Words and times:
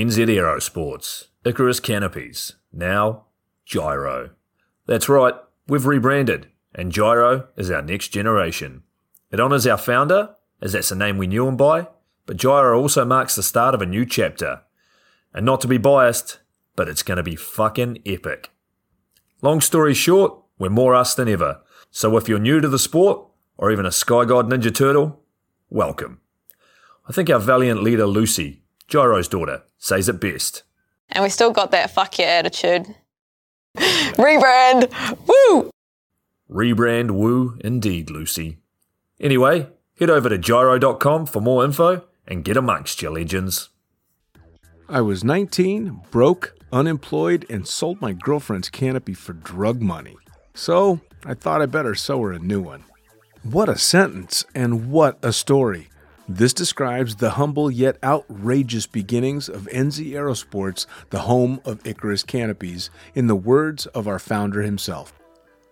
NZ 0.00 0.28
Aerosports, 0.28 1.26
Icarus 1.44 1.78
Canopies, 1.78 2.54
now 2.72 3.26
Gyro. 3.66 4.30
That's 4.86 5.10
right, 5.10 5.34
we've 5.68 5.84
rebranded, 5.84 6.48
and 6.74 6.90
Gyro 6.90 7.48
is 7.58 7.70
our 7.70 7.82
next 7.82 8.08
generation. 8.08 8.82
It 9.30 9.40
honours 9.40 9.66
our 9.66 9.76
founder, 9.76 10.36
as 10.62 10.72
that's 10.72 10.88
the 10.88 10.96
name 10.96 11.18
we 11.18 11.26
knew 11.26 11.46
him 11.46 11.58
by, 11.58 11.86
but 12.24 12.38
Gyro 12.38 12.80
also 12.80 13.04
marks 13.04 13.36
the 13.36 13.42
start 13.42 13.74
of 13.74 13.82
a 13.82 13.86
new 13.86 14.06
chapter. 14.06 14.62
And 15.34 15.44
not 15.44 15.60
to 15.60 15.68
be 15.68 15.76
biased, 15.76 16.38
but 16.76 16.88
it's 16.88 17.02
going 17.02 17.18
to 17.18 17.22
be 17.22 17.36
fucking 17.36 17.98
epic. 18.06 18.48
Long 19.42 19.60
story 19.60 19.92
short, 19.92 20.32
we're 20.58 20.70
more 20.70 20.94
us 20.94 21.14
than 21.14 21.28
ever. 21.28 21.60
So 21.90 22.16
if 22.16 22.26
you're 22.26 22.38
new 22.38 22.62
to 22.62 22.68
the 22.68 22.78
sport, 22.78 23.26
or 23.58 23.70
even 23.70 23.84
a 23.84 23.92
Sky 23.92 24.24
God 24.24 24.48
Ninja 24.48 24.74
Turtle, 24.74 25.20
welcome. 25.68 26.22
I 27.06 27.12
think 27.12 27.28
our 27.28 27.38
valiant 27.38 27.82
leader 27.82 28.06
Lucy, 28.06 28.62
Gyro's 28.88 29.28
daughter, 29.28 29.64
says 29.80 30.08
it 30.08 30.20
best. 30.20 30.62
And 31.08 31.24
we 31.24 31.30
still 31.30 31.50
got 31.50 31.72
that 31.72 31.90
fuck 31.90 32.20
yeah 32.20 32.26
attitude. 32.26 32.94
Rebrand! 33.76 34.92
Woo! 35.26 35.70
Rebrand 36.48 37.12
woo 37.12 37.58
indeed, 37.64 38.10
Lucy. 38.10 38.58
Anyway, 39.18 39.68
head 39.98 40.10
over 40.10 40.28
to 40.28 40.38
gyro.com 40.38 41.26
for 41.26 41.40
more 41.40 41.64
info 41.64 42.04
and 42.26 42.44
get 42.44 42.56
amongst 42.56 43.02
your 43.02 43.12
legends. 43.12 43.70
I 44.88 45.00
was 45.00 45.22
19, 45.24 46.00
broke, 46.10 46.54
unemployed, 46.72 47.46
and 47.48 47.66
sold 47.66 48.00
my 48.00 48.12
girlfriend's 48.12 48.68
canopy 48.68 49.14
for 49.14 49.32
drug 49.32 49.80
money. 49.80 50.16
So 50.54 51.00
I 51.24 51.34
thought 51.34 51.62
I 51.62 51.66
better 51.66 51.94
sew 51.94 52.22
her 52.22 52.32
a 52.32 52.38
new 52.38 52.60
one. 52.60 52.84
What 53.42 53.68
a 53.68 53.78
sentence, 53.78 54.44
and 54.54 54.90
what 54.90 55.18
a 55.22 55.32
story. 55.32 55.88
This 56.32 56.54
describes 56.54 57.16
the 57.16 57.30
humble 57.30 57.72
yet 57.72 57.98
outrageous 58.04 58.86
beginnings 58.86 59.48
of 59.48 59.68
NZ 59.72 60.12
Aerosports, 60.12 60.86
the 61.10 61.22
home 61.22 61.60
of 61.64 61.84
Icarus 61.84 62.22
Canopies, 62.22 62.88
in 63.16 63.26
the 63.26 63.34
words 63.34 63.86
of 63.86 64.06
our 64.06 64.20
founder 64.20 64.62
himself. 64.62 65.12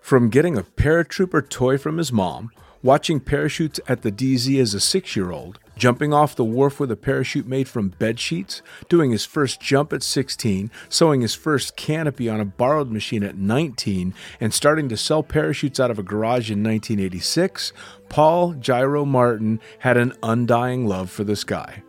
From 0.01 0.31
getting 0.31 0.59
a 0.59 0.64
paratrooper 0.64 1.48
toy 1.48 1.79
from 1.79 1.98
his 1.98 2.11
mom, 2.11 2.51
watching 2.83 3.20
parachutes 3.20 3.79
at 3.86 4.03
the 4.03 4.11
DZ 4.11 4.61
as 4.61 4.75
a 4.75 4.81
six 4.81 5.14
year 5.14 5.31
old, 5.31 5.61
jumping 5.78 6.12
off 6.12 6.36
the 6.36 6.44
wharf 6.44 6.78
with 6.78 6.90
a 6.90 6.96
parachute 6.96 7.46
made 7.46 7.68
from 7.68 7.90
bed 7.90 8.20
sheets, 8.20 8.60
doing 8.88 9.10
his 9.10 9.24
first 9.24 9.60
jump 9.60 9.92
at 9.92 10.02
16, 10.02 10.70
sewing 10.88 11.20
his 11.20 11.34
first 11.34 11.76
canopy 11.76 12.28
on 12.28 12.40
a 12.40 12.44
borrowed 12.44 12.90
machine 12.90 13.22
at 13.22 13.38
19, 13.38 14.12
and 14.40 14.52
starting 14.52 14.88
to 14.88 14.96
sell 14.96 15.22
parachutes 15.22 15.80
out 15.80 15.90
of 15.90 15.98
a 15.98 16.02
garage 16.02 16.50
in 16.50 16.62
1986, 16.62 17.72
Paul 18.08 18.54
Gyro 18.54 19.04
Martin 19.04 19.60
had 19.78 19.96
an 19.96 20.12
undying 20.22 20.86
love 20.86 21.10
for 21.10 21.24
the 21.24 21.36
sky. 21.36 21.82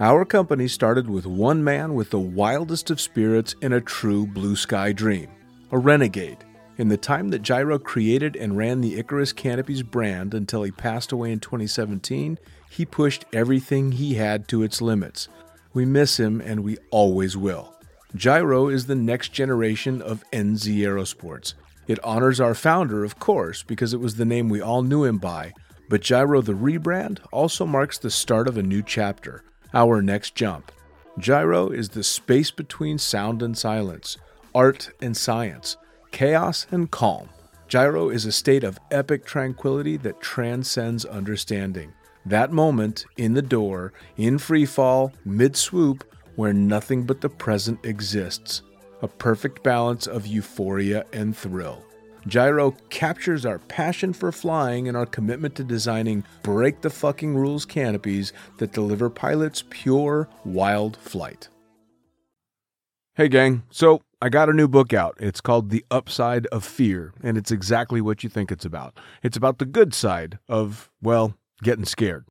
Our 0.00 0.24
company 0.24 0.68
started 0.68 1.10
with 1.10 1.26
one 1.26 1.62
man 1.62 1.94
with 1.94 2.10
the 2.10 2.20
wildest 2.20 2.88
of 2.90 3.00
spirits 3.00 3.56
and 3.60 3.74
a 3.74 3.80
true 3.80 4.26
blue 4.26 4.56
sky 4.56 4.92
dream 4.92 5.28
a 5.70 5.78
renegade. 5.78 6.38
In 6.78 6.88
the 6.88 6.96
time 6.96 7.30
that 7.30 7.42
Gyro 7.42 7.78
created 7.78 8.36
and 8.36 8.56
ran 8.56 8.80
the 8.80 8.96
Icarus 8.98 9.32
Canopies 9.32 9.82
brand 9.82 10.32
until 10.32 10.62
he 10.62 10.70
passed 10.70 11.10
away 11.10 11.32
in 11.32 11.40
2017, 11.40 12.38
he 12.68 12.84
pushed 12.84 13.24
everything 13.32 13.92
he 13.92 14.14
had 14.14 14.48
to 14.48 14.62
its 14.62 14.80
limits. 14.80 15.28
We 15.72 15.84
miss 15.84 16.18
him 16.18 16.40
and 16.40 16.60
we 16.60 16.78
always 16.90 17.36
will. 17.36 17.74
Gyro 18.14 18.68
is 18.68 18.86
the 18.86 18.94
next 18.94 19.32
generation 19.32 20.00
of 20.00 20.24
NZ 20.32 20.78
Aerosports. 20.78 21.54
It 21.86 22.02
honors 22.04 22.40
our 22.40 22.54
founder, 22.54 23.04
of 23.04 23.18
course, 23.18 23.62
because 23.62 23.92
it 23.92 24.00
was 24.00 24.16
the 24.16 24.24
name 24.24 24.48
we 24.48 24.60
all 24.60 24.82
knew 24.82 25.04
him 25.04 25.18
by, 25.18 25.52
but 25.88 26.02
Gyro 26.02 26.40
the 26.42 26.52
rebrand 26.52 27.20
also 27.32 27.64
marks 27.66 27.98
the 27.98 28.10
start 28.10 28.48
of 28.48 28.58
a 28.58 28.62
new 28.62 28.82
chapter, 28.82 29.42
our 29.74 30.02
next 30.02 30.34
jump. 30.34 30.72
Gyro 31.18 31.68
is 31.68 31.90
the 31.90 32.04
space 32.04 32.50
between 32.50 32.98
sound 32.98 33.42
and 33.42 33.56
silence, 33.56 34.18
art 34.54 34.90
and 35.00 35.16
science 35.16 35.76
chaos 36.10 36.66
and 36.70 36.90
calm. 36.90 37.28
Gyro 37.68 38.08
is 38.08 38.24
a 38.24 38.32
state 38.32 38.64
of 38.64 38.78
epic 38.90 39.24
tranquility 39.24 39.96
that 39.98 40.20
transcends 40.20 41.04
understanding. 41.04 41.92
That 42.28 42.52
moment 42.52 43.06
in 43.16 43.32
the 43.32 43.40
door, 43.40 43.94
in 44.18 44.36
free 44.36 44.66
fall, 44.66 45.14
mid 45.24 45.56
swoop, 45.56 46.04
where 46.36 46.52
nothing 46.52 47.04
but 47.04 47.22
the 47.22 47.30
present 47.30 47.82
exists. 47.86 48.60
A 49.00 49.08
perfect 49.08 49.62
balance 49.62 50.06
of 50.06 50.26
euphoria 50.26 51.06
and 51.14 51.34
thrill. 51.34 51.82
Gyro 52.26 52.72
captures 52.90 53.46
our 53.46 53.60
passion 53.60 54.12
for 54.12 54.30
flying 54.30 54.88
and 54.88 54.96
our 54.96 55.06
commitment 55.06 55.54
to 55.54 55.64
designing 55.64 56.22
break 56.42 56.82
the 56.82 56.90
fucking 56.90 57.34
rules 57.34 57.64
canopies 57.64 58.34
that 58.58 58.72
deliver 58.72 59.08
pilots 59.08 59.64
pure, 59.70 60.28
wild 60.44 60.98
flight. 60.98 61.48
Hey, 63.14 63.28
gang. 63.28 63.62
So 63.70 64.02
I 64.20 64.28
got 64.28 64.50
a 64.50 64.52
new 64.52 64.68
book 64.68 64.92
out. 64.92 65.16
It's 65.18 65.40
called 65.40 65.70
The 65.70 65.82
Upside 65.90 66.44
of 66.48 66.62
Fear, 66.62 67.14
and 67.22 67.38
it's 67.38 67.50
exactly 67.50 68.02
what 68.02 68.22
you 68.22 68.28
think 68.28 68.52
it's 68.52 68.66
about. 68.66 68.98
It's 69.22 69.36
about 69.38 69.58
the 69.58 69.64
good 69.64 69.94
side 69.94 70.38
of, 70.46 70.90
well, 71.00 71.37
getting 71.62 71.84
scared. 71.84 72.26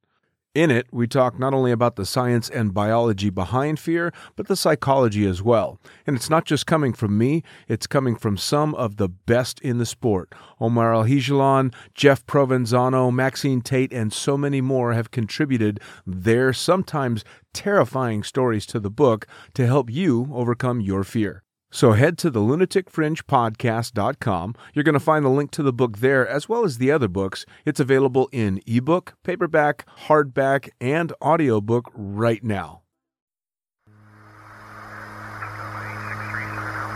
In 0.58 0.72
it, 0.72 0.88
we 0.92 1.06
talk 1.06 1.38
not 1.38 1.54
only 1.54 1.72
about 1.72 1.98
the 1.98 2.06
science 2.06 2.50
and 2.50 2.74
biology 2.74 3.30
behind 3.30 3.80
fear, 3.80 4.12
but 4.36 4.48
the 4.48 4.56
psychology 4.56 5.28
as 5.28 5.40
well. 5.40 5.80
And 6.08 6.16
it's 6.16 6.32
not 6.32 6.46
just 6.46 6.66
coming 6.66 6.94
from 6.94 7.16
me, 7.16 7.44
it's 7.68 7.86
coming 7.86 8.16
from 8.16 8.38
some 8.38 8.74
of 8.74 8.98
the 8.98 9.08
best 9.08 9.60
in 9.60 9.78
the 9.78 9.86
sport. 9.86 10.34
Omar 10.60 10.96
Alhegelan, 10.96 11.74
Jeff 11.94 12.26
Provenzano, 12.26 13.14
Maxine 13.14 13.62
Tate, 13.62 13.94
and 13.94 14.12
so 14.12 14.36
many 14.36 14.60
more 14.60 14.94
have 14.94 15.12
contributed 15.12 15.80
their 16.08 16.54
sometimes 16.54 17.24
terrifying 17.54 18.24
stories 18.24 18.66
to 18.66 18.80
the 18.80 18.90
book 18.90 19.28
to 19.54 19.68
help 19.68 19.92
you 19.92 20.28
overcome 20.34 20.82
your 20.82 21.04
fear. 21.04 21.44
So 21.70 21.92
head 21.94 22.18
to 22.20 22.30
the 22.30 22.40
lunaticfringepodcast.com. 22.40 24.56
You're 24.74 24.84
going 24.84 24.94
to 24.94 25.00
find 25.00 25.26
the 25.26 25.30
link 25.30 25.52
to 25.52 25.64
the 25.64 25.74
book 25.74 25.98
there 25.98 26.28
as 26.28 26.50
well 26.50 26.64
as 26.64 26.78
the 26.78 26.92
other 26.92 27.08
books. 27.08 27.46
It's 27.66 27.80
available 27.80 28.30
in 28.32 28.62
ebook, 28.66 29.16
paperback, 29.24 29.86
hardback, 30.08 30.70
and 30.80 31.14
audiobook 31.22 31.92
right 31.94 32.44
now. 32.44 32.82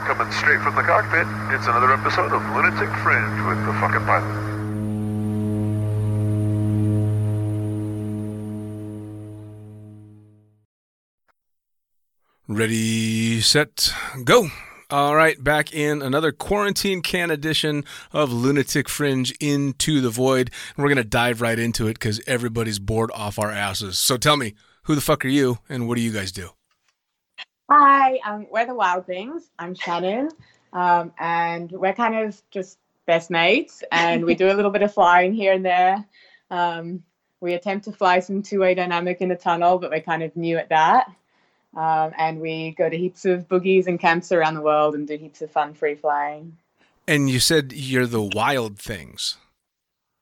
Coming 0.07 0.31
straight 0.33 0.59
from 0.61 0.75
the 0.75 0.81
cockpit, 0.81 1.27
it's 1.55 1.67
another 1.67 1.93
episode 1.93 2.33
of 2.33 2.41
Lunatic 2.55 2.89
Fringe 3.03 3.47
with 3.47 3.63
the 3.65 3.73
fucking 3.79 4.03
pilot. 4.05 4.50
Ready, 12.51 13.39
set, 13.39 13.93
go. 14.25 14.49
All 14.89 15.15
right, 15.15 15.41
back 15.41 15.73
in 15.73 16.01
another 16.01 16.33
quarantine 16.33 17.01
can 17.01 17.31
edition 17.31 17.85
of 18.11 18.33
Lunatic 18.33 18.89
Fringe 18.89 19.31
Into 19.39 20.01
the 20.01 20.09
Void. 20.09 20.51
And 20.75 20.83
we're 20.83 20.89
going 20.89 20.97
to 20.97 21.05
dive 21.05 21.39
right 21.39 21.57
into 21.57 21.87
it 21.87 21.93
because 21.93 22.19
everybody's 22.27 22.77
bored 22.77 23.09
off 23.15 23.39
our 23.39 23.49
asses. 23.49 23.99
So 23.99 24.17
tell 24.17 24.35
me, 24.35 24.55
who 24.83 24.95
the 24.95 25.01
fuck 25.01 25.23
are 25.23 25.29
you 25.29 25.59
and 25.69 25.87
what 25.87 25.95
do 25.95 26.01
you 26.01 26.11
guys 26.11 26.33
do? 26.33 26.49
Hi, 27.69 28.19
um, 28.25 28.47
we're 28.51 28.65
the 28.65 28.75
Wild 28.75 29.05
Things. 29.05 29.49
I'm 29.57 29.73
Shannon. 29.73 30.29
Um, 30.73 31.13
and 31.17 31.71
we're 31.71 31.93
kind 31.93 32.15
of 32.15 32.41
just 32.51 32.79
best 33.05 33.29
mates 33.29 33.81
and 33.93 34.25
we 34.25 34.35
do 34.35 34.51
a 34.51 34.55
little 34.55 34.71
bit 34.71 34.81
of 34.81 34.93
flying 34.93 35.33
here 35.33 35.53
and 35.53 35.63
there. 35.63 36.05
Um, 36.49 37.03
we 37.39 37.53
attempt 37.53 37.85
to 37.85 37.93
fly 37.93 38.19
some 38.19 38.43
two 38.43 38.59
way 38.59 38.75
dynamic 38.75 39.21
in 39.21 39.29
the 39.29 39.37
tunnel, 39.37 39.79
but 39.79 39.89
we're 39.89 40.01
kind 40.01 40.21
of 40.21 40.35
new 40.35 40.57
at 40.57 40.67
that. 40.67 41.07
Um, 41.75 42.11
and 42.17 42.39
we 42.41 42.71
go 42.71 42.89
to 42.89 42.97
heaps 42.97 43.23
of 43.25 43.47
boogies 43.47 43.87
and 43.87 43.99
camps 43.99 44.31
around 44.31 44.55
the 44.55 44.61
world 44.61 44.93
and 44.95 45.07
do 45.07 45.17
heaps 45.17 45.41
of 45.41 45.51
fun 45.51 45.73
free 45.73 45.95
flying. 45.95 46.57
And 47.07 47.29
you 47.29 47.39
said 47.39 47.71
you're 47.73 48.05
the 48.07 48.21
wild 48.21 48.77
things. 48.77 49.37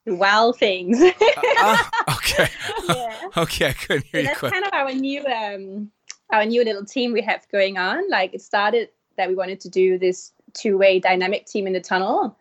Wild 0.05 0.57
things. 0.57 0.99
uh, 1.01 1.11
uh, 1.59 1.77
okay. 2.15 2.47
yeah. 2.87 3.15
okay, 3.37 3.67
I 3.69 3.73
couldn't 3.73 4.05
hear 4.05 4.11
So 4.11 4.17
you 4.21 4.27
that's 4.27 4.39
quite. 4.39 4.53
kind 4.53 4.65
of 4.65 4.73
our 4.73 4.91
new 4.93 5.23
um 5.25 5.91
our 6.31 6.45
new 6.45 6.63
little 6.63 6.85
team 6.85 7.11
we 7.13 7.21
have 7.21 7.47
going 7.51 7.77
on. 7.77 8.09
Like 8.09 8.33
it 8.33 8.41
started 8.41 8.89
that 9.17 9.27
we 9.27 9.35
wanted 9.35 9.59
to 9.61 9.69
do 9.69 9.97
this 9.99 10.31
two-way 10.53 10.99
dynamic 10.99 11.45
team 11.45 11.67
in 11.67 11.73
the 11.73 11.79
tunnel, 11.81 12.35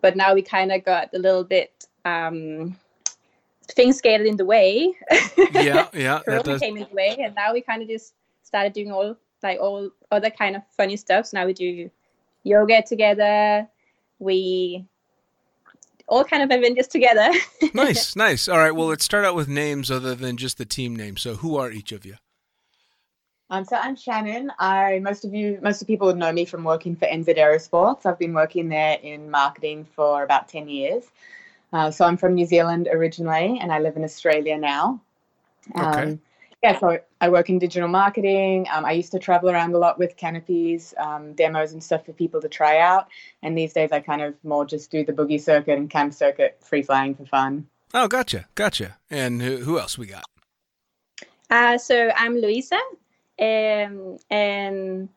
but 0.00 0.16
now 0.16 0.32
we 0.34 0.42
kind 0.42 0.72
of 0.72 0.84
got 0.84 1.10
a 1.14 1.18
little 1.18 1.44
bit 1.44 1.86
um 2.04 2.76
things 3.68 3.96
skated 3.98 4.26
in 4.26 4.36
the 4.36 4.44
way. 4.44 4.94
Yeah, 5.52 5.88
yeah, 5.92 6.18
that 6.18 6.24
Corona 6.24 6.42
does. 6.44 6.60
came 6.60 6.76
in 6.76 6.86
the 6.88 6.94
way, 6.94 7.16
and 7.18 7.34
now 7.34 7.52
we 7.52 7.60
kind 7.62 7.82
of 7.82 7.88
just 7.88 8.14
started 8.52 8.74
doing 8.74 8.92
all 8.92 9.16
like 9.42 9.58
all 9.58 9.88
other 10.10 10.28
kind 10.28 10.54
of 10.56 10.62
funny 10.76 10.96
stuff. 10.96 11.26
So 11.26 11.38
now 11.38 11.46
we 11.46 11.54
do 11.54 11.90
yoga 12.42 12.82
together. 12.82 13.66
We 14.18 14.84
all 16.06 16.22
kind 16.22 16.42
of 16.42 16.50
adventures 16.50 16.86
together. 16.86 17.30
nice, 17.74 18.14
nice. 18.14 18.46
All 18.46 18.58
right, 18.58 18.72
well, 18.72 18.88
let's 18.88 19.06
start 19.06 19.24
out 19.24 19.34
with 19.34 19.48
names 19.48 19.90
other 19.90 20.14
than 20.14 20.36
just 20.36 20.58
the 20.58 20.66
team 20.66 20.94
name. 20.94 21.16
So, 21.16 21.36
who 21.36 21.56
are 21.56 21.70
each 21.70 21.92
of 21.92 22.04
you? 22.04 22.16
Um, 23.48 23.64
so 23.64 23.76
I'm 23.76 23.96
Shannon. 23.96 24.52
I 24.58 24.98
most 24.98 25.24
of 25.24 25.32
you, 25.32 25.58
most 25.62 25.80
of 25.80 25.88
people 25.88 26.06
would 26.08 26.18
know 26.18 26.32
me 26.32 26.44
from 26.44 26.62
working 26.62 26.94
for 26.94 27.06
NZ 27.06 27.38
Aerosports. 27.38 28.04
I've 28.04 28.18
been 28.18 28.34
working 28.34 28.68
there 28.68 28.98
in 29.02 29.30
marketing 29.30 29.86
for 29.96 30.24
about 30.24 30.48
ten 30.48 30.68
years. 30.68 31.04
Uh, 31.72 31.90
so 31.90 32.04
I'm 32.04 32.18
from 32.18 32.34
New 32.34 32.44
Zealand 32.44 32.88
originally, 32.92 33.58
and 33.62 33.72
I 33.72 33.78
live 33.78 33.96
in 33.96 34.04
Australia 34.04 34.58
now. 34.58 35.00
Um, 35.74 35.86
Okay. 35.86 36.18
yeah, 36.62 36.78
so 36.78 36.98
I 37.22 37.28
work 37.28 37.48
in 37.48 37.60
digital 37.60 37.88
marketing. 37.88 38.66
Um, 38.72 38.84
I 38.84 38.92
used 38.92 39.12
to 39.12 39.20
travel 39.20 39.48
around 39.48 39.72
a 39.74 39.78
lot 39.78 39.96
with 39.96 40.16
canopies, 40.16 40.92
um, 40.98 41.34
demos 41.34 41.72
and 41.72 41.82
stuff 41.82 42.04
for 42.04 42.12
people 42.12 42.40
to 42.40 42.48
try 42.48 42.80
out. 42.80 43.06
And 43.42 43.56
these 43.56 43.72
days 43.72 43.92
I 43.92 44.00
kind 44.00 44.22
of 44.22 44.34
more 44.42 44.66
just 44.66 44.90
do 44.90 45.04
the 45.04 45.12
boogie 45.12 45.40
circuit 45.40 45.78
and 45.78 45.88
camp 45.88 46.14
circuit, 46.14 46.58
free 46.60 46.82
flying 46.82 47.14
for 47.14 47.24
fun. 47.24 47.68
Oh, 47.94 48.08
gotcha, 48.08 48.46
gotcha. 48.56 48.98
And 49.08 49.40
who, 49.40 49.58
who 49.58 49.78
else 49.78 49.96
we 49.96 50.06
got? 50.06 50.24
Uh, 51.48 51.78
so 51.78 52.10
I'm 52.16 52.38
Louisa, 52.38 52.80
um, 53.38 54.18
and 54.30 55.08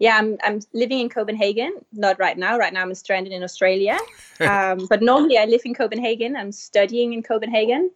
yeah, 0.00 0.18
I'm 0.18 0.36
I'm 0.42 0.60
living 0.74 0.98
in 0.98 1.08
Copenhagen. 1.08 1.72
Not 1.92 2.18
right 2.18 2.36
now. 2.36 2.58
Right 2.58 2.72
now, 2.72 2.82
I'm 2.82 2.94
stranded 2.94 3.32
in 3.32 3.42
Australia. 3.42 3.98
Um, 4.40 4.88
but 4.90 5.00
normally, 5.00 5.38
I 5.38 5.44
live 5.44 5.62
in 5.64 5.74
Copenhagen. 5.74 6.34
I'm 6.34 6.50
studying 6.50 7.12
in 7.12 7.22
Copenhagen, 7.22 7.92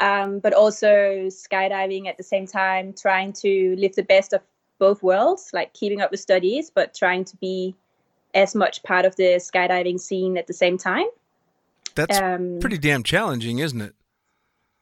um, 0.00 0.38
but 0.40 0.52
also 0.52 1.28
skydiving 1.28 2.06
at 2.06 2.16
the 2.16 2.22
same 2.22 2.46
time, 2.46 2.92
trying 2.92 3.32
to 3.34 3.74
live 3.78 3.94
the 3.94 4.02
best 4.02 4.32
of 4.32 4.42
both 4.78 5.02
worlds, 5.02 5.50
like 5.52 5.72
keeping 5.72 6.00
up 6.00 6.10
with 6.10 6.20
studies, 6.20 6.70
but 6.70 6.94
trying 6.94 7.24
to 7.24 7.36
be 7.36 7.74
as 8.34 8.54
much 8.54 8.82
part 8.82 9.04
of 9.04 9.14
the 9.16 9.36
skydiving 9.38 10.00
scene 10.00 10.36
at 10.36 10.46
the 10.46 10.52
same 10.52 10.76
time. 10.76 11.06
That's 11.94 12.20
Um, 12.20 12.58
pretty 12.60 12.78
damn 12.78 13.04
challenging, 13.04 13.60
isn't 13.60 13.80
it? 13.80 13.94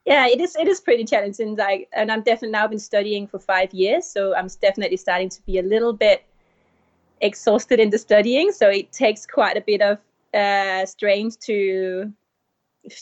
yeah 0.05 0.27
it 0.27 0.41
is 0.41 0.57
it 0.57 0.67
is 0.67 0.81
pretty 0.81 1.05
challenging 1.05 1.55
like 1.55 1.89
and 1.93 2.11
i'm 2.11 2.23
definitely 2.23 2.51
now 2.51 2.67
been 2.67 2.79
studying 2.79 3.27
for 3.27 3.39
five 3.39 3.73
years 3.73 4.05
so 4.05 4.35
i'm 4.35 4.49
definitely 4.61 4.97
starting 4.97 5.29
to 5.29 5.41
be 5.43 5.59
a 5.59 5.63
little 5.63 5.93
bit 5.93 6.25
exhausted 7.21 7.79
in 7.79 7.91
the 7.91 7.99
studying 7.99 8.51
so 8.51 8.69
it 8.69 8.91
takes 8.91 9.27
quite 9.27 9.57
a 9.57 9.61
bit 9.61 9.81
of 9.81 9.99
uh 10.35 10.85
strength 10.87 11.39
to 11.39 12.13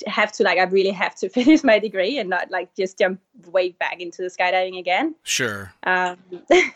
have 0.06 0.31
to 0.31 0.43
like 0.43 0.59
i 0.59 0.65
really 0.65 0.91
have 0.91 1.15
to 1.15 1.29
finish 1.38 1.65
my 1.65 1.79
degree 1.79 2.19
and 2.19 2.29
not 2.29 2.50
like 2.50 2.69
just 2.77 2.99
jump 2.99 3.19
way 3.50 3.71
back 3.71 3.99
into 4.00 4.21
the 4.23 4.29
skydiving 4.29 4.79
again 4.79 5.15
Sure. 5.23 5.73
um 5.85 6.19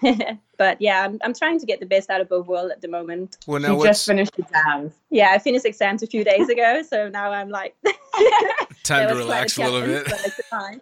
but 0.56 0.80
yeah 0.80 1.04
I'm, 1.04 1.18
I'm 1.22 1.34
trying 1.34 1.60
to 1.60 1.66
get 1.66 1.80
the 1.80 1.86
best 1.86 2.08
out 2.08 2.20
of 2.22 2.28
both 2.30 2.46
worlds 2.46 2.72
at 2.72 2.80
the 2.80 2.88
moment 2.88 3.36
Well, 3.46 3.60
She 3.60 3.66
now 3.68 3.82
just 3.84 4.06
finished 4.06 4.38
exams. 4.38 4.92
yeah 5.10 5.30
i 5.32 5.38
finished 5.38 5.66
exams 5.66 6.02
a 6.02 6.06
few 6.06 6.24
days 6.24 6.48
ago 6.48 6.80
so 6.82 7.08
now 7.10 7.30
i'm 7.30 7.50
like 7.50 7.74
time 8.84 9.08
to 9.08 9.14
relax 9.14 9.58
a 9.58 9.64
little 9.68 9.82
bit? 9.82 10.04
but 10.06 10.20
it's 10.26 10.40
fine. 10.48 10.80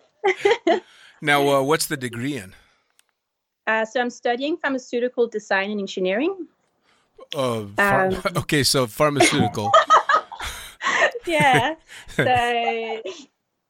Now, 1.20 1.48
uh, 1.48 1.62
what's 1.62 1.86
the 1.86 1.96
degree 1.96 2.36
in? 2.36 2.52
Uh, 3.66 3.84
so 3.84 4.00
I'm 4.00 4.10
studying 4.10 4.56
pharmaceutical 4.56 5.28
design 5.28 5.70
and 5.70 5.78
engineering. 5.80 6.48
Uh, 7.34 7.66
phar- 7.76 8.06
Um, 8.06 8.22
okay, 8.38 8.64
so 8.64 8.86
pharmaceutical. 8.88 9.70
Yeah. 11.26 11.74
so 12.08 13.02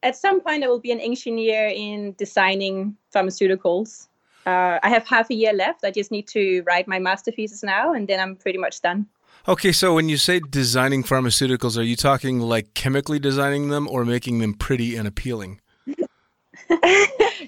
at 0.02 0.16
some 0.16 0.40
point, 0.40 0.64
I 0.64 0.68
will 0.68 0.80
be 0.80 0.92
an 0.92 1.00
engineer 1.00 1.68
in 1.68 2.14
designing 2.18 2.96
pharmaceuticals. 3.14 4.08
Uh, 4.44 4.78
I 4.82 4.88
have 4.88 5.06
half 5.06 5.30
a 5.30 5.34
year 5.34 5.52
left. 5.52 5.84
I 5.84 5.90
just 5.90 6.10
need 6.10 6.26
to 6.28 6.62
write 6.66 6.88
my 6.88 6.98
master 6.98 7.30
thesis 7.30 7.62
now, 7.62 7.92
and 7.92 8.08
then 8.08 8.18
I'm 8.18 8.34
pretty 8.34 8.58
much 8.58 8.80
done. 8.80 9.06
Okay, 9.46 9.72
so 9.72 9.94
when 9.94 10.08
you 10.08 10.16
say 10.16 10.40
designing 10.40 11.02
pharmaceuticals, 11.02 11.76
are 11.76 11.82
you 11.82 11.96
talking 11.96 12.40
like 12.40 12.74
chemically 12.74 13.18
designing 13.18 13.68
them 13.68 13.88
or 13.88 14.04
making 14.04 14.38
them 14.38 14.54
pretty 14.54 14.96
and 14.96 15.06
appealing? 15.06 15.60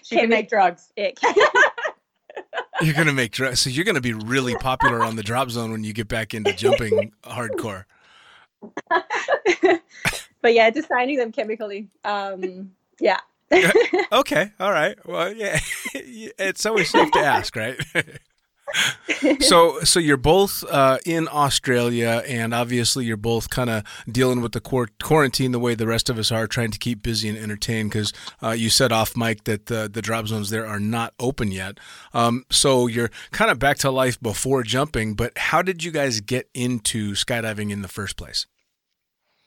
She 0.03 0.17
can 0.17 0.29
make 0.29 0.49
drugs. 0.49 0.93
Ick. 0.99 1.19
You're 2.83 2.95
gonna 2.95 3.12
make 3.12 3.33
drugs, 3.33 3.61
so 3.61 3.71
you're 3.71 3.85
gonna 3.85 4.01
be 4.01 4.12
really 4.12 4.56
popular 4.56 5.03
on 5.03 5.17
the 5.17 5.23
drop 5.23 5.49
zone 5.49 5.71
when 5.71 5.85
you 5.85 5.93
get 5.93 6.09
back 6.09 6.35
into 6.35 6.53
jumping 6.53 7.12
hardcore. 7.23 7.85
but 10.41 10.55
yeah, 10.55 10.71
designing 10.71 11.17
them 11.17 11.33
chemically. 11.33 11.89
Um, 12.05 12.73
yeah. 13.01 13.21
Okay, 14.13 14.53
all 14.61 14.73
right. 14.73 14.97
Well, 15.07 15.33
yeah, 15.33 15.59
it's 15.95 16.65
always 16.67 16.91
safe 16.91 17.11
to 17.13 17.19
ask, 17.19 17.55
right? 17.57 17.77
so, 19.41 19.81
so 19.81 19.99
you're 20.01 20.17
both 20.17 20.65
uh, 20.71 20.99
in 21.05 21.29
Australia, 21.31 22.23
and 22.27 22.55
obviously 22.55 23.05
you're 23.05 23.17
both 23.17 23.51
kind 23.51 23.71
of 23.71 23.85
dealing 24.11 24.41
with 24.41 24.53
the 24.53 24.61
quar- 24.61 24.89
quarantine 25.03 25.53
the 25.53 25.59
way 25.59 25.75
the 25.75 25.87
rest 25.87 26.09
of 26.11 26.19
us 26.19 26.31
are, 26.33 26.47
trying 26.47 26.71
to 26.71 26.79
keep 26.79 27.03
busy 27.03 27.29
and 27.29 27.39
entertained. 27.39 27.91
Because 27.91 28.13
uh, 28.43 28.51
you 28.51 28.71
said 28.71 28.93
off 28.93 29.17
mic 29.17 29.45
that 29.45 29.67
the 29.67 29.89
the 29.93 30.03
drop 30.03 30.27
zones 30.27 30.51
there 30.51 30.67
are 30.67 30.81
not 30.81 31.15
open 31.19 31.51
yet. 31.53 31.79
Um, 32.13 32.45
so 32.51 32.87
you're 32.87 33.11
kind 33.33 33.51
of 33.51 33.59
back 33.59 33.79
to 33.79 33.91
life 33.91 34.21
before 34.21 34.63
jumping. 34.63 35.15
But 35.15 35.37
how 35.37 35.63
did 35.63 35.85
you 35.85 35.91
guys 35.91 36.21
get 36.21 36.49
into 36.55 37.13
skydiving 37.13 37.71
in 37.71 37.83
the 37.83 37.89
first 37.89 38.17
place? 38.17 38.47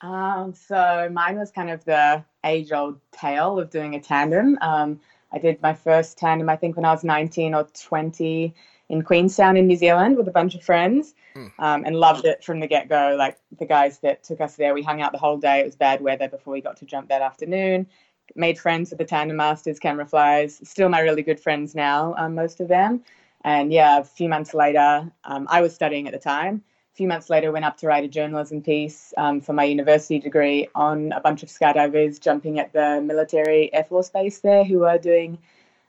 Um, 0.01 0.53
so 0.53 1.09
mine 1.11 1.37
was 1.37 1.51
kind 1.51 1.69
of 1.69 1.83
the 1.85 2.23
age 2.43 2.71
old 2.71 2.99
tale 3.11 3.59
of 3.59 3.69
doing 3.69 3.95
a 3.95 3.99
tandem. 3.99 4.57
Um, 4.61 4.99
I 5.31 5.39
did 5.39 5.61
my 5.61 5.73
first 5.73 6.17
tandem, 6.17 6.49
I 6.49 6.55
think, 6.55 6.75
when 6.75 6.85
I 6.85 6.91
was 6.91 7.03
19 7.03 7.53
or 7.53 7.63
20 7.63 8.53
in 8.89 9.01
Queenstown 9.01 9.57
in 9.57 9.67
New 9.67 9.75
Zealand 9.75 10.15
with 10.17 10.27
a 10.27 10.31
bunch 10.31 10.55
of 10.55 10.63
friends 10.63 11.13
um, 11.59 11.83
and 11.85 11.95
loved 11.95 12.25
it 12.25 12.43
from 12.43 12.59
the 12.59 12.67
get 12.67 12.87
go. 12.87 13.15
Like 13.17 13.37
the 13.59 13.65
guys 13.65 13.99
that 13.99 14.23
took 14.23 14.39
us 14.39 14.55
there, 14.55 14.73
we 14.73 14.81
hung 14.81 15.01
out 15.01 15.11
the 15.11 15.17
whole 15.17 15.37
day. 15.37 15.59
It 15.59 15.65
was 15.65 15.75
bad 15.75 16.01
weather 16.01 16.29
before 16.29 16.53
we 16.53 16.61
got 16.61 16.77
to 16.77 16.85
jump 16.85 17.09
that 17.09 17.21
afternoon. 17.21 17.87
Made 18.35 18.59
friends 18.59 18.91
with 18.91 18.99
the 18.99 19.05
tandem 19.05 19.37
masters, 19.37 19.79
camera 19.79 20.05
flies. 20.05 20.61
Still 20.63 20.89
my 20.89 20.99
really 20.99 21.23
good 21.23 21.39
friends 21.39 21.75
now, 21.75 22.13
um, 22.17 22.35
most 22.35 22.59
of 22.59 22.67
them. 22.67 23.03
And 23.43 23.71
yeah, 23.71 23.99
a 23.99 24.03
few 24.03 24.29
months 24.29 24.53
later, 24.53 25.11
um, 25.23 25.47
I 25.49 25.61
was 25.61 25.73
studying 25.73 26.07
at 26.07 26.13
the 26.13 26.19
time. 26.19 26.63
A 26.97 27.03
few 27.05 27.07
months 27.07 27.29
later, 27.29 27.51
went 27.51 27.63
up 27.63 27.77
to 27.77 27.85
write 27.85 28.03
a 28.05 28.07
journalism 28.07 28.59
piece 28.59 29.13
um, 29.17 29.39
for 29.39 29.53
my 29.53 29.65
university 29.65 30.17
degree 30.17 30.67
on 30.73 31.11
a 31.11 31.19
bunch 31.19 31.43
of 31.43 31.49
skydivers 31.49 32.19
jumping 32.19 32.57
at 32.57 32.73
the 32.73 32.99
military 33.05 33.71
Air 33.71 33.83
Force 33.83 34.09
base 34.09 34.39
there 34.39 34.63
who 34.63 34.79
were 34.79 34.97
doing 34.97 35.37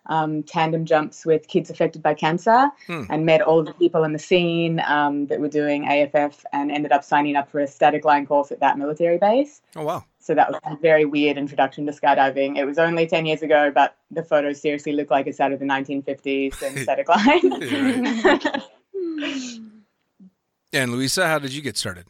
um, 0.04 0.42
tandem 0.42 0.84
jumps 0.84 1.24
with 1.24 1.48
kids 1.48 1.70
affected 1.70 2.02
by 2.02 2.12
cancer 2.12 2.68
Hmm. 2.88 3.04
and 3.08 3.24
met 3.24 3.40
all 3.40 3.60
of 3.60 3.64
the 3.64 3.72
people 3.72 4.04
in 4.04 4.12
the 4.12 4.18
scene 4.18 4.82
um, 4.86 5.28
that 5.28 5.40
were 5.40 5.48
doing 5.48 5.86
AFF 5.88 6.44
and 6.52 6.70
ended 6.70 6.92
up 6.92 7.02
signing 7.02 7.36
up 7.36 7.50
for 7.50 7.60
a 7.60 7.66
static 7.66 8.04
line 8.04 8.26
course 8.26 8.52
at 8.52 8.60
that 8.60 8.76
military 8.76 9.16
base. 9.16 9.62
Oh 9.76 9.84
wow! 9.84 10.04
So 10.18 10.34
that 10.34 10.50
was 10.50 10.60
a 10.66 10.76
very 10.76 11.06
weird 11.06 11.38
introduction 11.38 11.86
to 11.86 11.92
skydiving. 11.92 12.58
It 12.58 12.66
was 12.66 12.76
only 12.76 13.06
10 13.06 13.24
years 13.24 13.40
ago, 13.40 13.72
but 13.74 13.96
the 14.10 14.22
photos 14.22 14.60
seriously 14.60 14.92
look 14.92 15.10
like 15.10 15.26
it's 15.26 15.40
out 15.40 15.52
of 15.52 15.58
the 15.58 15.64
1950s 15.64 16.60
and 16.60 16.78
static 16.84 17.08
line. 17.08 17.40
And 20.72 20.92
Luisa, 20.92 21.26
how 21.26 21.38
did 21.38 21.52
you 21.52 21.62
get 21.62 21.76
started? 21.76 22.04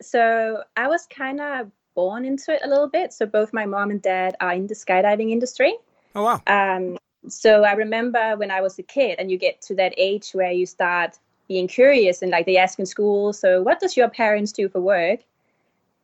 So 0.00 0.62
I 0.76 0.88
was 0.88 1.06
kind 1.06 1.40
of 1.40 1.70
born 1.94 2.24
into 2.24 2.52
it 2.52 2.60
a 2.64 2.68
little 2.68 2.88
bit. 2.88 3.12
So 3.12 3.26
both 3.26 3.52
my 3.52 3.66
mom 3.66 3.90
and 3.90 4.00
dad 4.02 4.36
are 4.40 4.52
in 4.52 4.66
the 4.66 4.74
skydiving 4.74 5.30
industry. 5.30 5.76
Oh 6.14 6.24
wow! 6.24 6.42
Um, 6.46 6.98
so 7.28 7.64
I 7.64 7.72
remember 7.72 8.36
when 8.36 8.50
I 8.50 8.60
was 8.60 8.78
a 8.78 8.82
kid, 8.82 9.18
and 9.18 9.30
you 9.30 9.38
get 9.38 9.60
to 9.62 9.74
that 9.76 9.94
age 9.96 10.30
where 10.32 10.50
you 10.50 10.66
start 10.66 11.18
being 11.48 11.68
curious, 11.68 12.22
and 12.22 12.30
like 12.30 12.46
they 12.46 12.56
ask 12.56 12.78
in 12.78 12.86
school, 12.86 13.32
so 13.32 13.62
what 13.62 13.80
does 13.80 13.96
your 13.96 14.08
parents 14.08 14.52
do 14.52 14.68
for 14.68 14.80
work? 14.80 15.20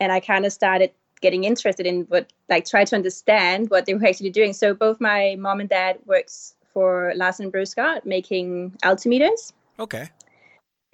And 0.00 0.12
I 0.12 0.20
kind 0.20 0.46
of 0.46 0.52
started 0.52 0.92
getting 1.20 1.42
interested 1.44 1.86
in 1.86 2.02
what, 2.02 2.32
like, 2.48 2.64
try 2.64 2.84
to 2.84 2.94
understand 2.94 3.68
what 3.70 3.86
they 3.86 3.94
were 3.94 4.06
actually 4.06 4.30
doing. 4.30 4.52
So 4.52 4.72
both 4.74 5.00
my 5.00 5.36
mom 5.38 5.58
and 5.58 5.68
dad 5.68 5.98
works 6.06 6.54
for 6.72 7.12
Larsen 7.16 7.50
Brusgaard 7.50 8.04
making 8.04 8.78
altimeters. 8.84 9.52
Okay. 9.80 10.08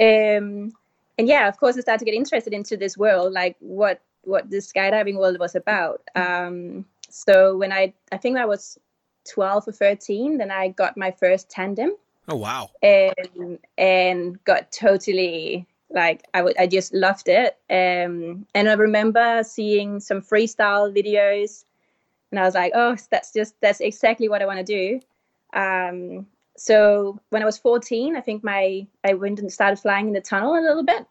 Um, 0.00 0.72
and 1.18 1.28
yeah, 1.28 1.48
of 1.48 1.58
course, 1.58 1.76
I 1.76 1.80
started 1.80 2.00
to 2.00 2.04
get 2.04 2.14
interested 2.14 2.52
into 2.52 2.76
this 2.76 2.96
world, 2.96 3.32
like 3.32 3.56
what 3.60 4.00
what 4.22 4.50
the 4.50 4.56
skydiving 4.56 5.16
world 5.16 5.38
was 5.38 5.54
about. 5.54 6.02
Um, 6.14 6.86
so 7.08 7.56
when 7.56 7.72
I 7.72 7.92
I 8.12 8.16
think 8.16 8.36
I 8.36 8.46
was 8.46 8.78
twelve 9.24 9.68
or 9.68 9.72
thirteen, 9.72 10.38
then 10.38 10.50
I 10.50 10.68
got 10.68 10.96
my 10.96 11.10
first 11.10 11.50
tandem 11.50 11.92
Oh 12.28 12.36
wow! 12.36 12.70
and 12.82 13.58
and 13.78 14.44
got 14.44 14.72
totally 14.72 15.66
like 15.90 16.24
I 16.34 16.42
would 16.42 16.56
I 16.58 16.66
just 16.66 16.92
loved 16.92 17.28
it. 17.28 17.56
Um, 17.70 18.46
and 18.54 18.68
I 18.68 18.72
remember 18.74 19.42
seeing 19.44 20.00
some 20.00 20.20
freestyle 20.20 20.92
videos, 20.92 21.64
and 22.30 22.40
I 22.40 22.44
was 22.44 22.54
like, 22.54 22.72
oh, 22.74 22.96
that's 23.10 23.32
just 23.32 23.54
that's 23.60 23.80
exactly 23.80 24.28
what 24.28 24.42
I 24.42 24.46
want 24.46 24.58
to 24.58 24.64
do. 24.64 25.00
Um, 25.58 26.26
so 26.56 27.20
when 27.30 27.42
I 27.42 27.46
was 27.46 27.58
14, 27.58 28.16
I 28.16 28.20
think 28.20 28.44
my 28.44 28.86
I 29.02 29.14
went 29.14 29.40
and 29.40 29.52
started 29.52 29.78
flying 29.78 30.08
in 30.08 30.12
the 30.12 30.20
tunnel 30.20 30.54
a 30.54 30.60
little 30.60 30.84
bit. 30.84 31.06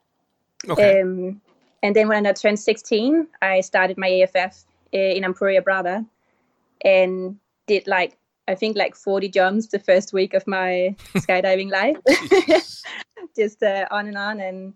Okay. 0.69 1.01
Um, 1.01 1.41
and 1.81 1.95
then 1.95 2.07
when 2.07 2.25
I 2.25 2.31
turned 2.31 2.59
16, 2.59 3.27
I 3.41 3.59
started 3.59 3.97
my 3.97 4.07
AFF 4.07 4.63
uh, 4.93 4.97
in 4.97 5.23
Empuriabrava 5.23 6.05
and 6.83 7.37
did 7.67 7.87
like, 7.87 8.17
I 8.47 8.55
think 8.55 8.77
like 8.77 8.95
40 8.95 9.27
jumps 9.29 9.67
the 9.67 9.79
first 9.79 10.13
week 10.13 10.33
of 10.33 10.47
my 10.47 10.95
skydiving 11.15 11.69
life. 11.69 11.97
Just 13.35 13.61
uh, 13.61 13.85
on 13.91 14.07
and 14.07 14.17
on. 14.17 14.39
And 14.39 14.73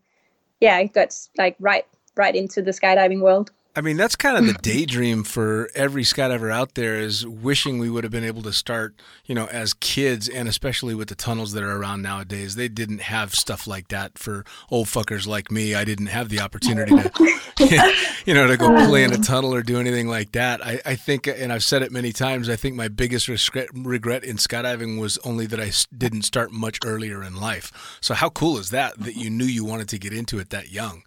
yeah, 0.60 0.76
I 0.76 0.88
got 0.88 1.18
like 1.38 1.56
right, 1.60 1.86
right 2.18 2.36
into 2.36 2.62
the 2.62 2.72
skydiving 2.72 3.22
world. 3.22 3.52
I 3.78 3.82
mean, 3.82 3.96
that's 3.96 4.16
kind 4.16 4.38
of 4.38 4.48
the 4.48 4.60
daydream 4.64 5.24
for 5.24 5.70
every 5.76 6.02
skydiver 6.02 6.52
out 6.52 6.74
there 6.74 6.96
is 6.96 7.28
wishing 7.28 7.78
we 7.78 7.92
would 7.92 8.04
have 8.04 8.12
been 8.12 8.24
able 8.24 8.42
to 8.42 8.52
start, 8.52 8.96
you 9.28 9.36
know, 9.36 9.46
as 9.46 9.76
kids 9.76 10.28
and 10.28 10.50
especially 10.50 10.96
with 10.96 11.10
the 11.10 11.16
tunnels 11.16 11.52
that 11.52 11.62
are 11.62 11.78
around 11.78 12.02
nowadays. 12.02 12.56
They 12.56 12.70
didn't 12.70 13.02
have 13.02 13.36
stuff 13.36 13.68
like 13.68 13.90
that 13.90 14.18
for 14.18 14.46
old 14.72 14.88
fuckers 14.88 15.28
like 15.28 15.52
me. 15.52 15.76
I 15.76 15.86
didn't 15.86 16.08
have 16.08 16.30
the 16.30 16.40
opportunity 16.40 16.96
to, 16.96 17.94
you 18.26 18.34
know, 18.34 18.48
to 18.48 18.58
go 18.58 18.88
play 18.88 19.04
in 19.04 19.14
a 19.14 19.20
tunnel 19.20 19.54
or 19.54 19.62
do 19.62 19.80
anything 19.80 20.08
like 20.08 20.32
that. 20.32 20.66
I, 20.66 20.82
I 20.84 20.96
think, 20.96 21.28
and 21.28 21.54
I've 21.54 21.64
said 21.64 21.84
it 21.84 21.92
many 21.92 22.12
times, 22.12 22.50
I 22.50 22.56
think 22.56 22.76
my 22.76 22.88
biggest 22.88 23.28
regret, 23.28 23.70
regret 23.76 24.24
in 24.24 24.38
skydiving 24.38 25.00
was 25.00 25.20
only 25.20 25.46
that 25.46 25.60
I 25.60 25.72
didn't 25.96 26.24
start 26.24 26.52
much 26.52 26.80
earlier 26.84 27.22
in 27.22 27.36
life. 27.36 28.00
So 28.02 28.16
how 28.16 28.32
cool 28.32 28.58
is 28.58 28.72
that, 28.72 28.98
that 28.98 29.16
you 29.16 29.30
knew 29.30 29.46
you 29.46 29.64
wanted 29.64 29.88
to 29.90 30.00
get 30.00 30.14
into 30.14 30.40
it 30.40 30.50
that 30.50 30.72
young? 30.72 31.04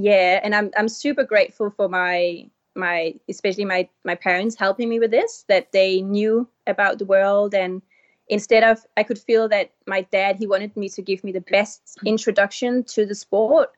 Yeah 0.00 0.40
and 0.42 0.54
i'm 0.54 0.70
i'm 0.76 0.88
super 0.88 1.24
grateful 1.24 1.70
for 1.70 1.88
my 1.88 2.44
my 2.74 3.14
especially 3.28 3.64
my 3.64 3.88
my 4.04 4.14
parents 4.14 4.56
helping 4.56 4.88
me 4.88 4.98
with 4.98 5.10
this 5.10 5.44
that 5.48 5.72
they 5.72 6.00
knew 6.00 6.48
about 6.66 6.98
the 6.98 7.04
world. 7.04 7.54
And 7.54 7.82
instead 8.28 8.62
of 8.62 8.84
i 8.96 9.02
could 9.02 9.18
feel 9.18 9.48
that 9.48 9.70
my 9.86 10.02
dad 10.02 10.36
he 10.36 10.46
wanted 10.46 10.76
me 10.76 10.88
to 10.88 11.02
give 11.02 11.22
me 11.24 11.32
the 11.32 11.40
best 11.40 11.98
introduction 12.04 12.84
to 12.84 13.06
the 13.06 13.14
sport. 13.14 13.70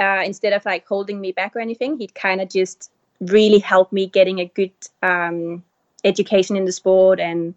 Uh, 0.00 0.22
instead 0.24 0.52
of 0.52 0.64
like 0.64 0.86
holding 0.86 1.20
me 1.20 1.32
back 1.32 1.56
or 1.56 1.58
anything 1.58 1.98
he'd 1.98 2.14
kind 2.14 2.40
of 2.40 2.48
just 2.48 2.92
really 3.20 3.58
help 3.58 3.92
me 3.92 4.06
getting 4.06 4.38
a 4.38 4.44
good 4.44 4.70
um, 5.02 5.60
education 6.04 6.54
in 6.54 6.64
the 6.64 6.70
sport 6.70 7.18
and 7.18 7.52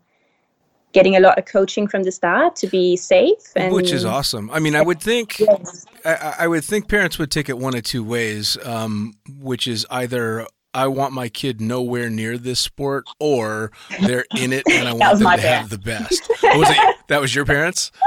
getting 0.93 1.15
a 1.15 1.19
lot 1.19 1.37
of 1.37 1.45
coaching 1.45 1.87
from 1.87 2.03
the 2.03 2.11
start 2.11 2.55
to 2.57 2.67
be 2.67 2.95
safe 2.95 3.51
and 3.55 3.73
which 3.73 3.91
is 3.91 4.05
awesome. 4.05 4.49
I 4.51 4.59
mean 4.59 4.75
i 4.75 4.81
would 4.81 5.01
think 5.01 5.39
yes. 5.39 5.85
I, 6.05 6.35
I, 6.39 6.47
would 6.47 6.63
think 6.63 6.87
parents 6.87 7.17
would 7.19 7.31
take 7.31 7.49
it 7.49 7.57
one 7.57 7.75
of 7.75 7.83
two 7.83 8.03
ways 8.03 8.57
um, 8.63 9.13
which 9.39 9.67
is 9.67 9.85
either 9.89 10.47
i 10.73 10.87
want 10.87 11.13
my 11.13 11.29
kid 11.29 11.61
nowhere 11.61 12.09
near 12.09 12.37
this 12.37 12.59
sport 12.59 13.05
or 13.19 13.71
they're 14.01 14.25
in 14.37 14.53
it 14.53 14.63
and 14.69 14.87
i 14.87 14.93
want 14.93 15.19
them 15.19 15.19
to 15.19 15.37
parents. 15.37 15.43
have 15.43 15.69
the 15.69 15.77
best. 15.77 16.29
Was 16.43 16.69
it, 16.69 16.95
that 17.07 17.21
was 17.21 17.33
your 17.33 17.45
parents? 17.45 17.91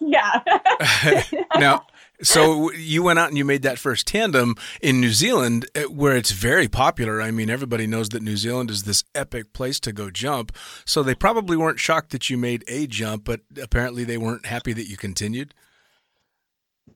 Yeah. 0.00 0.40
Now 1.58 1.84
so 2.22 2.72
you 2.72 3.02
went 3.02 3.18
out 3.18 3.28
and 3.28 3.38
you 3.38 3.44
made 3.44 3.62
that 3.62 3.78
first 3.78 4.06
tandem 4.06 4.54
in 4.80 5.00
New 5.00 5.10
Zealand, 5.10 5.66
eh, 5.74 5.84
where 5.84 6.16
it's 6.16 6.32
very 6.32 6.68
popular. 6.68 7.20
I 7.20 7.30
mean, 7.30 7.50
everybody 7.50 7.86
knows 7.86 8.10
that 8.10 8.22
New 8.22 8.36
Zealand 8.36 8.70
is 8.70 8.84
this 8.84 9.04
epic 9.14 9.52
place 9.52 9.80
to 9.80 9.92
go 9.92 10.10
jump. 10.10 10.52
So 10.84 11.02
they 11.02 11.14
probably 11.14 11.56
weren't 11.56 11.80
shocked 11.80 12.10
that 12.10 12.30
you 12.30 12.36
made 12.36 12.64
a 12.68 12.86
jump, 12.86 13.24
but 13.24 13.40
apparently 13.60 14.04
they 14.04 14.18
weren't 14.18 14.46
happy 14.46 14.72
that 14.72 14.88
you 14.88 14.96
continued. 14.96 15.54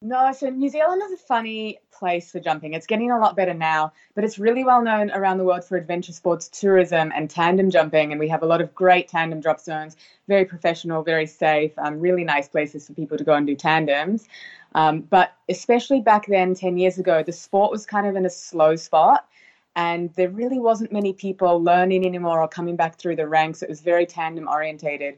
No, 0.04 0.32
so 0.32 0.50
New 0.50 0.68
Zealand 0.68 1.00
is 1.06 1.12
a 1.12 1.16
funny 1.16 1.78
place 1.90 2.30
for 2.30 2.38
jumping. 2.38 2.74
It's 2.74 2.86
getting 2.86 3.10
a 3.10 3.18
lot 3.18 3.36
better 3.36 3.54
now, 3.54 3.94
but 4.14 4.22
it's 4.22 4.38
really 4.38 4.62
well 4.62 4.82
known 4.82 5.10
around 5.10 5.38
the 5.38 5.44
world 5.44 5.64
for 5.64 5.78
adventure 5.78 6.12
sports 6.12 6.46
tourism 6.48 7.10
and 7.16 7.30
tandem 7.30 7.70
jumping. 7.70 8.12
And 8.12 8.20
we 8.20 8.28
have 8.28 8.42
a 8.42 8.46
lot 8.46 8.60
of 8.60 8.74
great 8.74 9.08
tandem 9.08 9.40
drop 9.40 9.60
zones, 9.60 9.96
very 10.28 10.44
professional, 10.44 11.02
very 11.02 11.26
safe, 11.26 11.72
um, 11.78 12.00
really 12.00 12.22
nice 12.22 12.48
places 12.48 12.86
for 12.86 12.92
people 12.92 13.16
to 13.16 13.24
go 13.24 13.32
and 13.32 13.46
do 13.46 13.56
tandems. 13.56 14.28
Um, 14.74 15.00
but 15.00 15.32
especially 15.48 16.02
back 16.02 16.26
then, 16.26 16.54
10 16.54 16.76
years 16.76 16.98
ago, 16.98 17.22
the 17.22 17.32
sport 17.32 17.70
was 17.70 17.86
kind 17.86 18.06
of 18.06 18.14
in 18.14 18.26
a 18.26 18.30
slow 18.30 18.76
spot. 18.76 19.26
And 19.74 20.12
there 20.16 20.28
really 20.28 20.58
wasn't 20.58 20.92
many 20.92 21.14
people 21.14 21.62
learning 21.62 22.04
anymore 22.04 22.42
or 22.42 22.46
coming 22.46 22.76
back 22.76 22.98
through 22.98 23.16
the 23.16 23.26
ranks. 23.26 23.62
It 23.62 23.70
was 23.70 23.80
very 23.80 24.04
tandem 24.04 24.48
orientated. 24.48 25.16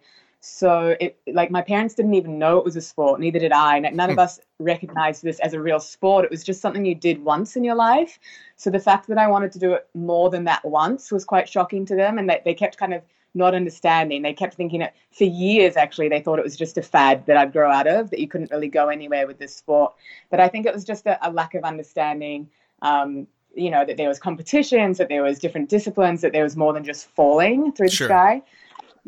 So, 0.48 0.96
it 1.00 1.18
like 1.26 1.50
my 1.50 1.60
parents 1.60 1.94
didn't 1.94 2.14
even 2.14 2.38
know 2.38 2.56
it 2.56 2.64
was 2.64 2.76
a 2.76 2.80
sport, 2.80 3.18
neither 3.18 3.40
did 3.40 3.50
I. 3.50 3.80
None 3.80 4.10
of 4.10 4.14
hmm. 4.14 4.20
us 4.20 4.38
recognized 4.60 5.24
this 5.24 5.40
as 5.40 5.54
a 5.54 5.60
real 5.60 5.80
sport. 5.80 6.24
It 6.24 6.30
was 6.30 6.44
just 6.44 6.60
something 6.60 6.86
you 6.86 6.94
did 6.94 7.22
once 7.24 7.56
in 7.56 7.64
your 7.64 7.74
life. 7.74 8.20
So, 8.54 8.70
the 8.70 8.78
fact 8.78 9.08
that 9.08 9.18
I 9.18 9.26
wanted 9.26 9.50
to 9.52 9.58
do 9.58 9.72
it 9.72 9.88
more 9.94 10.30
than 10.30 10.44
that 10.44 10.64
once 10.64 11.10
was 11.10 11.24
quite 11.24 11.48
shocking 11.48 11.84
to 11.86 11.96
them. 11.96 12.16
And 12.16 12.30
they, 12.30 12.40
they 12.44 12.54
kept 12.54 12.78
kind 12.78 12.94
of 12.94 13.02
not 13.34 13.56
understanding. 13.56 14.22
They 14.22 14.32
kept 14.32 14.54
thinking 14.54 14.82
it 14.82 14.94
for 15.10 15.24
years, 15.24 15.76
actually, 15.76 16.08
they 16.08 16.20
thought 16.20 16.38
it 16.38 16.44
was 16.44 16.56
just 16.56 16.78
a 16.78 16.82
fad 16.82 17.26
that 17.26 17.36
I'd 17.36 17.52
grow 17.52 17.70
out 17.70 17.88
of, 17.88 18.10
that 18.10 18.20
you 18.20 18.28
couldn't 18.28 18.52
really 18.52 18.68
go 18.68 18.88
anywhere 18.88 19.26
with 19.26 19.38
this 19.38 19.54
sport. 19.54 19.94
But 20.30 20.38
I 20.38 20.46
think 20.46 20.64
it 20.64 20.72
was 20.72 20.84
just 20.84 21.06
a, 21.06 21.18
a 21.28 21.30
lack 21.30 21.54
of 21.54 21.64
understanding. 21.64 22.48
Um, 22.82 23.26
you 23.56 23.70
know, 23.70 23.84
that 23.84 23.96
there 23.96 24.08
was 24.08 24.18
competitions, 24.20 24.98
that 24.98 25.08
there 25.08 25.22
was 25.22 25.38
different 25.38 25.70
disciplines, 25.70 26.20
that 26.20 26.32
there 26.32 26.44
was 26.44 26.56
more 26.56 26.72
than 26.72 26.84
just 26.84 27.08
falling 27.08 27.72
through 27.72 27.88
the 27.88 27.94
sure. 27.94 28.08
sky. 28.08 28.42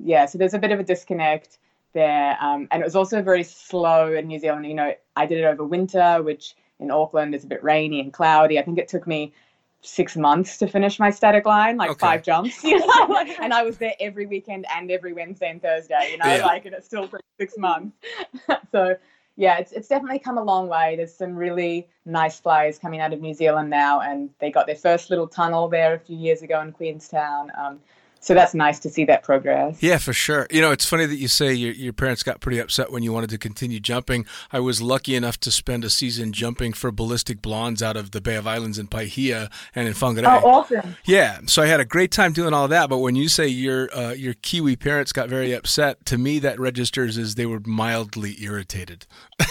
Yeah, 0.03 0.27
so 0.27 0.39
there's 0.39 0.55
a 0.55 0.59
bit 0.59 0.71
of 0.71 0.81
a 0.81 0.85
disconnect 0.85 1.59
there. 1.93 2.37
Um, 2.41 2.69
and 2.71 2.83
it 2.83 2.85
was 2.85 2.97
also 2.97 3.23
very 3.23 3.43
slow 3.43 4.13
in 4.13 4.29
New 4.29 4.39
Zealand. 4.39 4.67
You 4.67 4.75
know, 4.75 4.95
I 5.17 5.27
did 5.27 5.39
it 5.39 5.45
over 5.45 5.65
winter, 5.65 6.23
which 6.23 6.55
in 6.79 6.91
Auckland 6.91 7.35
is 7.35 7.45
a 7.45 7.47
bit 7.47 7.63
rainy 7.63 8.01
and 8.01 8.13
cloudy. 8.13 8.59
I 8.59 8.63
think 8.63 8.79
it 8.79 8.89
took 8.89 9.07
me 9.07 9.33
six 9.81 10.17
months 10.17 10.59
to 10.59 10.67
finish 10.67 10.99
my 10.99 11.11
static 11.11 11.47
line, 11.47 11.77
like 11.77 11.91
okay. 11.91 11.99
five 11.99 12.23
jumps, 12.23 12.63
you 12.65 12.79
know. 12.79 13.25
and 13.41 13.53
I 13.53 13.63
was 13.63 13.79
there 13.79 13.95
every 14.01 14.27
weekend 14.27 14.67
and 14.75 14.91
every 14.91 15.13
Wednesday 15.13 15.51
and 15.51 15.63
Thursday, 15.63 16.11
you 16.13 16.19
know, 16.19 16.27
yeah. 16.27 16.45
like 16.45 16.65
and 16.65 16.75
it 16.75 16.85
still 16.85 17.09
took 17.09 17.23
six 17.39 17.57
months. 17.57 17.97
so 18.73 18.97
yeah, 19.37 19.59
it's 19.59 19.73
it's 19.73 19.89
definitely 19.89 20.19
come 20.19 20.37
a 20.37 20.43
long 20.43 20.69
way. 20.69 20.97
There's 20.97 21.15
some 21.15 21.37
really 21.37 21.89
nice 22.05 22.41
flyers 22.41 22.79
coming 22.79 23.01
out 23.01 23.13
of 23.13 23.21
New 23.21 23.35
Zealand 23.35 23.71
now, 23.71 24.01
and 24.01 24.31
they 24.41 24.51
got 24.51 24.67
their 24.67 24.77
first 24.77 25.11
little 25.11 25.29
tunnel 25.29 25.69
there 25.69 25.95
a 25.95 25.99
few 25.99 26.17
years 26.17 26.43
ago 26.43 26.61
in 26.61 26.73
Queenstown. 26.73 27.53
Um, 27.57 27.79
so 28.21 28.35
that's 28.35 28.55
nice 28.55 28.79
to 28.81 28.91
see 28.91 29.05
that 29.05 29.23
progress. 29.23 29.83
Yeah, 29.83 29.99
for 29.99 30.13
sure. 30.13 30.47
You 30.51 30.61
know, 30.61 30.71
it's 30.71 30.85
funny 30.85 31.07
that 31.07 31.17
you 31.17 31.29
say 31.29 31.53
your, 31.55 31.73
your 31.73 31.93
parents 31.93 32.23
got 32.23 32.41
pretty 32.41 32.59
upset 32.59 32.91
when 32.91 33.03
you 33.03 33.13
wanted 33.13 33.31
to 33.31 33.39
continue 33.39 33.81
jumping. 33.81 34.27
I 34.53 34.61
was 34.61 34.83
lucky 34.83 35.15
enough 35.15 35.39
to 35.41 35.51
spend 35.51 35.85
a 35.85 35.91
season 35.91 36.33
jumping 36.33 36.73
for 36.73 36.91
ballistic 36.91 37.41
blondes 37.41 37.83
out 37.83 37.97
of 37.97 38.11
the 38.11 38.21
Bay 38.21 38.37
of 38.37 38.47
Islands 38.47 38.79
in 38.79 38.89
Paihia 38.89 39.51
and 39.75 39.87
in 39.87 39.95
Whangarei. 39.95 40.43
Oh, 40.43 40.49
awesome. 40.49 40.97
Yeah, 41.05 41.41
so 41.47 41.63
I 41.63 41.67
had 41.67 41.81
a 41.81 41.85
great 41.85 42.11
time 42.11 42.33
doing 42.33 42.53
all 42.53 42.69
that. 42.69 42.91
But 42.91 42.99
when 42.99 43.15
you 43.15 43.29
say 43.29 43.47
your 43.47 43.95
uh, 43.97 44.13
your 44.13 44.35
Kiwi 44.35 44.77
parents 44.77 45.13
got 45.13 45.29
very 45.29 45.53
upset, 45.53 46.05
to 46.07 46.19
me 46.19 46.39
that 46.41 46.59
registers 46.59 47.19
as 47.19 47.37
they 47.37 47.47
were 47.47 47.61
mildly 47.61 48.37
irritated. 48.43 49.07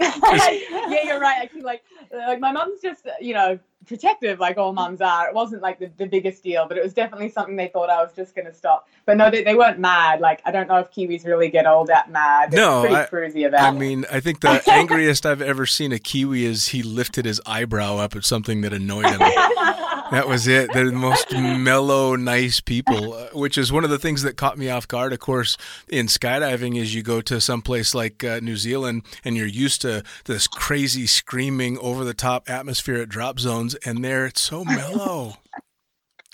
yeah, 0.00 1.04
you're 1.04 1.20
right. 1.20 1.42
Actually, 1.42 1.60
like, 1.60 1.82
like 2.10 2.40
my 2.40 2.52
mom's 2.52 2.80
just, 2.80 3.06
you 3.20 3.34
know, 3.34 3.58
protective 3.90 4.38
like 4.38 4.56
all 4.56 4.72
mums 4.72 5.00
are. 5.00 5.28
It 5.28 5.34
wasn't 5.34 5.62
like 5.62 5.80
the, 5.80 5.90
the 5.96 6.06
biggest 6.06 6.44
deal, 6.44 6.64
but 6.68 6.78
it 6.78 6.82
was 6.84 6.94
definitely 6.94 7.28
something 7.28 7.56
they 7.56 7.66
thought 7.66 7.90
I 7.90 8.00
was 8.00 8.12
just 8.14 8.36
going 8.36 8.46
to 8.46 8.54
stop. 8.54 8.88
But 9.04 9.16
no, 9.16 9.32
they, 9.32 9.42
they 9.42 9.56
weren't 9.56 9.80
mad. 9.80 10.20
Like, 10.20 10.40
I 10.44 10.52
don't 10.52 10.68
know 10.68 10.78
if 10.78 10.92
Kiwis 10.92 11.26
really 11.26 11.50
get 11.50 11.66
all 11.66 11.84
that 11.86 12.08
mad. 12.08 12.52
They're 12.52 12.60
no, 12.60 12.82
pretty 12.82 12.94
cruisy 12.94 13.48
about 13.48 13.74
I 13.74 13.76
mean, 13.76 14.06
I 14.08 14.20
think 14.20 14.42
the 14.42 14.62
angriest 14.70 15.26
I've 15.26 15.42
ever 15.42 15.66
seen 15.66 15.90
a 15.90 15.98
Kiwi 15.98 16.44
is 16.44 16.68
he 16.68 16.84
lifted 16.84 17.24
his 17.24 17.40
eyebrow 17.44 17.96
up 17.96 18.14
at 18.14 18.24
something 18.24 18.60
that 18.60 18.72
annoyed 18.72 19.06
him. 19.06 19.18
that 20.10 20.28
was 20.28 20.46
it. 20.46 20.72
They're 20.72 20.86
the 20.86 20.92
most 20.92 21.32
mellow, 21.32 22.16
nice 22.16 22.60
people, 22.60 23.14
uh, 23.14 23.28
which 23.32 23.56
is 23.56 23.72
one 23.72 23.84
of 23.84 23.90
the 23.90 23.98
things 23.98 24.22
that 24.22 24.36
caught 24.36 24.58
me 24.58 24.68
off 24.68 24.86
guard. 24.86 25.12
Of 25.12 25.20
course, 25.20 25.56
in 25.88 26.06
skydiving, 26.06 26.76
is 26.76 26.94
you 26.94 27.02
go 27.02 27.20
to 27.22 27.40
some 27.40 27.62
place 27.62 27.94
like 27.94 28.22
uh, 28.24 28.40
New 28.40 28.56
Zealand 28.56 29.02
and 29.24 29.36
you're 29.36 29.46
used 29.46 29.82
to 29.82 30.02
this 30.24 30.46
crazy, 30.46 31.06
screaming, 31.06 31.78
over 31.78 32.04
the 32.04 32.14
top 32.14 32.50
atmosphere 32.50 32.96
at 32.96 33.08
drop 33.08 33.38
zones, 33.38 33.74
and 33.84 34.04
there 34.04 34.26
it's 34.26 34.40
so 34.40 34.64
mellow. 34.64 35.34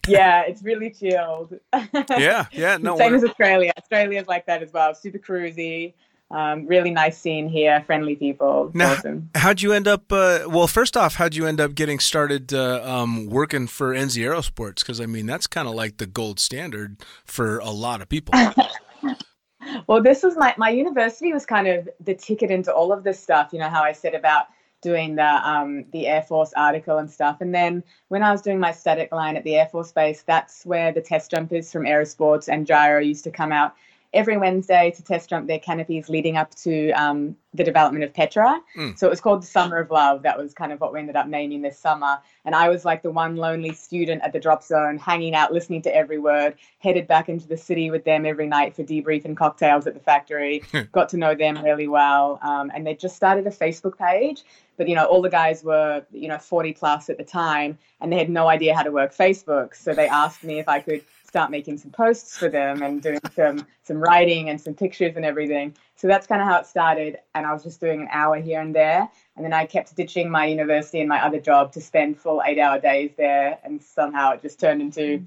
yeah, 0.09 0.43
it's 0.43 0.63
really 0.63 0.91
chilled. 0.91 1.59
yeah, 2.11 2.47
yeah. 2.53 2.77
No, 2.79 2.97
same 2.97 3.15
as 3.15 3.25
Australia. 3.25 3.73
Australia's 3.79 4.27
like 4.27 4.47
that 4.47 4.63
as 4.63 4.73
well. 4.73 4.95
Super 4.95 5.19
cruisy. 5.19 5.95
Um, 6.29 6.67
really 6.67 6.91
nice 6.91 7.17
scene 7.17 7.49
here, 7.49 7.85
friendly 7.87 8.17
people. 8.17 8.73
Now, 8.75 8.95
awesome. 8.95 9.31
how'd 9.37 9.63
you 9.63 9.73
end 9.73 9.87
up? 9.87 10.11
Uh, 10.11 10.41
well, 10.49 10.67
first 10.67 10.97
off, 10.97 11.15
how'd 11.15 11.37
you 11.37 11.47
end 11.47 11.61
up 11.61 11.77
getting 11.77 12.01
started 12.01 12.53
uh, 12.53 12.83
um, 12.85 13.27
working 13.27 13.69
for 13.69 13.95
NZ 13.95 14.25
Aerosports? 14.25 14.81
Because 14.81 15.01
I 15.01 15.07
mean, 15.07 15.27
that's 15.27 15.47
kind 15.47 15.69
of 15.69 15.75
like 15.75 15.99
the 15.99 16.07
gold 16.07 16.41
standard 16.41 16.97
for 17.25 17.59
a 17.59 17.71
lot 17.71 18.03
of 18.03 18.09
people. 18.09 18.35
well, 19.87 20.03
this 20.03 20.25
was 20.25 20.37
my 20.37 20.53
my 20.57 20.71
university 20.71 21.33
was 21.33 21.47
kind 21.47 21.69
of 21.69 21.89
the 22.01 22.15
ticket 22.15 22.51
into 22.51 22.75
all 22.75 22.93
of 22.93 23.05
this 23.05 23.21
stuff. 23.21 23.51
You 23.53 23.61
know 23.61 23.69
how 23.69 23.85
I 23.85 23.93
said 23.93 24.15
about 24.15 24.47
doing 24.83 25.17
the 25.17 25.49
um, 25.49 25.85
the 25.93 26.07
Air 26.07 26.23
Force 26.23 26.53
article 26.57 26.99
and 26.99 27.11
stuff. 27.11 27.41
And 27.41 27.55
then 27.55 27.83
when 28.09 28.23
I 28.23 28.31
was 28.31 28.43
doing 28.43 28.61
my 28.61 28.73
static 28.73 29.13
line 29.13 29.37
at 29.37 29.45
the 29.45 29.57
Air 29.57 29.67
Force 29.67 29.93
Base, 29.93 30.23
that's 30.23 30.65
where 30.65 30.93
the 30.93 31.01
test 31.01 31.31
jumpers 31.31 31.73
from 31.73 31.85
Aerosports 31.85 32.49
and 32.49 32.67
Gyro 32.67 33.01
used 33.01 33.25
to 33.25 33.31
come 33.31 33.53
out 33.53 33.75
every 34.17 34.37
Wednesday 34.37 34.91
to 34.91 35.03
test 35.03 35.29
jump 35.29 35.47
their 35.47 35.59
canopies 35.59 36.09
leading 36.09 36.37
up 36.37 36.55
to 36.57 36.91
um, 36.93 37.37
the 37.55 37.65
development 37.65 38.05
of 38.05 38.13
Petra. 38.13 38.61
Mm. 38.77 38.99
So 38.99 39.07
it 39.07 39.11
was 39.11 39.21
called 39.21 39.43
the 39.43 39.47
Summer 39.47 39.79
of 39.79 39.91
Love. 39.91 40.23
That 40.23 40.39
was 40.39 40.55
kind 40.55 40.73
of 40.73 40.81
what 40.81 40.93
we 40.93 40.99
ended 40.99 41.17
up 41.17 41.27
naming 41.27 41.63
this 41.63 41.79
summer. 41.79 42.19
And 42.45 42.55
I 42.55 42.69
was 42.69 42.85
like 42.85 43.03
the 43.03 43.11
one 43.11 43.37
lonely 43.37 43.73
student 43.73 44.23
at 44.23 44.33
the 44.33 44.41
drop 44.41 44.63
zone, 44.63 44.99
hanging 44.99 45.35
out, 45.35 45.53
listening 45.53 45.83
to 45.83 45.95
every 45.95 46.19
word, 46.19 46.55
headed 46.79 47.07
back 47.07 47.29
into 47.29 47.47
the 47.47 47.57
city 47.57 47.91
with 47.91 48.05
them 48.05 48.27
every 48.27 48.47
night 48.47 48.75
for 48.75 48.83
debrief 48.83 49.25
and 49.25 49.37
cocktails 49.37 49.87
at 49.87 49.95
the 49.95 50.01
factory. 50.01 50.63
Got 50.93 51.09
to 51.11 51.17
know 51.17 51.35
them 51.35 51.63
really 51.63 51.89
well. 51.89 52.39
Um, 52.43 52.71
and 52.75 52.87
they 52.87 52.95
just 52.95 53.17
started 53.17 53.47
a 53.47 53.51
Facebook 53.51 53.99
page. 53.99 54.45
But, 54.77 54.89
you 54.89 54.95
know, 54.95 55.07
all 55.07 55.23
the 55.23 55.31
guys 55.31 55.65
were, 55.65 56.05
you 56.13 56.29
know, 56.29 56.39
40 56.39 56.75
plus 56.75 57.09
at 57.09 57.17
the 57.17 57.25
time 57.25 57.79
and 58.01 58.13
they 58.13 58.19
had 58.19 58.29
no 58.29 58.49
idea 58.49 58.75
how 58.75 58.83
to 58.83 58.91
work 58.91 59.15
Facebook. 59.15 59.75
So 59.75 59.95
they 59.95 60.07
asked 60.07 60.45
me 60.45 60.59
if 60.59 60.69
I 60.69 60.81
could 60.81 61.03
start 61.37 61.51
making 61.51 61.77
some 61.77 61.91
posts 61.91 62.39
for 62.39 62.49
them 62.49 62.83
and 62.83 63.03
doing 63.03 63.21
some 63.35 63.67
some 63.83 63.99
writing 63.99 64.49
and 64.49 64.59
some 64.59 64.73
pictures 64.73 65.17
and 65.17 65.25
everything. 65.25 65.75
So 65.95 66.09
that's 66.09 66.27
kind 66.27 66.41
of 66.41 66.49
how 66.49 66.61
it 66.61 66.67
started. 66.67 67.19
And 67.35 67.45
I 67.45 67.53
was 67.53 67.63
just 67.63 67.79
doing 67.79 68.01
an 68.01 68.09
hour 68.11 68.41
here 68.41 68.63
and 68.63 68.75
there, 68.75 69.07
and 69.37 69.45
then 69.45 69.53
I 69.53 69.67
kept 69.67 69.95
ditching 69.95 70.31
my 70.31 70.47
university 70.47 70.99
and 70.99 71.11
my 71.11 71.23
other 71.23 71.39
job 71.39 71.73
to 71.73 71.81
spend 71.83 72.19
full 72.19 72.41
eight 72.47 72.59
hour 72.59 72.81
days 72.81 73.11
there, 73.19 73.59
and 73.65 73.83
somehow 73.83 74.33
it 74.33 74.41
just 74.41 74.59
turned 74.59 74.81
into 74.81 75.23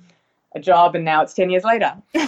a 0.55 0.59
job 0.59 0.95
and 0.95 1.05
now 1.05 1.21
it's 1.21 1.35
10 1.35 1.51
years 1.51 1.63
later. 1.63 1.93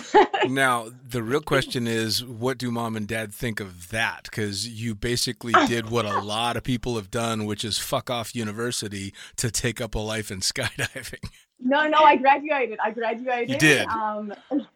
Now 0.47 0.89
the 1.07 1.21
real 1.21 1.41
question 1.41 1.85
is 1.87 2.25
what 2.25 2.57
do 2.57 2.71
mom 2.71 2.95
and 2.95 3.07
dad 3.07 3.31
think 3.31 3.59
of 3.59 3.89
that? 3.89 4.23
Because 4.23 4.67
you 4.67 4.95
basically 4.95 5.53
did 5.67 5.91
what 5.91 6.05
a 6.05 6.19
lot 6.19 6.57
of 6.57 6.63
people 6.63 6.95
have 6.95 7.11
done 7.11 7.45
which 7.45 7.63
is 7.63 7.77
fuck 7.77 8.09
off 8.09 8.35
university 8.35 9.13
to 9.37 9.51
take 9.51 9.79
up 9.79 9.93
a 9.93 9.99
life 9.99 10.31
in 10.31 10.39
skydiving 10.51 11.29
no 11.61 11.87
no 11.87 11.99
i 11.99 12.15
graduated. 12.15 12.79
I 12.83 12.91
graduated 12.91 13.49
you 13.49 13.57
did? 13.57 13.87
um, 13.87 14.33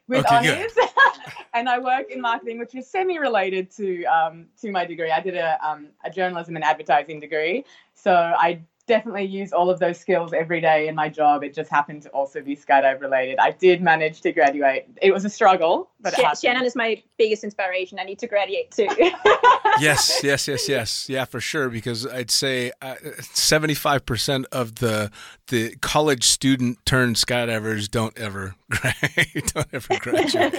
with 0.08 0.26
Okay, 0.26 0.54
honors. 0.54 0.74
And 1.54 1.70
i 1.70 1.80
work 1.80 2.12
in 2.12 2.20
marketing 2.20 2.60
which 2.60 2.76
is 2.76 2.86
semi-related 2.86 3.72
to 3.78 4.04
um, 4.06 4.46
to 4.62 4.72
my 4.72 4.86
degree. 4.86 5.10
I 5.12 5.22
did 5.22 5.36
a, 5.36 5.58
um, 5.66 5.88
a 6.04 6.10
journalism 6.10 6.56
and 6.56 6.66
advertising 6.66 7.20
degree. 7.20 7.64
So 7.94 8.14
i 8.14 8.60
definitely 8.88 9.26
use 9.26 9.52
all 9.52 9.70
of 9.70 9.80
those 9.80 10.00
skills 10.00 10.34
every 10.34 10.62
day 10.62 10.88
in 10.88 10.96
my 10.96 11.10
job. 11.10 11.44
It 11.44 11.54
just 11.54 11.70
happened 11.70 12.04
to 12.04 12.10
also 12.10 12.42
be 12.42 12.56
skydive 12.56 13.02
related. 13.02 13.38
I 13.40 13.52
did 13.52 13.82
manage 13.82 14.22
to 14.22 14.32
graduate. 14.32 14.88
It 15.02 15.12
was 15.12 15.26
a 15.26 15.30
struggle, 15.30 15.90
but 16.02 16.14
it 16.14 16.18
Sh- 16.18 16.22
happened. 16.22 16.40
Shannon 16.40 16.66
is 16.66 16.76
my 16.76 17.02
biggest 17.18 17.44
inspiration. 17.44 18.00
I 18.00 18.04
need 18.04 18.20
to 18.20 18.28
graduate 18.28 18.72
too. 18.72 18.88
yes 19.80 20.22
yes 20.24 20.48
yes 20.48 20.70
yes 20.70 21.10
yeah 21.10 21.26
for 21.26 21.42
sure 21.42 21.70
because 21.70 22.08
i'd 22.08 22.32
say 22.32 22.72
uh, 22.82 22.96
75% 23.20 24.46
of 24.52 24.76
the 24.76 25.12
the 25.48 25.76
college 25.78 26.24
student 26.24 26.84
turned 26.86 27.16
skydivers 27.16 27.90
don't 27.90 28.18
ever 28.18 28.56
don't 29.54 29.68
ever 29.74 30.00
graduate 30.00 30.56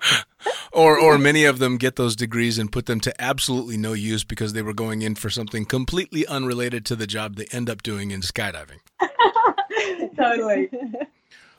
or 0.72 0.98
or 0.98 1.18
many 1.18 1.44
of 1.44 1.58
them 1.58 1.76
get 1.76 1.96
those 1.96 2.16
degrees 2.16 2.58
and 2.58 2.72
put 2.72 2.86
them 2.86 3.00
to 3.00 3.22
absolutely 3.22 3.76
no 3.76 3.92
use 3.92 4.24
because 4.24 4.52
they 4.52 4.62
were 4.62 4.74
going 4.74 5.02
in 5.02 5.14
for 5.14 5.30
something 5.30 5.64
completely 5.64 6.26
unrelated 6.26 6.84
to 6.86 6.96
the 6.96 7.06
job 7.06 7.36
they 7.36 7.46
end 7.52 7.68
up 7.68 7.82
doing 7.82 8.10
in 8.10 8.20
skydiving 8.20 8.78
totally. 10.16 10.70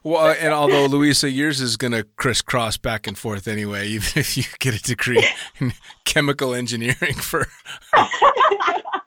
well 0.03 0.27
uh, 0.27 0.33
and 0.33 0.53
although 0.53 0.85
louisa 0.85 1.29
yours 1.29 1.61
is 1.61 1.77
going 1.77 1.93
to 1.93 2.03
crisscross 2.17 2.77
back 2.77 3.07
and 3.07 3.17
forth 3.17 3.47
anyway 3.47 3.87
even 3.87 4.19
if 4.19 4.37
you 4.37 4.43
get 4.59 4.73
a 4.73 4.81
degree 4.81 5.25
in 5.59 5.73
chemical 6.05 6.53
engineering 6.53 7.15
for 7.15 7.47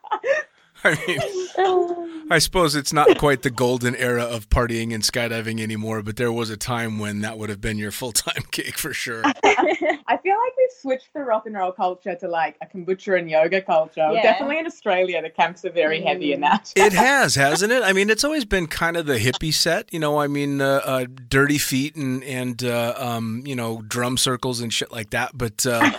I 0.85 0.97
mean, 1.07 2.29
I 2.29 2.39
suppose 2.39 2.75
it's 2.75 2.91
not 2.91 3.17
quite 3.17 3.41
the 3.41 3.49
golden 3.49 3.95
era 3.95 4.23
of 4.23 4.49
partying 4.49 4.93
and 4.93 5.01
skydiving 5.01 5.61
anymore, 5.61 6.01
but 6.01 6.17
there 6.17 6.31
was 6.31 6.49
a 6.49 6.57
time 6.57 6.99
when 6.99 7.21
that 7.21 7.37
would 7.37 7.49
have 7.49 7.61
been 7.61 7.77
your 7.77 7.91
full 7.91 8.11
time 8.11 8.43
gig 8.51 8.75
for 8.75 8.93
sure. 8.93 9.21
I 9.25 10.17
feel 10.17 10.35
like 10.35 10.57
we've 10.57 10.71
switched 10.81 11.13
the 11.13 11.21
rock 11.21 11.45
and 11.45 11.55
roll 11.55 11.71
culture 11.71 12.15
to 12.15 12.27
like 12.27 12.57
a 12.61 12.65
kombucha 12.65 13.17
and 13.17 13.29
yoga 13.29 13.61
culture. 13.61 14.09
Yeah. 14.11 14.21
Definitely 14.21 14.59
in 14.59 14.65
Australia, 14.65 15.21
the 15.21 15.29
camps 15.29 15.63
are 15.63 15.71
very 15.71 16.01
heavy 16.01 16.33
in 16.33 16.41
that. 16.41 16.73
It 16.75 16.91
has, 16.91 17.35
hasn't 17.35 17.71
it? 17.71 17.81
I 17.83 17.93
mean, 17.93 18.09
it's 18.09 18.25
always 18.25 18.43
been 18.43 18.67
kind 18.67 18.97
of 18.97 19.05
the 19.05 19.19
hippie 19.19 19.53
set, 19.53 19.93
you 19.93 19.99
know. 19.99 20.19
I 20.19 20.27
mean, 20.27 20.59
uh, 20.59 20.81
uh, 20.83 21.05
dirty 21.29 21.57
feet 21.57 21.95
and 21.95 22.23
and 22.25 22.61
uh, 22.63 22.95
um, 22.97 23.43
you 23.45 23.55
know 23.55 23.81
drum 23.87 24.17
circles 24.17 24.59
and 24.59 24.73
shit 24.73 24.91
like 24.91 25.11
that. 25.11 25.31
But 25.33 25.65
uh, 25.65 25.91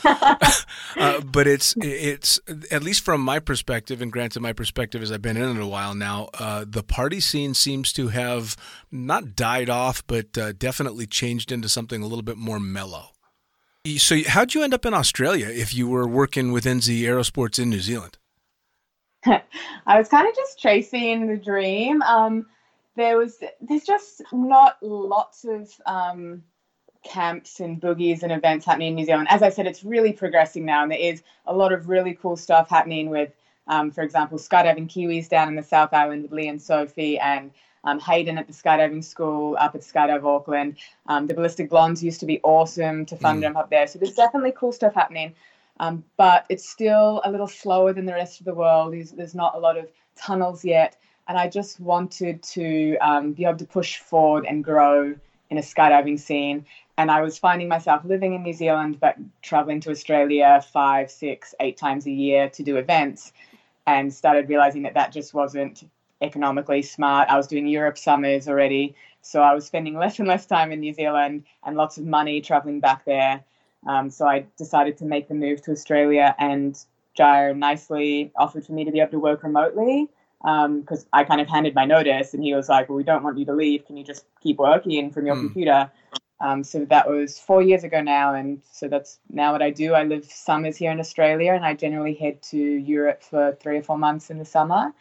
uh, 0.96 1.20
but 1.20 1.46
it's 1.46 1.74
it's 1.78 2.38
at 2.70 2.82
least 2.82 3.02
from 3.02 3.22
my 3.22 3.38
perspective, 3.38 4.02
and 4.02 4.12
granted, 4.12 4.40
my 4.40 4.52
perspective 4.52 4.73
is 4.78 5.12
I've 5.12 5.22
been 5.22 5.36
in 5.36 5.56
it 5.56 5.62
a 5.62 5.66
while 5.66 5.94
now. 5.94 6.28
Uh, 6.34 6.64
the 6.66 6.82
party 6.82 7.20
scene 7.20 7.54
seems 7.54 7.92
to 7.94 8.08
have 8.08 8.56
not 8.90 9.36
died 9.36 9.70
off, 9.70 10.06
but 10.06 10.36
uh, 10.36 10.52
definitely 10.52 11.06
changed 11.06 11.52
into 11.52 11.68
something 11.68 12.02
a 12.02 12.06
little 12.06 12.22
bit 12.22 12.36
more 12.36 12.60
mellow. 12.60 13.10
So, 13.98 14.22
how'd 14.26 14.54
you 14.54 14.62
end 14.62 14.72
up 14.72 14.86
in 14.86 14.94
Australia 14.94 15.48
if 15.48 15.74
you 15.74 15.86
were 15.86 16.08
working 16.08 16.52
with 16.52 16.64
NZ 16.64 17.00
Aerosports 17.00 17.58
in 17.58 17.68
New 17.68 17.80
Zealand? 17.80 18.16
I 19.26 19.98
was 19.98 20.08
kind 20.08 20.26
of 20.26 20.34
just 20.34 20.58
chasing 20.58 21.26
the 21.26 21.36
dream. 21.36 22.00
Um, 22.02 22.46
there 22.96 23.18
was 23.18 23.38
there's 23.60 23.84
just 23.84 24.22
not 24.32 24.78
lots 24.82 25.44
of 25.44 25.70
um, 25.84 26.42
camps 27.04 27.60
and 27.60 27.80
boogies 27.80 28.22
and 28.22 28.32
events 28.32 28.66
happening 28.66 28.88
in 28.88 28.94
New 28.94 29.04
Zealand. 29.04 29.28
As 29.30 29.42
I 29.42 29.50
said, 29.50 29.66
it's 29.66 29.84
really 29.84 30.12
progressing 30.12 30.64
now, 30.64 30.82
and 30.82 30.90
there 30.90 30.98
is 30.98 31.22
a 31.46 31.54
lot 31.54 31.72
of 31.72 31.88
really 31.88 32.14
cool 32.14 32.36
stuff 32.36 32.70
happening 32.70 33.10
with, 33.10 33.30
um, 33.68 33.90
for 33.90 34.02
example, 34.02 34.38
skydiving 34.38 34.88
Kiwis 34.88 35.28
down 35.28 35.48
in 35.48 35.54
the 35.54 35.62
South 35.62 35.92
Island 35.92 36.22
with 36.22 36.32
Lee 36.32 36.48
and 36.48 36.60
Sophie, 36.60 37.18
and 37.18 37.50
um, 37.84 38.00
Hayden 38.00 38.38
at 38.38 38.46
the 38.46 38.52
skydiving 38.52 39.04
school 39.04 39.56
up 39.60 39.74
at 39.74 39.82
Skydive 39.82 40.24
Auckland. 40.24 40.76
Um, 41.06 41.26
the 41.26 41.34
Ballistic 41.34 41.68
Blondes 41.68 42.02
used 42.02 42.20
to 42.20 42.26
be 42.26 42.40
awesome 42.42 43.04
to 43.06 43.16
fun 43.16 43.38
Mm. 43.38 43.42
jump 43.42 43.56
up 43.56 43.70
there. 43.70 43.86
So 43.86 43.98
there's 43.98 44.14
definitely 44.14 44.52
cool 44.52 44.72
stuff 44.72 44.94
happening. 44.94 45.34
Um, 45.80 46.04
but 46.16 46.46
it's 46.48 46.68
still 46.68 47.20
a 47.24 47.30
little 47.30 47.48
slower 47.48 47.92
than 47.92 48.06
the 48.06 48.14
rest 48.14 48.40
of 48.40 48.46
the 48.46 48.54
world. 48.54 48.94
There's, 48.94 49.10
there's 49.10 49.34
not 49.34 49.54
a 49.54 49.58
lot 49.58 49.76
of 49.76 49.90
tunnels 50.16 50.64
yet. 50.64 50.96
And 51.26 51.36
I 51.36 51.48
just 51.48 51.80
wanted 51.80 52.42
to 52.42 52.96
um, 52.98 53.32
be 53.32 53.44
able 53.44 53.58
to 53.58 53.64
push 53.66 53.98
forward 53.98 54.44
and 54.46 54.62
grow 54.62 55.14
in 55.50 55.58
a 55.58 55.62
skydiving 55.62 56.18
scene. 56.18 56.64
And 56.96 57.10
I 57.10 57.22
was 57.22 57.38
finding 57.38 57.68
myself 57.68 58.04
living 58.04 58.34
in 58.34 58.42
New 58.42 58.52
Zealand, 58.52 58.98
but 59.00 59.16
traveling 59.42 59.80
to 59.80 59.90
Australia 59.90 60.64
five, 60.72 61.10
six, 61.10 61.54
eight 61.60 61.76
times 61.76 62.06
a 62.06 62.10
year 62.10 62.48
to 62.50 62.62
do 62.62 62.76
events, 62.76 63.32
and 63.86 64.12
started 64.12 64.48
realizing 64.48 64.82
that 64.82 64.94
that 64.94 65.12
just 65.12 65.34
wasn't 65.34 65.84
economically 66.22 66.82
smart. 66.82 67.28
I 67.28 67.36
was 67.36 67.46
doing 67.46 67.66
Europe 67.66 67.98
summers 67.98 68.48
already. 68.48 68.94
So 69.20 69.42
I 69.42 69.54
was 69.54 69.66
spending 69.66 69.96
less 69.96 70.18
and 70.18 70.28
less 70.28 70.46
time 70.46 70.72
in 70.72 70.80
New 70.80 70.92
Zealand 70.92 71.44
and 71.64 71.76
lots 71.76 71.98
of 71.98 72.04
money 72.04 72.40
traveling 72.40 72.80
back 72.80 73.04
there. 73.04 73.42
Um, 73.86 74.10
so 74.10 74.26
I 74.26 74.46
decided 74.56 74.96
to 74.98 75.04
make 75.04 75.28
the 75.28 75.34
move 75.34 75.60
to 75.62 75.72
Australia, 75.72 76.34
and 76.38 76.78
Gyro 77.14 77.52
nicely 77.52 78.32
offered 78.36 78.64
for 78.64 78.72
me 78.72 78.84
to 78.84 78.90
be 78.90 79.00
able 79.00 79.10
to 79.12 79.18
work 79.18 79.42
remotely 79.42 80.08
because 80.40 81.06
I 81.12 81.24
kind 81.24 81.40
of 81.40 81.48
handed 81.48 81.74
my 81.74 81.84
notice, 81.84 82.34
and 82.34 82.42
he 82.42 82.54
was 82.54 82.68
like, 82.68 82.88
"Well, 82.88 82.96
we 82.96 83.04
don't 83.04 83.22
want 83.22 83.38
you 83.38 83.44
to 83.46 83.52
leave. 83.52 83.86
Can 83.86 83.96
you 83.96 84.04
just 84.04 84.24
keep 84.42 84.58
working 84.58 85.10
from 85.10 85.26
your 85.26 85.36
Hmm. 85.36 85.46
computer?" 85.48 85.90
Um, 86.44 86.62
so 86.62 86.84
that 86.84 87.08
was 87.08 87.38
four 87.38 87.62
years 87.62 87.84
ago 87.84 88.02
now, 88.02 88.34
and 88.34 88.60
so 88.70 88.86
that's 88.86 89.18
now 89.30 89.52
what 89.52 89.62
I 89.62 89.70
do. 89.70 89.94
I 89.94 90.04
live 90.04 90.26
summers 90.26 90.76
here 90.76 90.90
in 90.90 91.00
Australia, 91.00 91.54
and 91.54 91.64
I 91.64 91.72
generally 91.72 92.12
head 92.12 92.42
to 92.50 92.58
Europe 92.58 93.22
for 93.22 93.56
three 93.62 93.78
or 93.78 93.82
four 93.82 93.96
months 93.96 94.28
in 94.28 94.36
the 94.36 94.44
summer, 94.44 94.92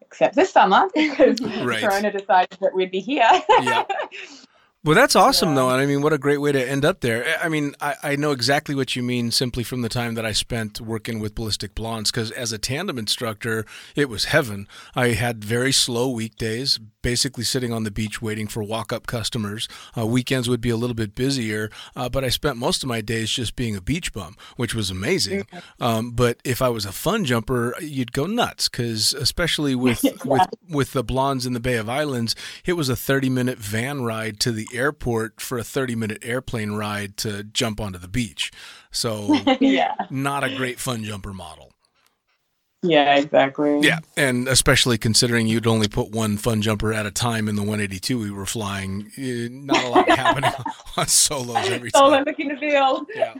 except 0.00 0.36
this 0.36 0.52
summer 0.52 0.88
because 0.94 1.40
Right. 1.40 1.82
Corona 1.82 2.12
decided 2.12 2.58
that 2.60 2.72
we'd 2.72 2.92
be 2.92 3.00
here. 3.00 3.28
Yeah. 3.60 3.84
Well, 4.84 4.94
that's 4.94 5.16
awesome, 5.16 5.50
Yeah. 5.50 5.54
though. 5.54 5.70
And 5.70 5.80
I 5.80 5.86
mean, 5.86 6.02
what 6.02 6.12
a 6.12 6.18
great 6.18 6.42
way 6.42 6.52
to 6.52 6.62
end 6.70 6.84
up 6.84 7.00
there. 7.00 7.24
I- 7.42 7.48
mean, 7.48 7.74
I, 7.80 7.94
I 8.02 8.16
know 8.16 8.32
exactly 8.32 8.74
what 8.74 8.94
you 8.94 9.02
mean 9.02 9.30
simply 9.30 9.64
from 9.64 9.80
the 9.80 9.88
time 9.88 10.14
that 10.14 10.26
I 10.26 10.32
spent 10.32 10.78
working 10.80 11.20
with 11.20 11.34
Ballistic 11.34 11.74
Blondes, 11.74 12.10
because 12.10 12.30
as 12.32 12.52
a 12.52 12.58
tandem 12.58 12.98
instructor, 12.98 13.64
it 13.96 14.08
was 14.10 14.26
heaven. 14.26 14.68
I 14.94 15.08
had 15.08 15.42
very 15.42 15.72
slow 15.72 16.10
weekdays, 16.10 16.78
basically 17.00 17.44
sitting 17.44 17.72
on 17.72 17.84
the 17.84 17.90
beach 17.90 18.20
waiting 18.20 18.46
for 18.46 18.62
walk 18.62 18.92
up 18.92 19.06
customers. 19.06 19.68
Uh, 19.96 20.06
weekends 20.06 20.48
would 20.50 20.60
be 20.60 20.70
a 20.70 20.76
little 20.76 20.94
bit 20.94 21.14
busier, 21.14 21.70
uh, 21.96 22.08
but 22.10 22.22
I 22.24 22.28
spent 22.28 22.56
most 22.58 22.82
of 22.82 22.88
my 22.88 23.00
days 23.00 23.30
just 23.30 23.56
being 23.56 23.76
a 23.76 23.80
beach 23.80 24.12
bum, 24.12 24.36
which 24.56 24.74
was 24.74 24.90
amazing. 24.90 25.46
Um, 25.80 26.10
but 26.10 26.38
if 26.44 26.60
I 26.60 26.68
was 26.68 26.84
a 26.84 26.92
fun 26.92 27.24
jumper, 27.24 27.74
you'd 27.80 28.12
go 28.12 28.26
nuts, 28.26 28.68
because 28.68 29.14
especially 29.14 29.74
with, 29.86 30.04
with, 30.26 30.48
with 30.68 30.92
the 30.92 31.04
Blondes 31.04 31.46
in 31.46 31.54
the 31.54 31.60
Bay 31.60 31.76
of 31.76 31.88
Islands, 31.88 32.34
it 32.66 32.74
was 32.74 32.90
a 32.90 32.96
30 32.96 33.30
minute 33.30 33.58
van 33.58 34.02
ride 34.02 34.40
to 34.40 34.52
the 34.52 34.66
airport 34.74 35.40
for 35.40 35.58
a 35.58 35.64
30 35.64 35.94
minute 35.94 36.18
airplane 36.22 36.72
ride 36.72 37.16
to 37.18 37.44
jump 37.44 37.80
onto 37.80 37.98
the 37.98 38.08
beach. 38.08 38.50
So, 38.90 39.34
yeah, 39.60 39.94
not 40.10 40.44
a 40.44 40.54
great 40.56 40.78
fun 40.78 41.04
jumper 41.04 41.32
model. 41.32 41.73
Yeah, 42.84 43.16
exactly. 43.16 43.80
Yeah. 43.80 44.00
And 44.16 44.46
especially 44.46 44.98
considering 44.98 45.46
you'd 45.46 45.66
only 45.66 45.88
put 45.88 46.10
one 46.10 46.36
fun 46.36 46.62
jumper 46.62 46.92
at 46.92 47.06
a 47.06 47.10
time 47.10 47.48
in 47.48 47.56
the 47.56 47.62
182 47.62 48.18
we 48.18 48.30
were 48.30 48.46
flying, 48.46 49.10
eh, 49.16 49.48
not 49.50 49.82
a 49.82 49.88
lot 49.88 50.08
happening 50.08 50.52
on 50.96 51.06
solos 51.06 51.70
every 51.70 51.90
time. 51.90 52.12
I'm 52.12 52.24
looking 52.24 52.50
to 52.50 52.56
feel. 52.58 53.06
Yeah. 53.14 53.34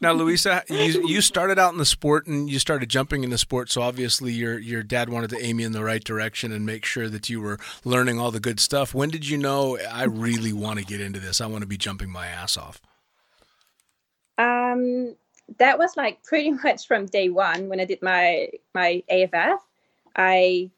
Now, 0.00 0.12
Louisa, 0.12 0.62
you 0.68 1.06
you 1.06 1.20
started 1.20 1.58
out 1.58 1.72
in 1.72 1.78
the 1.78 1.84
sport 1.84 2.26
and 2.26 2.48
you 2.48 2.58
started 2.58 2.88
jumping 2.88 3.24
in 3.24 3.30
the 3.30 3.38
sport, 3.38 3.70
so 3.70 3.82
obviously 3.82 4.32
your 4.32 4.58
your 4.58 4.82
dad 4.82 5.08
wanted 5.08 5.30
to 5.30 5.44
aim 5.44 5.60
you 5.60 5.66
in 5.66 5.72
the 5.72 5.82
right 5.82 6.04
direction 6.04 6.52
and 6.52 6.64
make 6.64 6.84
sure 6.84 7.08
that 7.08 7.28
you 7.28 7.40
were 7.40 7.58
learning 7.84 8.20
all 8.20 8.30
the 8.30 8.40
good 8.40 8.60
stuff. 8.60 8.94
When 8.94 9.08
did 9.08 9.28
you 9.28 9.38
know 9.38 9.78
I 9.90 10.04
really 10.04 10.52
want 10.52 10.78
to 10.78 10.84
get 10.84 11.00
into 11.00 11.18
this? 11.20 11.40
I 11.40 11.46
want 11.46 11.62
to 11.62 11.66
be 11.66 11.76
jumping 11.76 12.10
my 12.10 12.26
ass 12.26 12.56
off. 12.56 12.80
Um, 14.38 15.16
that 15.58 15.78
was 15.78 15.96
like 15.96 16.22
pretty 16.22 16.50
much 16.64 16.86
from 16.86 17.06
day 17.06 17.28
one 17.28 17.68
when 17.68 17.80
I 17.80 17.84
did 17.84 18.02
my 18.02 18.48
my 18.74 19.02
AFF. 19.08 19.60
I 20.16 20.70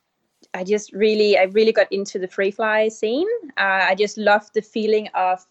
I 0.55 0.65
just 0.65 0.93
really 0.93 1.39
I 1.39 1.45
really 1.45 1.73
got 1.73 1.91
into 1.93 2.19
the 2.19 2.29
free 2.29 2.51
fly 2.51 2.89
scene. 2.89 3.29
Uh, 3.57 3.87
I 3.91 3.95
just 3.95 4.17
loved 4.19 4.55
the 4.55 4.63
feeling 4.63 5.09
of 5.15 5.47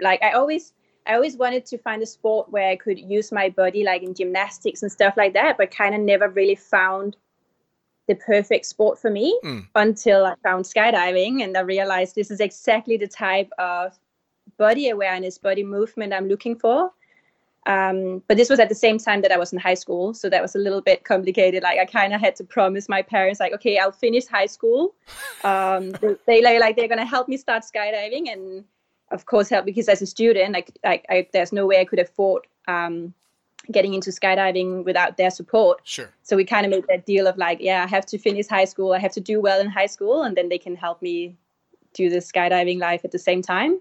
like 0.00 0.22
I 0.22 0.32
always 0.32 0.72
I 1.06 1.14
always 1.14 1.36
wanted 1.36 1.64
to 1.66 1.78
find 1.78 2.02
a 2.02 2.06
sport 2.06 2.50
where 2.50 2.68
I 2.68 2.76
could 2.76 2.98
use 2.98 3.30
my 3.30 3.48
body 3.48 3.84
like 3.84 4.02
in 4.02 4.14
gymnastics 4.14 4.82
and 4.82 4.90
stuff 4.90 5.14
like 5.16 5.34
that, 5.34 5.56
but 5.56 5.70
kind 5.70 5.94
of 5.94 6.00
never 6.00 6.28
really 6.28 6.56
found 6.56 7.16
the 8.08 8.14
perfect 8.16 8.66
sport 8.66 8.98
for 8.98 9.10
me 9.10 9.38
Mm. 9.44 9.66
until 9.74 10.26
I 10.26 10.34
found 10.42 10.64
skydiving 10.64 11.42
and 11.42 11.56
I 11.56 11.60
realized 11.60 12.14
this 12.14 12.30
is 12.30 12.40
exactly 12.40 12.96
the 12.96 13.08
type 13.08 13.50
of 13.58 13.98
body 14.58 14.90
awareness, 14.90 15.38
body 15.38 15.64
movement 15.64 16.12
I'm 16.12 16.28
looking 16.28 16.56
for. 16.56 16.92
Um, 17.66 18.22
but 18.28 18.36
this 18.36 18.48
was 18.48 18.60
at 18.60 18.68
the 18.68 18.76
same 18.76 18.96
time 18.96 19.22
that 19.22 19.32
I 19.32 19.36
was 19.36 19.52
in 19.52 19.58
high 19.58 19.74
school, 19.74 20.14
so 20.14 20.30
that 20.30 20.40
was 20.40 20.54
a 20.54 20.58
little 20.58 20.80
bit 20.80 21.04
complicated. 21.04 21.64
Like 21.64 21.78
I 21.78 21.84
kind 21.84 22.14
of 22.14 22.20
had 22.20 22.36
to 22.36 22.44
promise 22.44 22.88
my 22.88 23.02
parents, 23.02 23.40
like, 23.40 23.52
okay, 23.54 23.76
I'll 23.78 23.92
finish 23.92 24.26
high 24.26 24.46
school. 24.46 24.94
Um, 25.42 25.90
they, 26.26 26.40
they 26.40 26.58
like, 26.60 26.76
they're 26.76 26.88
gonna 26.88 27.04
help 27.04 27.28
me 27.28 27.36
start 27.36 27.64
skydiving, 27.64 28.32
and 28.32 28.64
of 29.10 29.26
course 29.26 29.48
help 29.48 29.66
because 29.66 29.88
as 29.88 30.00
a 30.00 30.06
student, 30.06 30.52
like, 30.52 30.70
like 30.84 31.04
I, 31.10 31.26
there's 31.32 31.52
no 31.52 31.66
way 31.66 31.80
I 31.80 31.84
could 31.84 31.98
afford 31.98 32.46
um, 32.68 33.12
getting 33.72 33.94
into 33.94 34.10
skydiving 34.10 34.84
without 34.84 35.16
their 35.16 35.30
support. 35.30 35.80
Sure. 35.82 36.08
So 36.22 36.36
we 36.36 36.44
kind 36.44 36.66
of 36.66 36.70
made 36.70 36.84
that 36.88 37.04
deal 37.04 37.26
of 37.26 37.36
like, 37.36 37.58
yeah, 37.60 37.82
I 37.82 37.88
have 37.88 38.06
to 38.06 38.18
finish 38.18 38.46
high 38.46 38.64
school, 38.64 38.92
I 38.92 39.00
have 39.00 39.12
to 39.12 39.20
do 39.20 39.40
well 39.40 39.60
in 39.60 39.68
high 39.68 39.86
school, 39.86 40.22
and 40.22 40.36
then 40.36 40.48
they 40.48 40.58
can 40.58 40.76
help 40.76 41.02
me 41.02 41.36
do 41.94 42.10
the 42.10 42.18
skydiving 42.18 42.78
life 42.78 43.04
at 43.04 43.10
the 43.10 43.18
same 43.18 43.42
time. 43.42 43.80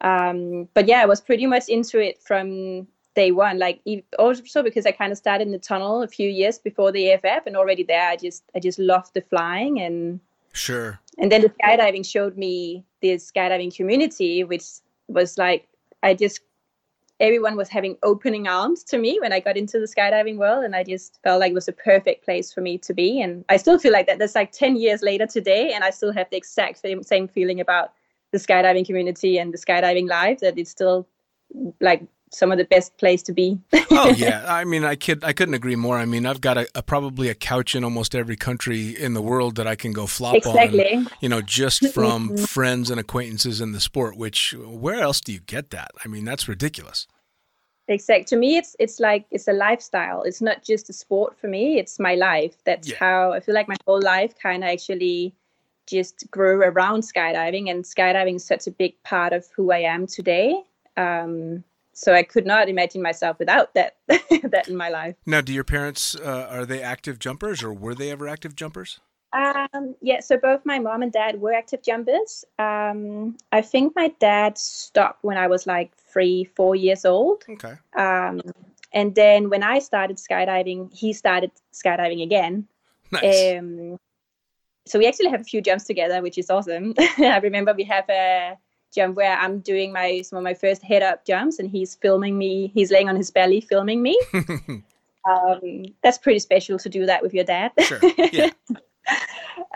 Um, 0.00 0.68
but 0.74 0.88
yeah, 0.88 1.00
I 1.00 1.06
was 1.06 1.20
pretty 1.20 1.46
much 1.46 1.68
into 1.68 2.00
it 2.00 2.20
from 2.20 2.88
day 3.14 3.30
one. 3.30 3.58
Like 3.58 3.80
also 4.18 4.62
because 4.62 4.86
I 4.86 4.92
kind 4.92 5.12
of 5.12 5.18
started 5.18 5.46
in 5.46 5.52
the 5.52 5.58
tunnel 5.58 6.02
a 6.02 6.08
few 6.08 6.28
years 6.28 6.58
before 6.58 6.92
the 6.92 7.12
AFF, 7.12 7.46
and 7.46 7.56
already 7.56 7.82
there, 7.82 8.08
I 8.08 8.16
just 8.16 8.44
I 8.54 8.60
just 8.60 8.78
loved 8.78 9.14
the 9.14 9.22
flying 9.22 9.80
and 9.80 10.20
Sure. 10.52 11.00
and 11.18 11.32
then 11.32 11.42
the 11.42 11.48
skydiving 11.48 12.06
showed 12.08 12.36
me 12.36 12.84
this 13.02 13.30
skydiving 13.32 13.74
community, 13.74 14.44
which 14.44 14.64
was 15.08 15.36
like 15.36 15.66
I 16.02 16.14
just 16.14 16.40
everyone 17.20 17.56
was 17.56 17.68
having 17.68 17.96
opening 18.02 18.48
arms 18.48 18.82
to 18.82 18.98
me 18.98 19.18
when 19.20 19.32
I 19.32 19.40
got 19.40 19.56
into 19.56 19.78
the 19.78 19.86
skydiving 19.86 20.36
world, 20.36 20.64
and 20.64 20.74
I 20.76 20.84
just 20.84 21.20
felt 21.22 21.40
like 21.40 21.50
it 21.50 21.54
was 21.54 21.68
a 21.68 21.72
perfect 21.72 22.24
place 22.24 22.52
for 22.52 22.60
me 22.60 22.78
to 22.78 22.92
be. 22.92 23.20
And 23.20 23.44
I 23.48 23.56
still 23.56 23.78
feel 23.78 23.92
like 23.92 24.06
that. 24.06 24.18
That's 24.18 24.34
like 24.34 24.52
ten 24.52 24.76
years 24.76 25.02
later 25.02 25.26
today, 25.26 25.72
and 25.72 25.82
I 25.84 25.90
still 25.90 26.12
have 26.12 26.28
the 26.30 26.36
exact 26.36 26.78
same 26.78 27.02
same 27.02 27.28
feeling 27.28 27.60
about 27.60 27.92
the 28.32 28.38
skydiving 28.38 28.86
community 28.86 29.38
and 29.38 29.52
the 29.52 29.58
skydiving 29.58 30.08
life. 30.08 30.40
That 30.40 30.58
it's 30.58 30.70
still 30.70 31.06
like 31.80 32.02
some 32.34 32.52
of 32.52 32.58
the 32.58 32.64
best 32.64 32.96
place 32.98 33.22
to 33.24 33.32
be. 33.32 33.58
oh 33.90 34.08
yeah, 34.16 34.44
I 34.48 34.64
mean, 34.64 34.84
I 34.84 34.94
could 34.96 35.22
I 35.24 35.32
couldn't 35.32 35.54
agree 35.54 35.76
more. 35.76 35.98
I 35.98 36.04
mean, 36.04 36.26
I've 36.26 36.40
got 36.40 36.58
a, 36.58 36.68
a 36.74 36.82
probably 36.82 37.28
a 37.28 37.34
couch 37.34 37.74
in 37.74 37.84
almost 37.84 38.14
every 38.14 38.36
country 38.36 38.90
in 38.90 39.14
the 39.14 39.22
world 39.22 39.56
that 39.56 39.66
I 39.66 39.76
can 39.76 39.92
go 39.92 40.06
flop 40.06 40.34
Exactly. 40.36 40.94
on. 40.94 41.08
You 41.20 41.28
know, 41.28 41.40
just 41.42 41.86
from 41.94 42.36
friends 42.36 42.90
and 42.90 42.98
acquaintances 43.00 43.60
in 43.60 43.72
the 43.72 43.80
sport. 43.80 44.16
Which 44.16 44.54
where 44.58 45.00
else 45.00 45.20
do 45.20 45.32
you 45.32 45.40
get 45.40 45.70
that? 45.70 45.90
I 46.04 46.08
mean, 46.08 46.24
that's 46.24 46.48
ridiculous. 46.48 47.06
Exact. 47.86 48.28
To 48.28 48.36
me, 48.36 48.56
it's 48.56 48.74
it's 48.78 48.98
like 48.98 49.26
it's 49.30 49.46
a 49.46 49.52
lifestyle. 49.52 50.22
It's 50.22 50.40
not 50.40 50.62
just 50.64 50.88
a 50.88 50.92
sport 50.94 51.38
for 51.38 51.48
me. 51.48 51.78
It's 51.78 51.98
my 52.00 52.14
life. 52.14 52.54
That's 52.64 52.88
Yeah. 52.90 52.96
how 52.98 53.32
I 53.32 53.40
feel 53.40 53.54
like 53.54 53.68
my 53.68 53.76
whole 53.86 54.00
life 54.00 54.32
kind 54.42 54.64
of 54.64 54.70
actually 54.70 55.34
just 55.86 56.30
grew 56.30 56.62
around 56.62 57.02
skydiving, 57.02 57.70
and 57.70 57.84
skydiving 57.84 58.36
is 58.36 58.44
such 58.46 58.66
a 58.66 58.70
big 58.70 58.94
part 59.02 59.34
of 59.34 59.44
who 59.54 59.70
I 59.70 59.80
am 59.80 60.06
today. 60.06 60.62
Um, 60.96 61.62
so 61.94 62.12
I 62.12 62.22
could 62.22 62.46
not 62.46 62.68
imagine 62.68 63.02
myself 63.02 63.38
without 63.38 63.74
that 63.74 63.96
that 64.08 64.68
in 64.68 64.76
my 64.76 64.88
life. 64.88 65.16
Now, 65.26 65.40
do 65.40 65.52
your 65.52 65.64
parents 65.64 66.14
uh, 66.14 66.48
are 66.50 66.66
they 66.66 66.82
active 66.82 67.18
jumpers 67.18 67.62
or 67.62 67.72
were 67.72 67.94
they 67.94 68.10
ever 68.10 68.28
active 68.28 68.54
jumpers? 68.54 69.00
Um, 69.34 69.96
yeah, 70.00 70.20
so 70.20 70.36
both 70.36 70.64
my 70.64 70.78
mom 70.78 71.02
and 71.02 71.12
dad 71.12 71.40
were 71.40 71.52
active 71.52 71.82
jumpers. 71.82 72.44
Um, 72.58 73.36
I 73.50 73.62
think 73.62 73.94
my 73.96 74.14
dad 74.20 74.56
stopped 74.56 75.24
when 75.24 75.36
I 75.36 75.48
was 75.48 75.66
like 75.66 75.96
three, 75.96 76.44
four 76.44 76.76
years 76.76 77.04
old. 77.04 77.42
Okay. 77.48 77.74
Um, 77.96 78.40
and 78.92 79.12
then 79.16 79.50
when 79.50 79.64
I 79.64 79.80
started 79.80 80.18
skydiving, 80.18 80.94
he 80.94 81.12
started 81.12 81.50
skydiving 81.72 82.22
again. 82.22 82.68
Nice. 83.10 83.58
Um, 83.58 83.98
so 84.86 85.00
we 85.00 85.06
actually 85.06 85.30
have 85.30 85.40
a 85.40 85.44
few 85.44 85.60
jumps 85.60 85.84
together, 85.84 86.22
which 86.22 86.38
is 86.38 86.48
awesome. 86.48 86.94
I 87.18 87.40
remember 87.42 87.74
we 87.74 87.84
have 87.84 88.08
a 88.08 88.56
jump 88.94 89.16
where 89.16 89.36
I'm 89.36 89.60
doing 89.60 89.92
my 89.92 90.22
some 90.22 90.36
of 90.36 90.44
my 90.44 90.54
first 90.54 90.82
head 90.82 91.02
up 91.02 91.24
jumps, 91.24 91.58
and 91.58 91.70
he's 91.70 91.94
filming 91.96 92.38
me. 92.38 92.70
He's 92.74 92.90
laying 92.90 93.08
on 93.08 93.16
his 93.16 93.30
belly, 93.30 93.60
filming 93.60 94.02
me. 94.02 94.18
um, 95.28 95.84
that's 96.02 96.18
pretty 96.18 96.38
special 96.38 96.78
to 96.78 96.88
do 96.88 97.06
that 97.06 97.22
with 97.22 97.34
your 97.34 97.44
dad. 97.44 97.72
sure. 97.80 98.00
Yeah. 98.32 98.50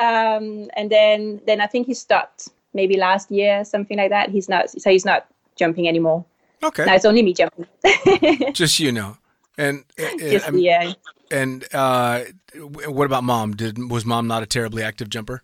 um, 0.00 0.70
and 0.76 0.90
then 0.90 1.40
then 1.46 1.60
I 1.60 1.66
think 1.66 1.86
he 1.86 1.94
stopped 1.94 2.48
maybe 2.74 2.96
last 2.96 3.30
year, 3.30 3.64
something 3.64 3.96
like 3.96 4.10
that. 4.10 4.30
He's 4.30 4.48
not 4.48 4.70
so 4.70 4.90
he's 4.90 5.04
not 5.04 5.26
jumping 5.56 5.88
anymore. 5.88 6.24
Okay. 6.62 6.84
Now 6.84 6.94
it's 6.94 7.04
only 7.04 7.22
me 7.22 7.34
jumping. 7.34 7.66
Just 8.52 8.80
you 8.80 8.92
know. 8.92 9.16
And 9.56 9.84
uh, 9.98 10.16
Just, 10.18 10.48
uh, 10.48 10.52
yeah. 10.52 10.92
and 11.32 11.64
uh, 11.74 12.24
what 12.54 13.06
about 13.06 13.24
mom? 13.24 13.56
Did 13.56 13.90
was 13.90 14.04
mom 14.04 14.28
not 14.28 14.42
a 14.42 14.46
terribly 14.46 14.82
active 14.82 15.10
jumper? 15.10 15.42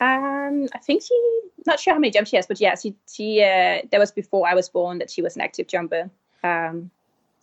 Um, 0.00 0.68
I 0.72 0.78
think 0.78 1.02
she 1.02 1.40
not 1.68 1.78
sure 1.78 1.94
how 1.94 2.00
many 2.00 2.10
jumps 2.10 2.30
she 2.30 2.36
has, 2.36 2.46
but 2.46 2.60
yeah, 2.60 2.74
she 2.74 2.94
she 3.10 3.42
uh, 3.42 3.82
that 3.90 3.98
was 4.00 4.10
before 4.10 4.48
I 4.48 4.54
was 4.54 4.68
born 4.68 4.98
that 4.98 5.10
she 5.10 5.22
was 5.22 5.36
an 5.36 5.42
active 5.42 5.68
jumper. 5.68 6.10
Um, 6.42 6.90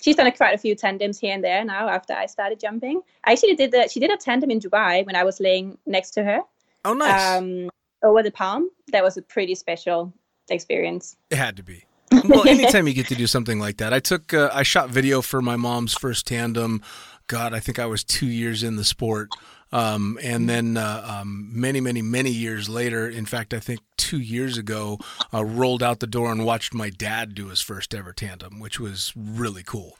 she's 0.01 0.15
done 0.17 0.27
a, 0.27 0.31
quite 0.31 0.53
a 0.53 0.57
few 0.57 0.75
tandems 0.75 1.17
here 1.19 1.33
and 1.33 1.43
there 1.43 1.63
now 1.63 1.87
after 1.87 2.13
I 2.13 2.25
started 2.25 2.59
jumping. 2.59 3.01
I 3.23 3.31
actually 3.31 3.55
did 3.55 3.71
that. 3.71 3.89
she 3.91 3.99
did 3.99 4.11
a 4.11 4.17
tandem 4.17 4.51
in 4.51 4.59
Dubai 4.59 5.05
when 5.05 5.15
I 5.15 5.23
was 5.23 5.39
laying 5.39 5.77
next 5.85 6.11
to 6.11 6.23
her 6.23 6.41
Oh, 6.83 6.93
nice. 6.93 7.37
um, 7.37 7.69
over 8.03 8.21
the 8.21 8.31
palm. 8.31 8.69
That 8.91 9.03
was 9.03 9.17
a 9.17 9.21
pretty 9.21 9.55
special 9.55 10.13
experience. 10.49 11.15
It 11.29 11.37
had 11.37 11.55
to 11.57 11.63
be. 11.63 11.85
Well, 12.23 12.47
anytime 12.47 12.87
you 12.87 12.93
get 12.93 13.07
to 13.07 13.15
do 13.15 13.27
something 13.27 13.59
like 13.59 13.77
that, 13.77 13.93
I 13.93 13.99
took, 13.99 14.33
uh, 14.33 14.49
I 14.53 14.63
shot 14.63 14.89
video 14.89 15.21
for 15.21 15.41
my 15.41 15.55
mom's 15.55 15.93
first 15.93 16.27
tandem. 16.27 16.81
God, 17.27 17.53
I 17.53 17.59
think 17.59 17.79
I 17.79 17.87
was 17.87 18.03
two 18.03 18.27
years 18.27 18.61
in 18.63 18.75
the 18.75 18.83
sport. 18.83 19.29
Um, 19.71 20.17
and 20.23 20.47
then 20.47 20.77
uh, 20.77 21.19
um, 21.21 21.49
many, 21.51 21.81
many, 21.81 22.01
many 22.01 22.29
years 22.31 22.69
later, 22.69 23.09
in 23.09 23.25
fact, 23.25 23.53
I 23.53 23.59
think 23.59 23.81
two 23.97 24.19
years 24.19 24.57
ago, 24.57 24.99
uh, 25.33 25.43
rolled 25.43 25.83
out 25.83 25.99
the 25.99 26.07
door 26.07 26.31
and 26.31 26.45
watched 26.45 26.73
my 26.73 26.89
dad 26.89 27.33
do 27.33 27.47
his 27.47 27.61
first 27.61 27.93
ever 27.93 28.13
tandem, 28.13 28.59
which 28.59 28.79
was 28.79 29.11
really 29.15 29.63
cool. 29.63 29.97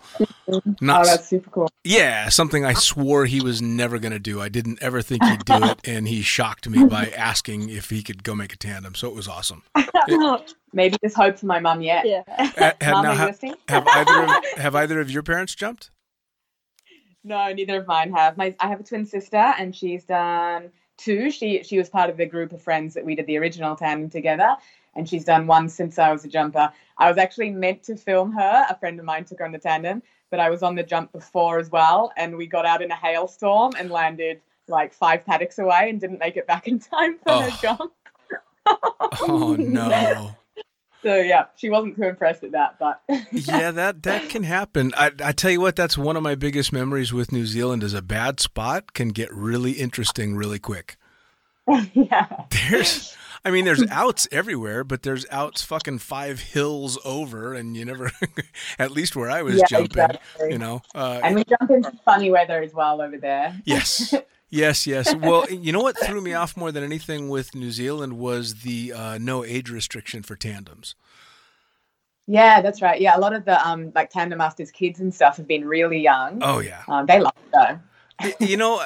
Oh, 0.50 0.62
that's 0.80 1.28
super 1.28 1.50
cool. 1.50 1.70
yeah, 1.84 2.30
something 2.30 2.64
I 2.64 2.74
swore 2.74 3.26
he 3.26 3.42
was 3.42 3.62
never 3.62 4.00
going 4.00 4.12
to 4.14 4.20
do. 4.20 4.40
I 4.40 4.48
didn't 4.50 4.82
ever 4.82 5.02
think 5.02 5.24
he'd 5.24 5.44
do 5.46 5.64
it, 5.64 5.80
and 5.86 6.08
he 6.08 6.22
shocked 6.22 6.70
me 6.70 6.86
by 6.86 7.08
asking 7.08 7.70
if 7.70 7.90
he 7.90 8.04
could 8.04 8.24
go 8.24 8.36
make 8.36 8.54
a 8.54 8.58
tandem. 8.58 8.96
So 8.96 9.08
it 9.10 9.16
was 9.16 9.28
awesome. 9.28 9.64
Maybe 10.74 10.98
there's 11.02 11.16
hope 11.16 11.40
for 11.40 11.46
my 11.46 11.60
mum 11.60 11.82
yet. 11.82 12.06
Yeah. 12.06 12.24
Uh, 12.28 12.72
have, 12.82 12.94
Mum, 12.94 13.04
now, 13.04 13.10
are 13.10 13.14
you 13.14 13.20
ha- 13.20 13.26
listening? 13.28 13.56
have 13.70 13.88
either 13.88 14.24
of, 14.24 14.30
have 14.58 14.76
either 14.82 15.00
of 15.00 15.10
your 15.10 15.24
parents 15.24 15.56
jumped? 15.56 15.90
No, 17.26 17.52
neither 17.52 17.80
of 17.80 17.88
mine 17.88 18.14
have. 18.14 18.38
My 18.38 18.56
I 18.60 18.68
have 18.68 18.80
a 18.80 18.84
twin 18.84 19.06
sister, 19.06 19.36
and 19.58 19.76
she's 19.76 20.04
done 20.06 20.70
two. 20.98 21.32
She 21.32 21.64
she 21.64 21.78
was 21.80 21.90
part 21.90 22.10
of 22.12 22.18
the 22.18 22.26
group 22.28 22.54
of 22.54 22.62
friends 22.62 22.94
that 22.94 23.04
we 23.04 23.16
did 23.16 23.26
the 23.26 23.38
original 23.38 23.76
tandem 23.76 24.10
together, 24.12 24.56
and 24.96 25.10
she's 25.10 25.26
done 25.26 25.48
one 25.48 25.68
since 25.68 25.98
I 25.98 26.12
was 26.12 26.24
a 26.24 26.28
jumper. 26.28 26.72
I 27.00 27.10
was 27.10 27.18
actually 27.18 27.50
meant 27.50 27.82
to 27.84 27.96
film 27.98 28.32
her. 28.34 28.66
A 28.70 28.78
friend 28.78 29.00
of 29.00 29.06
mine 29.06 29.26
took 29.26 29.40
her 29.40 29.46
on 29.46 29.52
the 29.52 29.58
tandem, 29.58 30.04
but 30.30 30.40
I 30.40 30.52
was 30.52 30.62
on 30.62 30.76
the 30.76 30.84
jump 30.84 31.12
before 31.12 31.58
as 31.58 31.72
well, 31.72 32.14
and 32.16 32.38
we 32.38 32.46
got 32.46 32.66
out 32.66 32.84
in 32.84 32.92
a 32.92 32.96
hailstorm 32.96 33.74
and 33.80 33.90
landed 33.90 34.40
like 34.68 34.94
five 34.94 35.26
paddocks 35.26 35.58
away 35.58 35.90
and 35.90 36.00
didn't 36.00 36.20
make 36.20 36.38
it 36.38 36.46
back 36.48 36.68
in 36.68 36.78
time 36.80 37.18
for 37.18 37.32
Oh. 37.32 37.42
her 37.42 37.58
jump. 37.62 37.92
Oh 39.22 39.56
no. 39.60 40.36
So 41.06 41.18
yeah, 41.18 41.46
she 41.56 41.70
wasn't 41.70 41.96
too 41.98 42.04
impressed 42.04 42.44
at 42.44 42.52
that, 42.54 42.80
but 42.80 43.00
yeah, 43.32 43.70
that 43.70 44.02
that 44.04 44.28
can 44.30 44.42
happen. 44.42 44.92
I, 44.98 45.12
I 45.24 45.34
tell 45.34 45.52
you 45.52 45.62
what, 45.62 45.76
that's 45.76 46.00
one 46.00 46.18
of 46.18 46.24
my 46.24 46.34
biggest 46.34 46.74
memories 46.74 47.14
with 47.14 47.32
New 47.32 47.46
Zealand. 47.46 47.84
Is 47.84 47.94
a 47.94 48.02
bad 48.02 48.40
spot 48.40 48.94
can 48.94 49.10
get 49.10 49.32
really 49.32 49.74
interesting 49.74 50.36
really 50.36 50.58
quick. 50.58 50.98
yeah. 51.94 52.46
There's, 52.50 53.16
I 53.44 53.52
mean, 53.52 53.66
there's 53.66 53.84
outs 53.92 54.28
everywhere, 54.32 54.84
but 54.84 55.04
there's 55.04 55.26
outs 55.30 55.62
fucking 55.62 56.00
five 56.00 56.40
hills 56.40 56.98
over, 57.06 57.54
and 57.54 57.78
you 57.78 57.86
never, 57.86 58.12
at 58.80 58.90
least 58.92 59.16
where 59.16 59.30
I 59.30 59.44
was 59.44 59.58
Yeah, 59.58 59.66
jumping, 59.68 60.04
exactly. 60.04 60.52
you 60.54 60.58
know. 60.58 60.82
Uh, 60.96 61.22
And 61.24 61.36
we 61.36 61.44
jump 61.44 61.70
in 61.70 61.84
some 61.84 62.00
funny 62.04 62.32
weather 62.32 62.62
as 62.64 62.74
well 62.74 63.00
over 63.02 63.18
there. 63.18 63.56
Yes. 63.66 64.14
Yes, 64.56 64.88
yes. 64.88 65.14
Well, 65.16 65.46
you 65.52 65.72
know 65.72 65.82
what 65.82 65.98
threw 66.00 66.22
me 66.22 66.34
off 66.34 66.56
more 66.56 66.72
than 66.72 66.84
anything 66.84 67.30
with 67.30 67.54
New 67.54 67.72
Zealand 67.72 68.14
was 68.18 68.62
the 68.62 68.94
uh, 68.94 69.18
no 69.20 69.44
age 69.44 69.70
restriction 69.70 70.24
for 70.24 70.36
tandems. 70.36 70.96
Yeah, 72.28 72.62
that's 72.62 72.82
right. 72.82 73.00
Yeah, 73.00 73.16
a 73.18 73.20
lot 73.20 73.34
of 73.36 73.46
the 73.46 73.66
um 73.68 73.92
like 73.94 74.10
tandem 74.10 74.40
masters 74.40 74.72
kids 74.72 75.00
and 75.00 75.14
stuff 75.14 75.38
have 75.38 75.48
been 75.48 75.66
really 75.66 76.00
young. 76.00 76.40
Oh 76.42 76.60
yeah. 76.60 76.82
Um, 76.88 77.06
they 77.06 77.20
love 77.20 77.34
it 77.46 77.52
though. 77.54 77.80
You 78.40 78.56
know, 78.56 78.82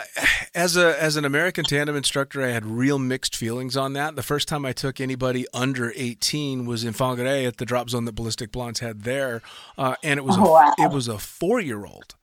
as 0.55 0.75
a 0.75 1.01
as 1.01 1.15
an 1.15 1.23
American 1.23 1.63
tandem 1.63 1.95
instructor, 1.95 2.43
I 2.43 2.49
had 2.49 2.65
real 2.65 2.97
mixed 2.97 3.35
feelings 3.35 3.77
on 3.77 3.93
that. 3.93 4.15
The 4.15 4.23
first 4.23 4.47
time 4.47 4.65
I 4.65 4.73
took 4.73 4.99
anybody 4.99 5.45
under 5.53 5.93
18 5.95 6.65
was 6.65 6.83
in 6.83 6.93
Whangarei 6.93 7.45
at 7.47 7.57
the 7.57 7.65
drop 7.65 7.91
zone 7.91 8.05
that 8.05 8.15
Ballistic 8.15 8.51
Blondes 8.51 8.79
had 8.79 9.03
there, 9.03 9.43
uh, 9.77 9.95
and 10.03 10.17
it 10.17 10.25
was 10.25 10.35
a, 10.35 10.39
Oh, 10.41 10.53
wow. 10.53 10.73
it 10.79 10.91
was 10.91 11.07
a 11.07 11.19
four 11.19 11.59
year 11.61 11.85
old. 11.85 12.15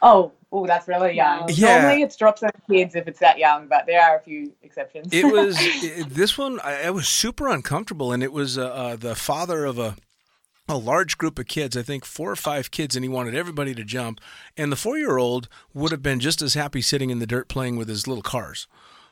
Oh, 0.00 0.32
oh, 0.52 0.66
that's 0.66 0.88
really 0.88 1.14
young. 1.14 1.48
Yeah. 1.48 1.80
Normally 1.80 2.02
it's 2.02 2.16
drops 2.16 2.42
on 2.42 2.50
kids 2.68 2.94
if 2.94 3.06
it's 3.06 3.20
that 3.20 3.38
young, 3.38 3.68
but 3.68 3.86
there 3.86 4.02
are 4.02 4.16
a 4.16 4.20
few 4.20 4.52
exceptions. 4.62 5.08
It 5.12 5.24
was 5.24 5.56
it, 5.60 6.10
this 6.10 6.38
one. 6.38 6.60
I, 6.60 6.84
I 6.84 6.90
was 6.90 7.08
super 7.08 7.48
uncomfortable, 7.48 8.12
and 8.12 8.22
it 8.22 8.32
was 8.32 8.58
uh, 8.58 8.66
uh, 8.66 8.96
the 8.96 9.14
father 9.14 9.64
of 9.64 9.78
a 9.78 9.96
a 10.70 10.76
large 10.76 11.16
group 11.16 11.38
of 11.38 11.46
kids. 11.46 11.76
I 11.76 11.82
think 11.82 12.04
four 12.04 12.30
or 12.30 12.36
five 12.36 12.70
kids, 12.70 12.94
and 12.94 13.04
he 13.04 13.08
wanted 13.08 13.34
everybody 13.34 13.74
to 13.74 13.84
jump. 13.84 14.20
And 14.56 14.70
the 14.70 14.76
four 14.76 14.98
year 14.98 15.16
old 15.16 15.48
would 15.72 15.92
have 15.92 16.02
been 16.02 16.20
just 16.20 16.42
as 16.42 16.54
happy 16.54 16.82
sitting 16.82 17.10
in 17.10 17.18
the 17.18 17.26
dirt 17.26 17.48
playing 17.48 17.76
with 17.76 17.88
his 17.88 18.06
little 18.06 18.22
cars. 18.22 18.66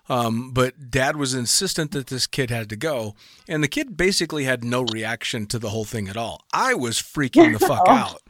Um, 0.09 0.53
but 0.53 0.91
dad 0.91 1.17
was 1.17 1.35
insistent 1.35 1.91
that 1.91 2.07
this 2.07 2.29
kid 2.29 2.51
had 2.51 2.69
to 2.69 2.77
go. 2.77 3.17
And 3.49 3.63
the 3.63 3.69
kid 3.69 3.97
basically 3.97 4.45
had 4.45 4.63
no 4.63 4.83
reaction 4.85 5.47
to 5.47 5.59
the 5.59 5.71
whole 5.71 5.85
thing 5.85 6.09
at 6.09 6.17
all. 6.17 6.45
I 6.53 6.75
was 6.75 6.99
freaking 6.99 7.59
the 7.59 7.67
fuck 7.67 7.83
out 7.89 8.23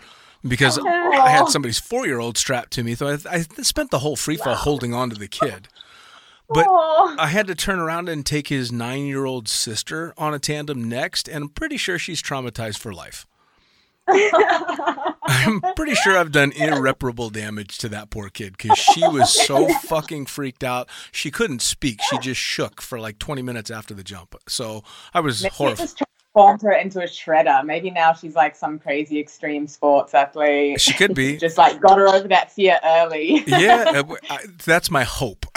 because 0.48 0.78
I 0.78 1.28
had 1.30 1.48
somebody's 1.48 1.78
four 1.78 2.06
year 2.06 2.18
old 2.18 2.36
strapped 2.38 2.72
to 2.72 2.84
me. 2.84 2.94
So 2.94 3.08
I, 3.08 3.18
I 3.30 3.38
spent 3.62 3.90
the 3.90 4.00
whole 4.00 4.16
free 4.16 4.36
fall 4.36 4.54
holding 4.54 4.94
on 4.94 5.10
to 5.10 5.16
the 5.16 5.28
kid. 5.28 5.68
But 6.48 6.66
I 6.68 7.28
had 7.28 7.46
to 7.48 7.54
turn 7.54 7.78
around 7.78 8.08
and 8.08 8.24
take 8.24 8.48
his 8.48 8.70
nine 8.70 9.06
year 9.06 9.24
old 9.24 9.48
sister 9.48 10.14
on 10.16 10.32
a 10.32 10.38
tandem 10.38 10.88
next, 10.88 11.28
and 11.28 11.44
I'm 11.44 11.48
pretty 11.50 11.76
sure 11.76 11.98
she's 11.98 12.22
traumatized 12.22 12.78
for 12.78 12.92
life. 12.92 13.26
I'm 14.08 15.60
pretty 15.74 15.94
sure 15.96 16.16
I've 16.16 16.30
done 16.30 16.52
irreparable 16.52 17.30
damage 17.30 17.78
to 17.78 17.88
that 17.88 18.10
poor 18.10 18.28
kid 18.28 18.56
because 18.56 18.78
she 18.78 19.00
was 19.00 19.34
so 19.34 19.68
fucking 19.82 20.26
freaked 20.26 20.62
out. 20.62 20.88
She 21.10 21.32
couldn't 21.32 21.62
speak. 21.62 22.00
She 22.08 22.18
just 22.18 22.40
shook 22.40 22.80
for 22.80 23.00
like 23.00 23.18
20 23.18 23.42
minutes 23.42 23.70
after 23.70 23.94
the 23.94 24.04
jump. 24.04 24.36
So 24.46 24.84
I 25.12 25.18
was 25.18 25.42
Maybe 25.42 25.48
it 25.48 25.54
horrified. 25.54 25.88
Transformed 26.36 26.62
her 26.62 26.72
into 26.72 27.00
a 27.00 27.06
shredder. 27.06 27.64
Maybe 27.64 27.90
now 27.90 28.12
she's 28.12 28.34
like 28.34 28.54
some 28.56 28.78
crazy 28.78 29.18
extreme 29.18 29.66
sports 29.66 30.14
athlete. 30.14 30.80
She 30.80 30.92
could 30.92 31.14
be. 31.14 31.36
Just 31.38 31.58
like 31.58 31.80
got 31.80 31.98
her 31.98 32.08
over 32.08 32.28
that 32.28 32.52
fear 32.52 32.78
early. 32.84 33.42
yeah, 33.46 34.02
uh, 34.30 34.38
that's 34.64 34.90
my 34.90 35.04
hope. 35.04 35.46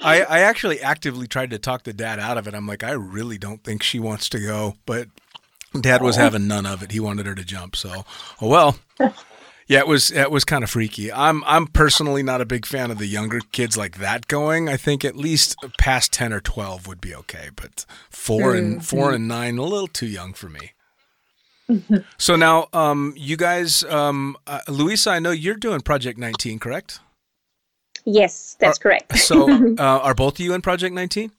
I, 0.00 0.24
I 0.28 0.40
actually 0.40 0.80
actively 0.80 1.26
tried 1.26 1.50
to 1.50 1.58
talk 1.58 1.84
the 1.84 1.92
dad 1.92 2.18
out 2.18 2.38
of 2.38 2.48
it. 2.48 2.54
I'm 2.54 2.66
like, 2.66 2.82
I 2.82 2.92
really 2.92 3.38
don't 3.38 3.62
think 3.62 3.82
she 3.82 3.98
wants 3.98 4.28
to 4.30 4.40
go, 4.40 4.76
but 4.86 5.08
dad 5.78 6.02
was 6.02 6.16
having 6.16 6.48
none 6.48 6.64
of 6.64 6.82
it. 6.82 6.90
He 6.90 7.00
wanted 7.00 7.26
her 7.26 7.34
to 7.34 7.44
jump. 7.44 7.76
So, 7.76 8.04
oh 8.40 8.48
well. 8.48 8.78
Yeah, 9.68 9.80
it 9.80 9.86
was 9.86 10.10
it 10.10 10.30
was 10.30 10.46
kind 10.46 10.64
of 10.64 10.70
freaky. 10.70 11.12
I'm 11.12 11.44
I'm 11.44 11.66
personally 11.66 12.22
not 12.22 12.40
a 12.40 12.46
big 12.46 12.64
fan 12.64 12.90
of 12.90 12.96
the 12.96 13.06
younger 13.06 13.40
kids 13.52 13.76
like 13.76 13.98
that 13.98 14.26
going. 14.26 14.66
I 14.66 14.78
think 14.78 15.04
at 15.04 15.14
least 15.14 15.56
past 15.78 16.10
ten 16.10 16.32
or 16.32 16.40
twelve 16.40 16.86
would 16.86 17.02
be 17.02 17.14
okay, 17.14 17.50
but 17.54 17.84
4 18.08 18.54
and 18.54 18.84
four 18.84 19.12
and 19.12 19.28
nine 19.28 19.58
a 19.58 19.62
little 19.62 19.86
too 19.86 20.06
young 20.06 20.32
for 20.32 20.48
me. 20.48 20.72
so 22.18 22.34
now, 22.34 22.68
um, 22.72 23.12
you 23.14 23.36
guys, 23.36 23.84
um, 23.84 24.38
uh, 24.46 24.60
Luisa, 24.68 25.10
I 25.10 25.18
know 25.18 25.32
you're 25.32 25.54
doing 25.54 25.80
Project 25.82 26.18
19, 26.18 26.58
correct? 26.58 27.00
Yes, 28.06 28.56
that's 28.58 28.78
correct. 28.78 29.18
So, 29.18 29.74
uh, 29.78 29.82
are 29.82 30.14
both 30.14 30.34
of 30.34 30.40
you 30.40 30.54
in 30.54 30.62
Project 30.62 30.94
19? 30.94 31.30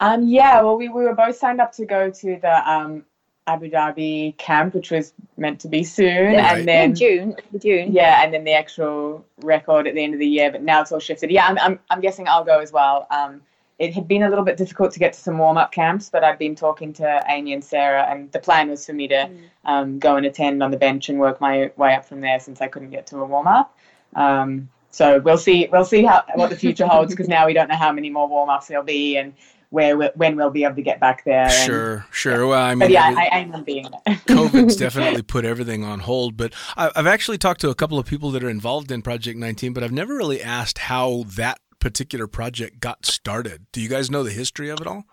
Um, 0.00 0.26
yeah, 0.26 0.60
well, 0.60 0.76
we, 0.76 0.90
we 0.90 1.04
were 1.04 1.14
both 1.14 1.36
signed 1.36 1.62
up 1.62 1.72
to 1.72 1.86
go 1.86 2.10
to 2.10 2.38
the 2.42 2.70
um, 2.70 3.04
Abu 3.46 3.70
Dhabi 3.70 4.36
camp, 4.38 4.74
which 4.74 4.90
was 4.90 5.12
meant 5.36 5.60
to 5.60 5.68
be 5.68 5.84
soon, 5.84 6.34
Right. 6.34 6.58
and 6.58 6.68
then 6.68 6.90
in 6.90 6.94
June, 6.96 7.36
June. 7.60 7.92
yeah, 7.92 8.22
and 8.22 8.32
then 8.32 8.44
the 8.44 8.52
actual 8.52 9.24
record 9.42 9.86
at 9.86 9.94
the 9.94 10.02
end 10.02 10.14
of 10.14 10.20
the 10.20 10.26
year. 10.26 10.50
But 10.50 10.62
now 10.62 10.80
it's 10.80 10.92
all 10.92 10.98
shifted. 11.00 11.30
Yeah, 11.30 11.46
I'm 11.46 11.58
I'm, 11.58 11.78
I'm 11.90 12.00
guessing 12.00 12.26
I'll 12.28 12.44
go 12.44 12.60
as 12.60 12.72
well. 12.72 13.06
Um, 13.10 13.42
it 13.78 13.92
had 13.92 14.06
been 14.06 14.22
a 14.22 14.28
little 14.28 14.44
bit 14.44 14.56
difficult 14.56 14.92
to 14.92 14.98
get 15.00 15.12
to 15.14 15.20
some 15.20 15.36
warm 15.36 15.58
up 15.58 15.72
camps, 15.72 16.08
but 16.08 16.22
I've 16.24 16.38
been 16.38 16.54
talking 16.54 16.92
to 16.94 17.20
Amy 17.28 17.52
and 17.52 17.62
Sarah, 17.62 18.04
and 18.08 18.30
the 18.32 18.38
plan 18.38 18.70
was 18.70 18.86
for 18.86 18.92
me 18.92 19.08
to 19.08 19.28
um, 19.64 19.98
go 19.98 20.16
and 20.16 20.24
attend 20.24 20.62
on 20.62 20.70
the 20.70 20.76
bench 20.76 21.08
and 21.08 21.18
work 21.18 21.40
my 21.40 21.70
way 21.76 21.94
up 21.94 22.04
from 22.06 22.20
there 22.20 22.38
since 22.40 22.60
I 22.62 22.68
couldn't 22.68 22.90
get 22.90 23.06
to 23.08 23.18
a 23.18 23.24
warm 23.24 23.46
up. 23.48 23.76
Um, 24.14 24.68
so 24.90 25.18
we'll 25.18 25.38
see. 25.38 25.68
We'll 25.72 25.84
see 25.84 26.04
how 26.04 26.22
what 26.36 26.50
the 26.50 26.56
future 26.56 26.86
holds 26.86 27.12
because 27.12 27.28
now 27.28 27.46
we 27.46 27.52
don't 27.52 27.68
know 27.68 27.74
how 27.76 27.90
many 27.92 28.10
more 28.10 28.28
warm 28.28 28.48
ups 28.48 28.68
there'll 28.68 28.84
be 28.84 29.16
and 29.16 29.34
where 29.74 29.98
we, 29.98 30.08
when 30.14 30.36
we'll 30.36 30.50
be 30.50 30.64
able 30.64 30.76
to 30.76 30.82
get 30.82 31.00
back 31.00 31.24
there. 31.24 31.44
and- 31.44 31.52
Sure, 31.52 32.06
sure. 32.10 32.46
Well, 32.46 32.62
I 32.62 32.70
mean, 32.70 32.78
But 32.78 32.90
yeah, 32.90 33.12
I, 33.16 33.28
I 33.30 33.38
aim 33.40 33.52
on 33.54 33.64
being 33.64 33.88
there. 34.06 34.14
COVID's 34.26 34.76
definitely 34.76 35.22
put 35.22 35.44
everything 35.44 35.84
on 35.84 35.98
hold. 36.00 36.36
But 36.36 36.54
I, 36.76 36.90
I've 36.96 37.06
actually 37.06 37.38
talked 37.38 37.60
to 37.62 37.70
a 37.70 37.74
couple 37.74 37.98
of 37.98 38.06
people 38.06 38.30
that 38.30 38.42
are 38.44 38.48
involved 38.48 38.90
in 38.90 39.02
Project 39.02 39.38
19, 39.38 39.72
but 39.72 39.82
I've 39.82 39.92
never 39.92 40.14
really 40.14 40.40
asked 40.40 40.78
how 40.78 41.24
that 41.36 41.58
particular 41.80 42.26
project 42.26 42.80
got 42.80 43.04
started. 43.04 43.66
Do 43.72 43.80
you 43.80 43.88
guys 43.88 44.10
know 44.10 44.22
the 44.22 44.30
history 44.30 44.70
of 44.70 44.80
it 44.80 44.86
all? 44.86 45.04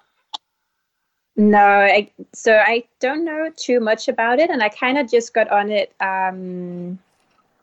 No, 1.36 1.58
I, 1.58 2.12
so 2.34 2.56
I 2.58 2.84
don't 3.00 3.26
know 3.26 3.50
too 3.56 3.80
much 3.80 4.08
about 4.08 4.40
it, 4.40 4.50
and 4.50 4.62
I 4.62 4.70
kind 4.70 4.98
of 4.98 5.10
just 5.10 5.34
got 5.34 5.50
on 5.50 5.72
it. 5.72 5.94
Um, 6.00 7.00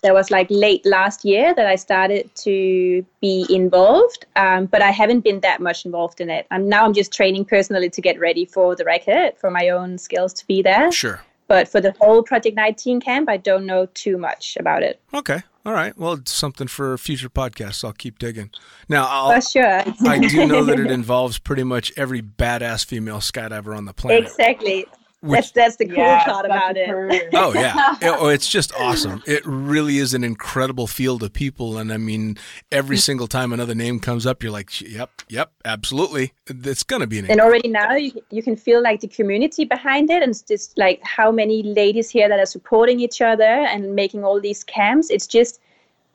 that 0.02 0.14
was 0.14 0.30
like 0.30 0.46
late 0.50 0.84
last 0.86 1.24
year 1.24 1.54
that 1.54 1.66
I 1.66 1.76
started 1.76 2.34
to 2.36 3.04
be 3.20 3.46
involved, 3.50 4.26
um, 4.36 4.66
but 4.66 4.82
I 4.82 4.90
haven't 4.90 5.20
been 5.20 5.40
that 5.40 5.60
much 5.60 5.84
involved 5.84 6.20
in 6.20 6.30
it. 6.30 6.46
And 6.50 6.68
now 6.68 6.84
I'm 6.84 6.94
just 6.94 7.12
training 7.12 7.44
personally 7.44 7.90
to 7.90 8.00
get 8.00 8.18
ready 8.18 8.44
for 8.44 8.76
the 8.76 8.84
record 8.84 9.32
for 9.36 9.50
my 9.50 9.68
own 9.70 9.98
skills 9.98 10.32
to 10.34 10.46
be 10.46 10.62
there. 10.62 10.92
Sure. 10.92 11.20
But 11.48 11.66
for 11.66 11.80
the 11.80 11.92
whole 11.98 12.22
Project 12.22 12.56
19 12.56 13.00
camp, 13.00 13.28
I 13.28 13.38
don't 13.38 13.64
know 13.64 13.86
too 13.94 14.18
much 14.18 14.56
about 14.60 14.82
it. 14.82 15.00
Okay. 15.14 15.40
All 15.64 15.72
right. 15.72 15.96
Well, 15.98 16.12
it's 16.12 16.30
something 16.32 16.66
for 16.68 16.96
future 16.98 17.30
podcasts. 17.30 17.82
I'll 17.84 17.92
keep 17.92 18.18
digging. 18.18 18.50
Now, 18.88 19.06
I'll, 19.08 19.40
For 19.40 19.50
sure. 19.50 19.82
I 20.06 20.18
do 20.18 20.46
know 20.46 20.62
that 20.64 20.78
it 20.78 20.90
involves 20.90 21.38
pretty 21.38 21.64
much 21.64 21.90
every 21.96 22.20
badass 22.22 22.84
female 22.84 23.18
skydiver 23.18 23.76
on 23.76 23.86
the 23.86 23.94
planet. 23.94 24.24
exactly. 24.24 24.86
Which- 25.20 25.52
that's 25.52 25.52
that's 25.52 25.76
the 25.76 25.86
cool 25.86 25.96
Yeah, 25.96 26.24
part 26.24 26.44
about 26.44 26.76
it. 26.76 26.88
Oh 27.34 27.52
yeah, 27.52 27.96
It- 28.00 28.16
oh, 28.18 28.28
it's 28.28 28.48
just 28.48 28.72
awesome. 28.74 29.22
It 29.26 29.42
really 29.44 29.98
is 29.98 30.14
an 30.14 30.24
incredible 30.24 30.86
field 30.86 31.22
of 31.22 31.32
people, 31.32 31.78
and 31.78 31.92
I 31.92 31.96
mean, 31.96 32.36
every 32.70 32.96
mm-hmm. 32.96 33.00
single 33.00 33.26
time 33.26 33.52
another 33.52 33.74
name 33.74 34.00
comes 34.00 34.26
up, 34.26 34.42
you're 34.42 34.52
like, 34.52 34.80
"Yep, 34.80 35.22
yep, 35.28 35.52
absolutely, 35.64 36.34
it's 36.46 36.82
gonna 36.82 37.06
be 37.06 37.18
an." 37.18 37.30
and 37.30 37.40
already 37.40 37.68
now 37.68 37.94
you, 37.94 38.12
you 38.30 38.42
can 38.42 38.56
feel 38.56 38.82
like 38.82 39.00
the 39.00 39.08
community 39.08 39.64
behind 39.64 40.10
it 40.10 40.22
and 40.22 40.30
it's 40.30 40.42
just 40.42 40.76
like 40.78 41.00
how 41.02 41.30
many 41.30 41.62
ladies 41.62 42.10
here 42.10 42.28
that 42.28 42.38
are 42.38 42.46
supporting 42.46 43.00
each 43.00 43.20
other 43.20 43.44
and 43.44 43.94
making 43.94 44.24
all 44.24 44.40
these 44.40 44.64
camps 44.64 45.10
it's 45.10 45.26
just 45.26 45.60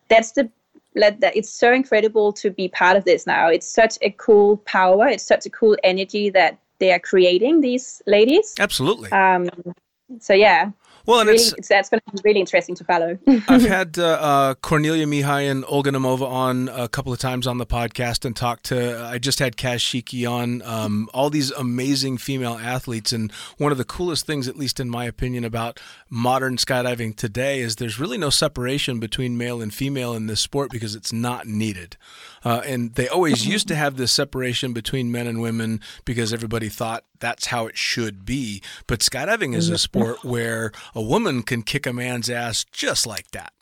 that's 0.08 0.32
the 0.32 0.48
like 0.94 1.20
that 1.20 1.36
it's 1.36 1.50
so 1.50 1.72
incredible 1.72 2.32
to 2.32 2.50
be 2.50 2.68
part 2.68 2.96
of 2.96 3.04
this 3.04 3.26
now 3.26 3.48
it's 3.48 3.66
such 3.66 3.98
a 4.02 4.10
cool 4.10 4.58
power 4.58 5.08
it's 5.08 5.24
such 5.24 5.46
a 5.46 5.50
cool 5.50 5.76
energy 5.82 6.30
that 6.30 6.58
they 6.78 6.92
are 6.92 6.98
creating 6.98 7.60
these 7.60 8.02
ladies 8.06 8.54
absolutely. 8.58 9.10
um 9.12 9.48
so 10.20 10.34
yeah 10.34 10.70
well, 11.06 11.20
and 11.20 11.28
really, 11.28 11.42
it's 11.42 11.68
that's 11.68 11.90
going 11.90 12.00
to 12.06 12.12
be 12.12 12.20
really 12.24 12.40
interesting 12.40 12.74
to 12.76 12.84
follow 12.84 13.18
I've 13.48 13.62
had 13.66 13.98
uh, 13.98 14.04
uh, 14.04 14.54
Cornelia 14.54 15.06
Mihai 15.06 15.50
and 15.50 15.64
Olga 15.68 15.90
Naumova 15.90 16.26
on 16.26 16.70
a 16.70 16.88
couple 16.88 17.12
of 17.12 17.18
times 17.18 17.46
on 17.46 17.58
the 17.58 17.66
podcast 17.66 18.24
and 18.24 18.34
talked 18.34 18.64
to. 18.66 19.02
I 19.04 19.18
just 19.18 19.38
had 19.38 19.56
Kashiki 19.56 20.30
on. 20.30 20.62
Um, 20.62 21.10
all 21.12 21.28
these 21.28 21.50
amazing 21.50 22.18
female 22.18 22.54
athletes, 22.54 23.12
and 23.12 23.30
one 23.58 23.70
of 23.70 23.76
the 23.76 23.84
coolest 23.84 24.24
things, 24.24 24.48
at 24.48 24.56
least 24.56 24.80
in 24.80 24.88
my 24.88 25.04
opinion, 25.04 25.44
about 25.44 25.78
modern 26.08 26.56
skydiving 26.56 27.14
today 27.14 27.60
is 27.60 27.76
there's 27.76 28.00
really 28.00 28.18
no 28.18 28.30
separation 28.30 28.98
between 28.98 29.36
male 29.36 29.60
and 29.60 29.74
female 29.74 30.14
in 30.14 30.26
this 30.26 30.40
sport 30.40 30.70
because 30.70 30.94
it's 30.94 31.12
not 31.12 31.46
needed. 31.46 31.98
Uh, 32.44 32.60
and 32.66 32.94
they 32.94 33.08
always 33.08 33.46
used 33.46 33.66
to 33.68 33.74
have 33.74 33.96
this 33.96 34.12
separation 34.12 34.72
between 34.72 35.10
men 35.10 35.26
and 35.26 35.40
women 35.40 35.80
because 36.04 36.32
everybody 36.32 36.68
thought 36.68 37.04
that's 37.18 37.46
how 37.46 37.66
it 37.66 37.76
should 37.78 38.24
be. 38.26 38.62
But 38.86 39.00
skydiving 39.00 39.54
is 39.54 39.70
a 39.70 39.78
sport 39.78 40.24
where 40.24 40.70
a 40.94 41.00
woman 41.02 41.42
can 41.42 41.62
kick 41.62 41.86
a 41.86 41.92
man's 41.92 42.28
ass 42.28 42.64
just 42.70 43.06
like 43.06 43.30
that. 43.30 43.52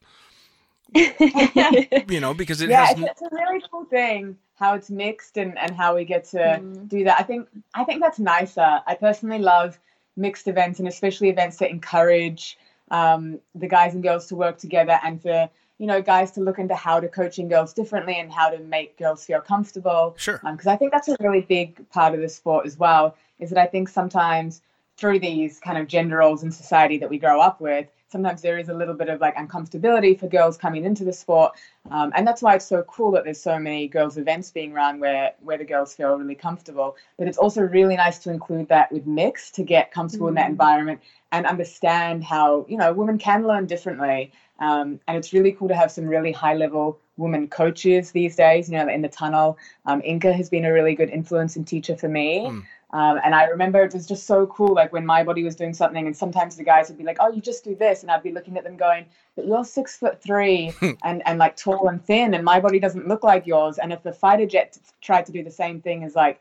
You 2.09 2.21
know, 2.21 2.35
because 2.35 2.61
it 2.61 2.69
yeah, 2.71 2.87
has. 2.87 2.99
it's, 2.99 3.11
it's 3.11 3.23
a 3.23 3.29
really 3.35 3.63
cool 3.71 3.85
thing 3.85 4.37
how 4.59 4.75
it's 4.75 4.91
mixed 4.91 5.37
and, 5.39 5.59
and 5.59 5.75
how 5.75 5.95
we 5.97 6.05
get 6.05 6.25
to 6.25 6.39
Mm. 6.39 6.89
do 6.89 7.05
that. 7.05 7.19
I 7.19 7.23
think 7.23 7.49
I 7.75 7.85
think 7.85 8.01
that's 8.03 8.19
nicer. 8.19 8.81
I 8.87 8.95
personally 8.95 9.39
love 9.39 9.79
mixed 10.17 10.47
events 10.47 10.79
and 10.79 10.87
especially 10.87 11.31
events 11.31 11.57
that 11.59 11.71
encourage 11.71 12.59
um, 12.91 13.41
the 13.55 13.67
guys 13.67 13.95
and 13.95 14.03
girls 14.03 14.27
to 14.27 14.37
work 14.37 14.59
together 14.59 15.01
and 15.03 15.21
for 15.23 15.49
you 15.83 15.89
know 15.89 16.01
guys 16.01 16.31
to 16.31 16.41
look 16.41 16.61
into 16.61 16.77
how 16.77 17.01
to 17.01 17.09
coaching 17.09 17.49
girls 17.49 17.73
differently 17.73 18.21
and 18.21 18.31
how 18.31 18.49
to 18.49 18.61
make 18.61 18.97
girls 18.97 19.25
feel 19.25 19.41
comfortable. 19.41 20.15
Sure. 20.17 20.39
Because 20.39 20.69
I 20.69 20.77
think 20.77 20.93
that's 20.93 21.09
a 21.09 21.17
really 21.19 21.41
big 21.41 21.91
part 21.91 22.15
of 22.15 22.21
the 22.21 22.29
sport 22.29 22.67
as 22.67 22.79
well. 22.79 23.17
Is 23.41 23.51
that 23.51 23.59
I 23.59 23.67
think 23.67 23.89
sometimes 23.89 24.63
through 24.97 25.19
these 25.19 25.59
kind 25.59 25.77
of 25.77 25.89
gender 25.89 26.19
roles 26.19 26.45
in 26.45 26.53
society 26.53 26.99
that 26.99 27.11
we 27.11 27.19
grow 27.19 27.41
up 27.41 27.61
with, 27.61 27.89
sometimes 28.07 28.43
there 28.43 28.59
is 28.59 28.69
a 28.69 28.75
little 28.75 28.95
bit 28.95 29.09
of 29.09 29.21
like 29.21 29.35
uncomfortability 29.35 30.17
for 30.17 30.29
girls 30.29 30.57
coming 30.57 30.85
into 30.85 31.03
the 31.03 31.13
sport, 31.13 31.53
um, 31.91 32.13
and 32.15 32.25
that's 32.25 32.43
why 32.43 32.55
it's 32.55 32.67
so 32.67 32.85
cool 32.85 33.11
that 33.11 33.25
there's 33.25 33.43
so 33.43 33.59
many 33.59 33.89
girls 33.89 34.17
events 34.19 34.53
being 34.53 34.73
run 34.73 35.01
where 35.01 35.33
where 35.41 35.59
the 35.59 35.65
girls 35.65 35.97
feel 35.97 36.15
really 36.15 36.37
comfortable. 36.37 36.95
But 37.19 37.27
it's 37.27 37.39
also 37.39 37.61
really 37.63 37.97
nice 37.97 38.21
to 38.21 38.31
include 38.31 38.69
that 38.69 38.93
with 38.93 39.05
mix 39.05 39.51
to 39.53 39.65
get 39.65 39.91
comfortable 39.91 40.29
in 40.29 40.35
that 40.35 40.49
environment 40.49 41.01
and 41.33 41.45
understand 41.45 42.23
how 42.23 42.67
you 42.69 42.77
know 42.77 42.93
women 42.93 43.19
can 43.19 43.49
learn 43.49 43.67
differently. 43.67 44.31
Um, 44.63 45.01
and 45.09 45.19
it's 45.19 45.33
really 45.33 45.53
cool 45.53 45.67
to 45.69 45.75
have 45.75 45.91
some 45.91 46.07
really 46.07 46.31
high 46.31 46.55
level 46.55 46.99
women 47.17 47.49
coaches 47.49 48.13
these 48.13 48.37
days. 48.37 48.71
You 48.71 48.79
know, 48.79 48.89
in 48.89 49.03
the 49.03 49.09
tunnel, 49.09 49.59
um, 49.87 50.01
Inka 50.03 50.33
has 50.33 50.49
been 50.49 50.65
a 50.65 50.73
really 50.73 50.95
good 50.95 51.11
influence 51.11 51.57
and 51.57 51.67
teacher 51.67 51.97
for 51.97 52.09
me. 52.09 52.47
Mm. 52.47 52.65
Um, 52.95 53.21
and 53.25 53.35
I 53.35 53.47
remember 53.47 53.83
it 53.83 53.95
was 53.95 54.07
just 54.07 54.27
so 54.27 54.47
cool, 54.47 54.75
like 54.75 54.93
when 54.93 55.05
my 55.05 55.25
body 55.25 55.43
was 55.43 55.57
doing 55.57 55.73
something, 55.73 56.07
and 56.07 56.17
sometimes 56.17 56.57
the 56.57 56.63
guys 56.63 56.89
would 56.89 56.99
be 56.99 57.05
like, 57.05 57.17
"Oh, 57.21 57.33
you 57.33 57.41
just 57.41 57.65
do 57.65 57.75
this," 57.75 58.03
and 58.03 58.11
I'd 58.11 58.23
be 58.23 58.33
looking 58.33 58.57
at 58.57 58.65
them 58.65 58.77
going, 58.77 59.07
"But 59.35 59.47
you're 59.47 59.65
six 59.65 59.97
foot 59.97 60.23
three 60.23 60.73
and 61.03 61.23
and 61.27 61.39
like 61.39 61.57
tall 61.57 61.89
and 61.89 62.05
thin, 62.05 62.35
and 62.35 62.45
my 62.45 62.61
body 62.61 62.79
doesn't 62.79 63.09
look 63.09 63.25
like 63.25 63.47
yours." 63.47 63.79
And 63.79 63.93
if 63.93 64.03
the 64.03 64.13
fighter 64.13 64.47
jet 64.47 64.79
tried 65.01 65.27
to 65.27 65.33
do 65.33 65.43
the 65.43 65.51
same 65.51 65.81
thing 65.81 66.05
as 66.05 66.15
like 66.15 66.41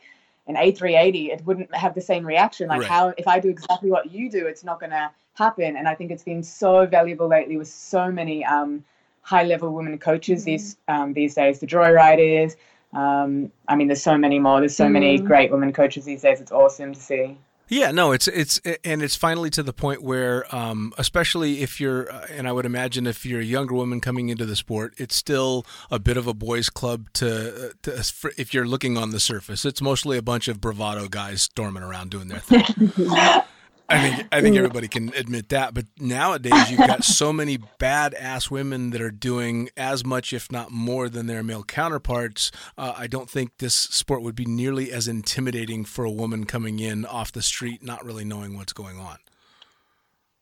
an 0.56 0.62
A380, 0.62 1.30
it 1.34 1.46
wouldn't 1.46 1.74
have 1.76 1.94
the 1.94 2.02
same 2.02 2.26
reaction. 2.26 2.68
Like 2.68 2.82
Right. 2.82 2.90
how 2.90 3.14
if 3.18 3.28
I 3.28 3.40
do 3.40 3.50
exactly 3.50 3.90
what 3.92 4.12
you 4.12 4.30
do, 4.30 4.48
it's 4.48 4.64
not 4.64 4.80
going 4.80 4.92
to 4.92 5.10
happen. 5.34 5.76
And 5.78 5.88
I 5.88 5.96
think 5.96 6.12
it's 6.12 6.24
been 6.24 6.44
so 6.44 6.86
valuable 6.86 7.28
lately 7.28 7.58
with 7.58 7.68
so 7.68 8.12
many 8.12 8.46
um, 8.46 8.84
high 9.22 9.44
level 9.44 9.74
women 9.74 9.98
coaches 9.98 10.44
these 10.44 10.76
um, 10.88 11.14
these 11.14 11.34
days. 11.34 11.60
The 11.60 11.68
Joyriders. 11.68 12.56
Um, 12.94 13.50
I 13.70 13.76
mean, 13.76 13.88
there's 13.88 14.04
so 14.04 14.18
many 14.18 14.38
more. 14.40 14.60
There's 14.60 14.76
so 14.76 14.90
many 14.90 15.18
great 15.18 15.50
women 15.50 15.72
coaches 15.72 16.04
these 16.04 16.22
days. 16.22 16.42
It's 16.42 16.52
awesome 16.52 16.94
to 16.94 17.00
see. 17.00 17.38
Yeah, 17.72 17.92
no, 17.92 18.12
it's 18.12 18.28
it's 18.28 18.60
and 18.84 19.02
it's 19.02 19.16
finally 19.16 19.50
to 19.52 19.64
the 19.64 19.72
point 19.72 20.04
where, 20.04 20.54
um, 20.54 20.92
especially 20.98 21.62
if 21.62 21.80
you're, 21.80 22.12
uh, 22.12 22.28
and 22.30 22.46
I 22.46 22.52
would 22.52 22.66
imagine 22.66 23.08
if 23.08 23.26
you're 23.26 23.40
a 23.40 23.46
younger 23.46 23.74
woman 23.74 24.02
coming 24.02 24.28
into 24.28 24.46
the 24.46 24.58
sport, 24.58 24.94
it's 24.98 25.16
still 25.16 25.66
a 25.90 25.98
bit 25.98 26.18
of 26.18 26.28
a 26.28 26.34
boys' 26.34 26.70
club 26.70 27.08
to, 27.14 27.70
uh, 27.70 27.70
to 27.84 28.32
if 28.38 28.54
you're 28.54 28.68
looking 28.68 28.98
on 28.98 29.12
the 29.12 29.22
surface. 29.22 29.64
It's 29.64 29.82
mostly 29.82 30.18
a 30.18 30.22
bunch 30.22 30.50
of 30.50 30.60
bravado 30.60 31.08
guys 31.08 31.44
storming 31.44 31.82
around 31.82 32.12
doing 32.12 32.28
their 32.28 32.40
thing. 32.40 32.92
I 33.91 34.10
think 34.10 34.27
I 34.32 34.41
think 34.41 34.56
everybody 34.56 34.88
can 34.88 35.13
admit 35.15 35.49
that. 35.49 35.73
But 35.73 35.86
nowadays, 35.99 36.71
you've 36.71 36.80
got 36.80 37.04
so 37.04 37.34
many 37.34 37.58
badass 37.80 38.49
women 38.49 38.91
that 38.91 39.01
are 39.01 39.12
doing 39.12 39.69
as 39.75 40.06
much, 40.06 40.34
if 40.34 40.51
not 40.51 40.71
more, 40.71 41.10
than 41.10 41.27
their 41.27 41.43
male 41.43 41.63
counterparts. 41.63 42.51
Uh, 42.77 42.93
I 42.97 43.08
don't 43.08 43.30
think 43.30 43.58
this 43.58 43.73
sport 43.73 44.21
would 44.21 44.36
be 44.36 44.45
nearly 44.45 44.91
as 44.91 45.08
intimidating 45.08 45.84
for 45.86 46.06
a 46.06 46.12
woman 46.12 46.45
coming 46.45 46.80
in 46.80 47.06
off 47.06 47.32
the 47.32 47.41
street, 47.41 47.84
not 47.84 48.06
really 48.06 48.23
knowing 48.23 48.56
what's 48.56 48.73
going 48.73 48.97
on. 48.97 49.17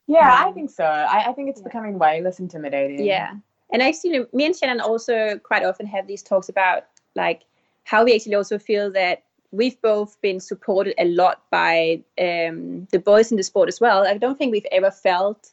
Yeah, 0.07 0.43
I 0.45 0.51
think 0.51 0.69
so. 0.69 0.83
I, 0.83 1.29
I 1.29 1.33
think 1.33 1.49
it's 1.49 1.61
becoming 1.61 1.99
way 1.99 2.21
less 2.21 2.39
intimidating. 2.39 3.03
Yeah, 3.03 3.33
and 3.71 3.81
I've 3.81 3.95
seen 3.95 4.25
me 4.33 4.45
and 4.45 4.55
Shannon 4.55 4.79
also 4.79 5.39
quite 5.39 5.63
often 5.63 5.85
have 5.87 6.07
these 6.07 6.23
talks 6.23 6.49
about 6.49 6.83
like 7.15 7.43
how 7.83 8.03
we 8.03 8.13
actually 8.13 8.35
also 8.35 8.59
feel 8.59 8.91
that 8.91 9.23
we've 9.51 9.81
both 9.81 10.19
been 10.21 10.39
supported 10.39 10.93
a 10.97 11.05
lot 11.05 11.43
by 11.51 12.03
um, 12.19 12.87
the 12.91 12.99
boys 12.99 13.31
in 13.31 13.37
the 13.37 13.43
sport 13.43 13.67
as 13.67 13.81
well. 13.81 14.05
I 14.05 14.17
don't 14.17 14.37
think 14.37 14.51
we've 14.51 14.65
ever 14.71 14.91
felt 14.91 15.51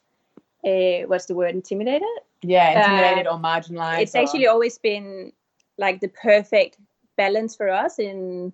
uh, 0.64 1.06
what's 1.06 1.26
the 1.26 1.34
word 1.34 1.54
intimidated. 1.54 2.08
Yeah, 2.42 2.80
intimidated 2.80 3.26
uh, 3.26 3.30
or 3.30 3.38
marginalized. 3.38 4.02
It's 4.02 4.14
or... 4.14 4.18
actually 4.18 4.46
always 4.46 4.78
been 4.78 5.32
like 5.78 6.00
the 6.00 6.08
perfect 6.08 6.78
balance 7.16 7.56
for 7.56 7.68
us. 7.68 7.98
In 7.98 8.52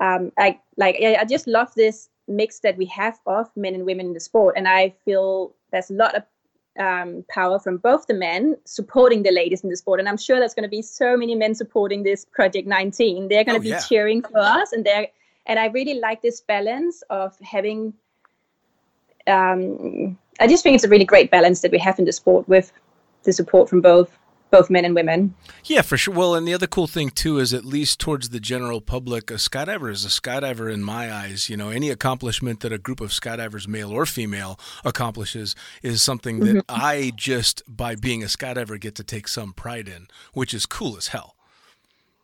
um, 0.00 0.32
like 0.38 0.60
like 0.76 0.96
I 1.00 1.24
just 1.24 1.46
love 1.46 1.74
this 1.74 2.08
mix 2.28 2.60
that 2.60 2.76
we 2.76 2.84
have 2.86 3.18
of 3.26 3.50
men 3.56 3.74
and 3.74 3.84
women 3.84 4.06
in 4.06 4.12
the 4.12 4.20
sport, 4.20 4.54
and 4.56 4.68
I 4.68 4.94
feel 5.04 5.54
there's 5.72 5.90
a 5.90 5.94
lot 5.94 6.14
of 6.14 6.22
um, 6.78 7.24
power 7.28 7.58
from 7.58 7.78
both 7.78 8.06
the 8.06 8.14
men 8.14 8.56
supporting 8.64 9.22
the 9.22 9.32
ladies 9.32 9.62
in 9.62 9.70
the 9.70 9.76
sport. 9.76 10.00
And 10.00 10.08
I'm 10.08 10.16
sure 10.16 10.38
there's 10.38 10.54
going 10.54 10.64
to 10.64 10.70
be 10.70 10.82
so 10.82 11.16
many 11.16 11.34
men 11.34 11.54
supporting 11.54 12.02
this 12.02 12.24
Project 12.24 12.66
19. 12.66 13.28
They're 13.28 13.44
going 13.44 13.60
to 13.60 13.60
oh, 13.60 13.62
be 13.62 13.68
yeah. 13.70 13.80
cheering 13.80 14.22
for 14.22 14.38
us, 14.38 14.72
and 14.72 14.84
they're 14.84 15.08
and 15.46 15.58
I 15.58 15.66
really 15.66 15.94
like 15.94 16.22
this 16.22 16.40
balance 16.40 17.02
of 17.10 17.36
having. 17.40 17.94
Um, 19.26 20.18
I 20.40 20.46
just 20.46 20.62
think 20.62 20.74
it's 20.74 20.84
a 20.84 20.88
really 20.88 21.04
great 21.04 21.30
balance 21.30 21.60
that 21.62 21.72
we 21.72 21.78
have 21.78 21.98
in 21.98 22.04
the 22.04 22.12
sport 22.12 22.48
with 22.48 22.72
the 23.24 23.32
support 23.32 23.68
from 23.68 23.80
both 23.80 24.16
both 24.50 24.70
men 24.70 24.84
and 24.84 24.94
women. 24.94 25.34
Yeah, 25.64 25.82
for 25.82 25.96
sure. 25.96 26.14
Well, 26.14 26.34
and 26.34 26.46
the 26.46 26.54
other 26.54 26.66
cool 26.66 26.86
thing 26.86 27.10
too 27.10 27.38
is 27.38 27.52
at 27.52 27.64
least 27.64 28.00
towards 28.00 28.30
the 28.30 28.40
general 28.40 28.80
public, 28.80 29.30
a 29.30 29.34
skydiver 29.34 29.90
is 29.90 30.04
a 30.04 30.08
skydiver 30.08 30.72
in 30.72 30.82
my 30.82 31.12
eyes. 31.12 31.48
You 31.48 31.56
know, 31.56 31.70
any 31.70 31.90
accomplishment 31.90 32.60
that 32.60 32.72
a 32.72 32.78
group 32.78 33.00
of 33.00 33.10
skydivers, 33.10 33.68
male 33.68 33.90
or 33.90 34.06
female, 34.06 34.58
accomplishes 34.84 35.54
is 35.82 36.02
something 36.02 36.40
that 36.40 36.56
mm-hmm. 36.56 36.60
I 36.68 37.12
just 37.14 37.62
by 37.66 37.94
being 37.94 38.22
a 38.22 38.26
skydiver 38.26 38.80
get 38.80 38.94
to 38.96 39.04
take 39.04 39.28
some 39.28 39.52
pride 39.52 39.88
in, 39.88 40.08
which 40.32 40.54
is 40.54 40.66
cool 40.66 40.96
as 40.96 41.08
hell. 41.08 41.36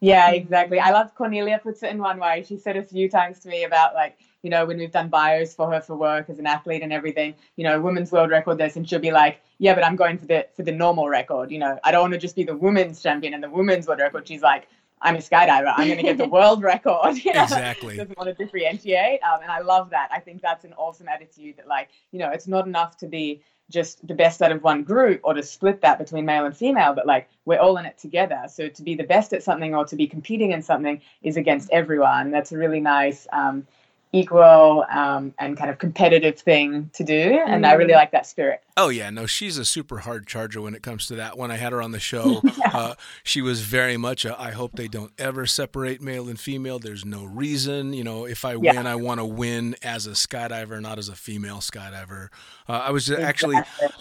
Yeah, 0.00 0.30
exactly. 0.32 0.78
I 0.78 0.90
love 0.90 1.14
Cornelia 1.14 1.60
puts 1.62 1.82
it 1.82 1.90
in 1.90 1.98
one 1.98 2.18
way. 2.18 2.44
She 2.46 2.58
said 2.58 2.76
a 2.76 2.82
few 2.82 3.08
times 3.08 3.38
to 3.40 3.48
me 3.48 3.64
about 3.64 3.94
like, 3.94 4.18
you 4.44 4.50
know, 4.50 4.66
when 4.66 4.76
we've 4.76 4.92
done 4.92 5.09
bios 5.09 5.54
for 5.54 5.72
her 5.72 5.80
for 5.80 5.96
work 5.96 6.28
as 6.28 6.38
an 6.38 6.46
athlete 6.46 6.83
and 6.83 6.92
everything, 6.92 7.35
you 7.57 7.64
know, 7.64 7.80
women's 7.80 8.12
world 8.12 8.30
record 8.30 8.59
this, 8.59 8.76
and 8.76 8.87
she'll 8.87 9.00
be 9.00 9.11
like, 9.11 9.40
yeah, 9.59 9.74
but 9.74 9.83
I'm 9.83 9.96
going 9.96 10.18
for 10.18 10.26
the 10.26 10.46
for 10.54 10.62
the 10.62 10.70
normal 10.70 11.09
record. 11.09 11.50
You 11.50 11.59
know, 11.59 11.78
I 11.83 11.90
don't 11.90 12.02
want 12.02 12.12
to 12.12 12.18
just 12.18 12.37
be 12.37 12.44
the 12.44 12.54
women's 12.54 13.02
champion 13.02 13.33
and 13.33 13.42
the 13.42 13.48
women's 13.48 13.88
world 13.88 14.00
record. 14.00 14.28
She's 14.28 14.42
like, 14.42 14.68
I'm 15.00 15.16
a 15.16 15.20
skydiver. 15.20 15.72
I'm 15.74 15.87
going 15.87 15.96
to 15.96 16.02
get 16.02 16.18
the 16.18 16.28
world 16.38 16.62
record. 16.62 17.16
You 17.24 17.33
know? 17.33 17.44
Exactly. 17.44 17.96
Doesn't 17.96 18.18
want 18.18 18.28
to 18.28 18.44
differentiate, 18.44 19.22
um, 19.22 19.40
and 19.42 19.50
I 19.50 19.61
love 19.61 19.88
that. 19.90 20.11
I 20.12 20.20
think 20.20 20.42
that's 20.42 20.64
an 20.64 20.74
awesome 20.74 21.09
attitude. 21.09 21.57
That 21.57 21.66
like, 21.66 21.88
you 22.12 22.18
know, 22.18 22.30
it's 22.30 22.46
not 22.46 22.66
enough 22.66 22.98
to 22.98 23.07
be 23.07 23.42
just 23.70 24.07
the 24.07 24.14
best 24.14 24.42
out 24.42 24.52
of 24.52 24.62
one 24.62 24.83
group 24.83 25.22
or 25.24 25.33
to 25.33 25.42
split 25.42 25.80
that 25.80 25.98
between 25.98 26.26
male 26.26 26.44
and 26.44 26.54
female, 26.54 26.92
but 26.92 27.07
like 27.07 27.30
we're 27.46 27.59
all 27.59 27.78
in 27.78 27.87
it 27.87 27.96
together. 27.96 28.42
So 28.48 28.68
to 28.68 28.83
be 28.83 28.94
the 28.94 29.04
best 29.04 29.33
at 29.33 29.42
something 29.42 29.74
or 29.74 29.87
to 29.87 29.96
be 29.96 30.07
competing 30.07 30.52
in 30.52 30.61
something 30.61 31.00
is 31.22 31.38
against 31.38 31.70
everyone. 31.70 32.30
That's 32.30 32.52
a 32.52 32.59
really 32.59 32.80
nice 32.80 33.26
um, 33.33 33.66
equal 34.14 34.87
um, 34.90 35.35
and 35.38 35.57
kind 35.57 35.70
of 35.70 35.79
competitive 35.79 36.38
thing 36.38 36.88
to 36.94 37.03
do. 37.03 37.42
And 37.46 37.66
I 37.66 37.72
really 37.72 37.92
mm. 37.92 37.96
like 37.96 38.12
that 38.12 38.27
spirit. 38.27 38.62
Oh 38.77 38.88
yeah, 38.88 39.09
no, 39.11 39.27
she's 39.27 39.57
a 39.57 39.64
super 39.64 39.98
hard 39.98 40.27
charger 40.27 40.61
when 40.61 40.74
it 40.74 40.83
comes 40.83 41.07
to 41.07 41.14
that. 41.14 41.38
When 41.38 41.53
I 41.53 41.57
had 41.57 41.70
her 41.70 41.81
on 41.81 41.92
the 41.92 42.00
show, 42.00 42.40
yeah. 42.59 42.70
uh, 42.72 42.94
she 43.22 43.40
was 43.40 43.61
very 43.61 43.96
much. 43.96 44.24
A, 44.24 44.40
I 44.40 44.50
hope 44.50 44.72
they 44.72 44.88
don't 44.88 45.12
ever 45.16 45.46
separate 45.46 46.03
male 46.03 46.29
and 46.29 46.38
female. 46.38 46.81
There's 46.81 47.05
no 47.05 47.24
reason, 47.24 47.92
you 47.92 48.03
know. 48.03 48.24
If 48.27 48.44
I 48.44 48.55
yeah. 48.55 48.74
win, 48.74 48.87
I 48.88 48.96
want 48.96 49.20
to 49.20 49.24
win 49.24 49.77
as 49.83 50.09
a 50.09 50.11
skydiver, 50.11 50.81
not 50.81 50.98
as 50.98 51.09
a 51.09 51.14
female 51.14 51.59
skydiver. 51.59 52.31
Uh, 52.68 52.72
I 52.72 52.90
was 52.90 53.09
actually 53.12 53.59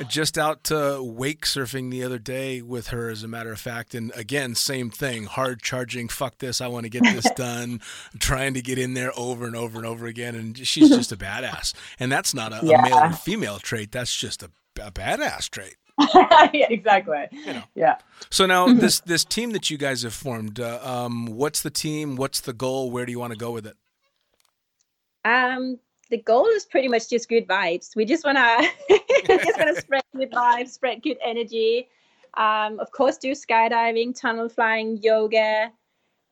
just 0.07 0.39
out 0.39 0.63
to 0.65 1.03
wake 1.03 1.45
surfing 1.45 1.91
the 1.91 2.03
other 2.03 2.17
day 2.17 2.63
with 2.63 2.87
her, 2.87 3.09
as 3.09 3.21
a 3.21 3.27
matter 3.27 3.51
of 3.51 3.59
fact, 3.59 3.93
and 3.93 4.11
again, 4.15 4.55
same 4.55 4.89
thing. 4.89 5.25
Hard 5.25 5.61
charging. 5.61 6.07
Fuck 6.07 6.39
this. 6.39 6.61
I 6.61 6.67
want 6.67 6.85
to 6.85 6.89
get 6.89 7.03
this 7.03 7.29
done. 7.35 7.79
trying 8.17 8.55
to 8.55 8.61
get 8.61 8.79
in 8.79 8.95
there 8.95 9.11
over 9.15 9.45
and 9.45 9.55
over 9.55 9.77
and 9.77 9.85
over 9.85 10.02
again, 10.05 10.35
and 10.35 10.57
she's 10.57 10.89
just 10.89 11.11
a 11.11 11.17
badass. 11.17 11.73
And 11.99 12.11
that's 12.11 12.33
not 12.33 12.53
a, 12.53 12.59
yeah. 12.63 12.79
a 12.79 12.89
male 12.89 12.97
or 12.97 13.11
female 13.13 13.59
trait. 13.59 13.91
That's 13.91 14.15
just 14.15 14.43
a 14.43 14.49
a 14.81 14.91
badass 14.91 15.49
trait. 15.49 15.75
yeah, 16.53 16.67
exactly. 16.69 17.27
You 17.31 17.53
know. 17.53 17.63
Yeah. 17.75 17.97
So 18.29 18.45
now 18.45 18.73
this 18.73 18.99
this 19.01 19.23
team 19.23 19.51
that 19.51 19.69
you 19.69 19.77
guys 19.77 20.03
have 20.03 20.13
formed, 20.13 20.59
uh, 20.59 20.79
um, 20.81 21.27
what's 21.27 21.61
the 21.61 21.69
team? 21.69 22.15
What's 22.15 22.41
the 22.41 22.53
goal? 22.53 22.89
Where 22.89 23.05
do 23.05 23.11
you 23.11 23.19
want 23.19 23.33
to 23.33 23.37
go 23.37 23.51
with 23.51 23.67
it? 23.67 23.77
Um, 25.25 25.79
the 26.09 26.17
goal 26.17 26.47
is 26.47 26.65
pretty 26.65 26.87
much 26.87 27.09
just 27.09 27.29
good 27.29 27.47
vibes. 27.47 27.95
We 27.95 28.05
just 28.05 28.25
wanna 28.25 28.67
just 29.27 29.57
wanna 29.57 29.75
spread 29.75 30.03
good 30.15 30.31
vibes, 30.31 30.69
spread 30.69 31.03
good 31.03 31.17
energy. 31.23 31.89
Um, 32.35 32.79
of 32.79 32.91
course, 32.91 33.17
do 33.17 33.31
skydiving, 33.31 34.19
tunnel 34.19 34.49
flying, 34.49 34.97
yoga, 35.03 35.71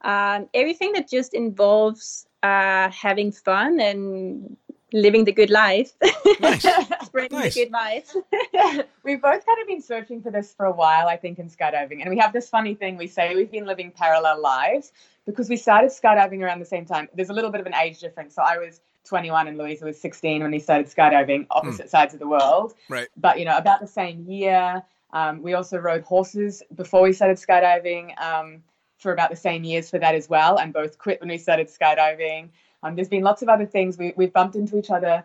um, 0.03 0.49
everything 0.55 0.93
that 0.93 1.07
just 1.07 1.35
involves 1.35 2.25
uh, 2.43 2.89
having 2.89 3.31
fun 3.31 3.79
and 3.79 4.57
living 4.93 5.23
the 5.23 5.31
good 5.31 5.49
life, 5.49 5.93
nice. 6.39 6.65
spreading 7.05 7.37
nice. 7.37 7.53
the 7.53 7.65
good 7.65 7.71
vibes. 7.71 8.85
we've 9.03 9.21
both 9.21 9.45
kind 9.45 9.61
of 9.61 9.67
been 9.67 9.81
searching 9.81 10.21
for 10.21 10.31
this 10.31 10.53
for 10.53 10.65
a 10.65 10.71
while, 10.71 11.07
I 11.07 11.17
think, 11.17 11.39
in 11.39 11.49
skydiving. 11.49 12.01
And 12.01 12.09
we 12.09 12.17
have 12.17 12.33
this 12.33 12.49
funny 12.49 12.75
thing 12.75 12.97
we 12.97 13.07
say 13.07 13.35
we've 13.35 13.51
been 13.51 13.65
living 13.65 13.91
parallel 13.91 14.41
lives 14.41 14.91
because 15.25 15.49
we 15.49 15.57
started 15.57 15.91
skydiving 15.91 16.41
around 16.41 16.59
the 16.59 16.65
same 16.65 16.85
time. 16.85 17.07
There's 17.13 17.29
a 17.29 17.33
little 17.33 17.51
bit 17.51 17.61
of 17.61 17.67
an 17.67 17.75
age 17.75 17.99
difference. 17.99 18.35
So 18.35 18.41
I 18.41 18.57
was 18.57 18.81
21 19.05 19.47
and 19.47 19.57
Louisa 19.57 19.85
was 19.85 19.99
16 19.99 20.41
when 20.41 20.51
we 20.51 20.59
started 20.59 20.87
skydiving, 20.87 21.47
opposite 21.51 21.87
mm. 21.87 21.89
sides 21.89 22.13
of 22.13 22.19
the 22.19 22.27
world. 22.27 22.73
Right. 22.89 23.07
But, 23.17 23.39
you 23.39 23.45
know, 23.45 23.57
about 23.57 23.79
the 23.81 23.87
same 23.87 24.25
year. 24.25 24.83
Um, 25.13 25.41
we 25.41 25.53
also 25.53 25.77
rode 25.77 26.03
horses 26.03 26.63
before 26.75 27.01
we 27.01 27.13
started 27.13 27.37
skydiving 27.37 28.17
um, 28.21 28.63
for 29.01 29.11
about 29.11 29.29
the 29.29 29.35
same 29.35 29.63
years 29.63 29.89
for 29.89 29.99
that 29.99 30.15
as 30.15 30.29
well, 30.29 30.57
and 30.59 30.71
both 30.71 30.97
quit 30.97 31.19
when 31.19 31.29
we 31.29 31.37
started 31.37 31.67
skydiving. 31.67 32.49
Um, 32.83 32.95
there's 32.95 33.09
been 33.09 33.23
lots 33.23 33.41
of 33.41 33.49
other 33.49 33.65
things. 33.65 33.97
We, 33.97 34.13
we've 34.15 34.31
bumped 34.31 34.55
into 34.55 34.77
each 34.77 34.91
other, 34.91 35.23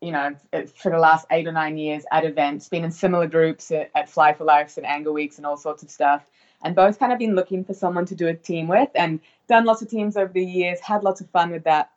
you 0.00 0.12
know, 0.12 0.34
for 0.74 0.90
the 0.90 0.98
last 0.98 1.26
eight 1.30 1.46
or 1.46 1.52
nine 1.52 1.78
years 1.78 2.04
at 2.12 2.24
events, 2.24 2.68
been 2.68 2.84
in 2.84 2.90
similar 2.90 3.26
groups 3.26 3.70
at, 3.70 3.90
at 3.94 4.08
Fly 4.08 4.32
for 4.32 4.44
Life 4.44 4.76
and 4.76 4.86
Anger 4.86 5.12
Weeks 5.12 5.38
and 5.38 5.46
all 5.46 5.56
sorts 5.56 5.82
of 5.82 5.90
stuff. 5.90 6.26
And 6.62 6.74
both 6.74 6.98
kind 6.98 7.12
of 7.12 7.20
been 7.20 7.36
looking 7.36 7.64
for 7.64 7.72
someone 7.72 8.04
to 8.06 8.16
do 8.16 8.26
a 8.26 8.34
team 8.34 8.66
with 8.66 8.90
and 8.96 9.20
done 9.46 9.64
lots 9.64 9.80
of 9.80 9.88
teams 9.88 10.16
over 10.16 10.32
the 10.32 10.44
years, 10.44 10.80
had 10.80 11.04
lots 11.04 11.20
of 11.20 11.30
fun 11.30 11.50
with 11.50 11.64
that, 11.64 11.92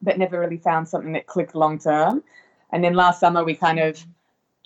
but 0.00 0.18
never 0.18 0.40
really 0.40 0.56
found 0.56 0.88
something 0.88 1.12
that 1.12 1.26
clicked 1.26 1.54
long 1.54 1.78
term. 1.78 2.22
And 2.72 2.82
then 2.82 2.94
last 2.94 3.20
summer, 3.20 3.44
we 3.44 3.54
kind 3.54 3.78
of 3.78 4.04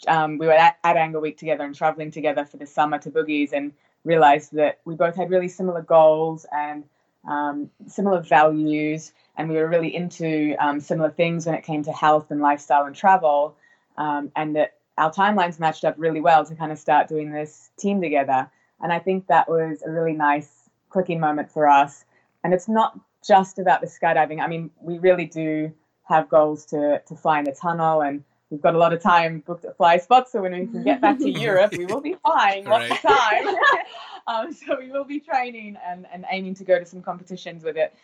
um, 0.09 0.38
we 0.38 0.46
were 0.46 0.53
at, 0.53 0.79
at 0.85 0.96
Angle 0.96 1.20
Week 1.20 1.37
together 1.37 1.64
and 1.64 1.74
traveling 1.74 2.11
together 2.11 2.44
for 2.44 2.57
the 2.57 2.66
summer 2.66 2.98
to 2.98 3.11
Boogies 3.11 3.53
and 3.53 3.72
realized 4.04 4.52
that 4.54 4.80
we 4.84 4.94
both 4.94 5.16
had 5.16 5.30
really 5.30 5.48
similar 5.48 5.82
goals 5.82 6.46
and 6.52 6.84
um, 7.28 7.70
similar 7.86 8.20
values, 8.20 9.12
and 9.36 9.48
we 9.48 9.56
were 9.56 9.68
really 9.68 9.94
into 9.94 10.54
um, 10.58 10.80
similar 10.80 11.10
things 11.10 11.46
when 11.46 11.54
it 11.54 11.64
came 11.64 11.82
to 11.84 11.92
health 11.92 12.30
and 12.30 12.40
lifestyle 12.40 12.86
and 12.86 12.96
travel, 12.96 13.56
um, 13.98 14.32
and 14.36 14.56
that 14.56 14.74
our 14.96 15.12
timelines 15.12 15.58
matched 15.58 15.84
up 15.84 15.94
really 15.98 16.20
well 16.20 16.44
to 16.44 16.54
kind 16.54 16.72
of 16.72 16.78
start 16.78 17.08
doing 17.08 17.30
this 17.30 17.70
team 17.78 18.00
together. 18.00 18.50
And 18.80 18.92
I 18.92 18.98
think 18.98 19.26
that 19.26 19.48
was 19.48 19.82
a 19.82 19.90
really 19.90 20.14
nice 20.14 20.70
clicking 20.88 21.20
moment 21.20 21.51
for 21.51 21.68
us. 21.68 22.05
And 22.42 22.55
it's 22.55 22.68
not 22.68 22.98
just 23.26 23.59
about 23.59 23.80
the 23.80 23.86
skydiving. 23.86 24.40
I 24.40 24.46
mean, 24.46 24.70
we 24.80 24.98
really 24.98 25.26
do 25.26 25.72
have 26.05 26.28
goals 26.28 26.66
to 26.66 27.01
to 27.07 27.14
fly 27.14 27.38
in 27.38 27.44
the 27.44 27.53
tunnel 27.53 28.01
and 28.03 28.24
we've 28.51 28.61
got 28.61 28.74
a 28.74 28.78
lot 28.78 28.92
of 28.92 29.01
time 29.01 29.42
booked 29.46 29.64
at 29.64 29.78
FlySpot, 29.78 30.28
so 30.28 30.42
when 30.42 30.53
we 30.53 30.66
can 30.66 30.82
get 30.82 31.01
back 31.01 31.18
to 31.18 31.30
Europe, 31.48 31.72
we 31.76 31.86
will 31.86 32.01
be 32.01 32.16
flying 32.24 32.64
lots 32.66 32.90
right. 32.90 33.05
of 33.05 33.46
time. 33.46 33.57
um, 34.26 34.53
so 34.53 34.76
we 34.78 34.90
will 34.90 35.05
be 35.05 35.20
training 35.20 35.76
and, 35.86 36.07
and 36.12 36.24
aiming 36.30 36.55
to 36.55 36.64
go 36.64 36.78
to 36.78 36.84
some 36.84 37.01
competitions 37.01 37.64
with 37.64 37.76
it. 37.76 37.94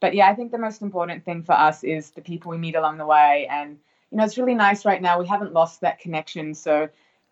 But 0.00 0.14
yeah, 0.14 0.28
I 0.28 0.34
think 0.34 0.52
the 0.52 0.58
most 0.58 0.82
important 0.82 1.24
thing 1.24 1.42
for 1.42 1.52
us 1.52 1.82
is 1.82 2.10
the 2.10 2.20
people 2.20 2.50
we 2.50 2.58
meet 2.58 2.76
along 2.76 2.98
the 2.98 3.06
way. 3.06 3.48
And, 3.50 3.78
you 4.10 4.18
know, 4.18 4.24
it's 4.24 4.38
really 4.38 4.54
nice 4.54 4.84
right 4.84 5.00
now. 5.00 5.18
We 5.18 5.26
haven't 5.26 5.52
lost 5.52 5.80
that 5.80 5.98
connection. 5.98 6.54
So 6.54 6.88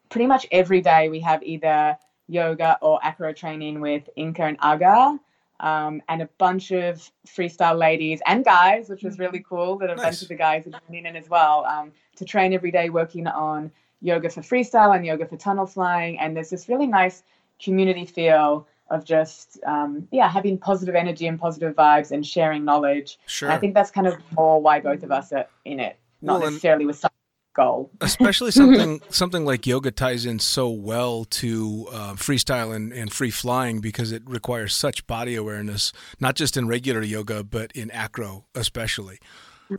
pretty 0.09 0.27
much 0.27 0.47
every 0.51 0.81
day 0.81 1.09
we 1.09 1.21
have 1.21 1.43
either 1.43 1.97
yoga 2.27 2.79
or 2.81 2.99
acro 3.03 3.33
training 3.33 3.81
with 3.81 4.09
Inka 4.17 4.41
and 4.41 4.57
Aga. 4.61 5.19
Um, 5.61 6.03
and 6.09 6.21
a 6.21 6.29
bunch 6.39 6.73
of 6.73 7.11
freestyle 7.27 7.79
ladies 7.79 8.21
and 8.27 8.45
guys, 8.45 8.89
which 8.89 9.03
was 9.05 9.19
really 9.19 9.45
cool 9.49 9.79
that 9.79 9.89
a 9.89 9.95
Nice. 9.95 10.05
bunch 10.05 10.23
of 10.23 10.29
the 10.29 10.35
guys 10.35 10.67
are 10.67 10.73
joining 10.89 11.07
in 11.07 11.15
as 11.17 11.29
well 11.31 11.65
um, 11.65 11.93
to 12.17 12.25
train 12.25 12.53
every 12.53 12.73
day, 12.73 12.91
working 12.91 13.27
on 13.29 13.71
yoga 14.03 14.29
for 14.29 14.41
freestyle 14.43 14.95
and 14.95 15.07
yoga 15.07 15.27
for 15.27 15.37
tunnel 15.37 15.65
flying. 15.67 16.19
And 16.19 16.37
there's 16.37 16.51
this 16.51 16.69
really 16.69 16.89
nice 16.89 17.23
community 17.63 18.05
feel 18.05 18.67
of 18.91 19.05
just, 19.05 19.59
um, 19.65 20.09
yeah, 20.11 20.29
having 20.29 20.59
positive 20.59 20.97
energy 20.97 21.27
and 21.29 21.39
positive 21.39 21.75
vibes 21.75 22.11
and 22.11 22.27
sharing 22.27 22.65
knowledge. 22.65 23.19
Sure. 23.27 23.49
And 23.49 23.57
I 23.57 23.59
think 23.59 23.75
that's 23.75 23.93
kind 23.93 24.07
of 24.07 24.17
more 24.33 24.61
why 24.61 24.81
both 24.81 25.05
of 25.05 25.13
us 25.13 25.33
are 25.33 25.47
in 25.65 25.79
it, 25.79 25.97
not 26.21 26.41
Well, 26.41 26.51
necessarily 26.51 26.85
with 26.85 26.99
some 26.99 27.11
goal. 27.55 27.91
especially 28.01 28.51
something 28.63 29.01
something 29.09 29.45
like 29.45 29.67
yoga 29.67 29.91
ties 29.91 30.27
in 30.27 30.39
so 30.39 30.69
well 30.69 31.25
to 31.25 31.87
uh, 31.93 32.13
freestyle 32.15 32.75
and, 32.75 32.93
and 32.93 33.13
free 33.13 33.31
flying 33.31 33.81
because 33.81 34.13
it 34.13 34.23
requires 34.27 34.75
such 34.75 35.07
body 35.07 35.35
awareness, 35.35 35.93
not 36.21 36.35
just 36.35 36.57
in 36.57 36.69
regular 36.69 37.03
yoga 37.03 37.43
but 37.43 37.73
in 37.73 37.91
acro 37.91 38.45
especially. 38.55 39.19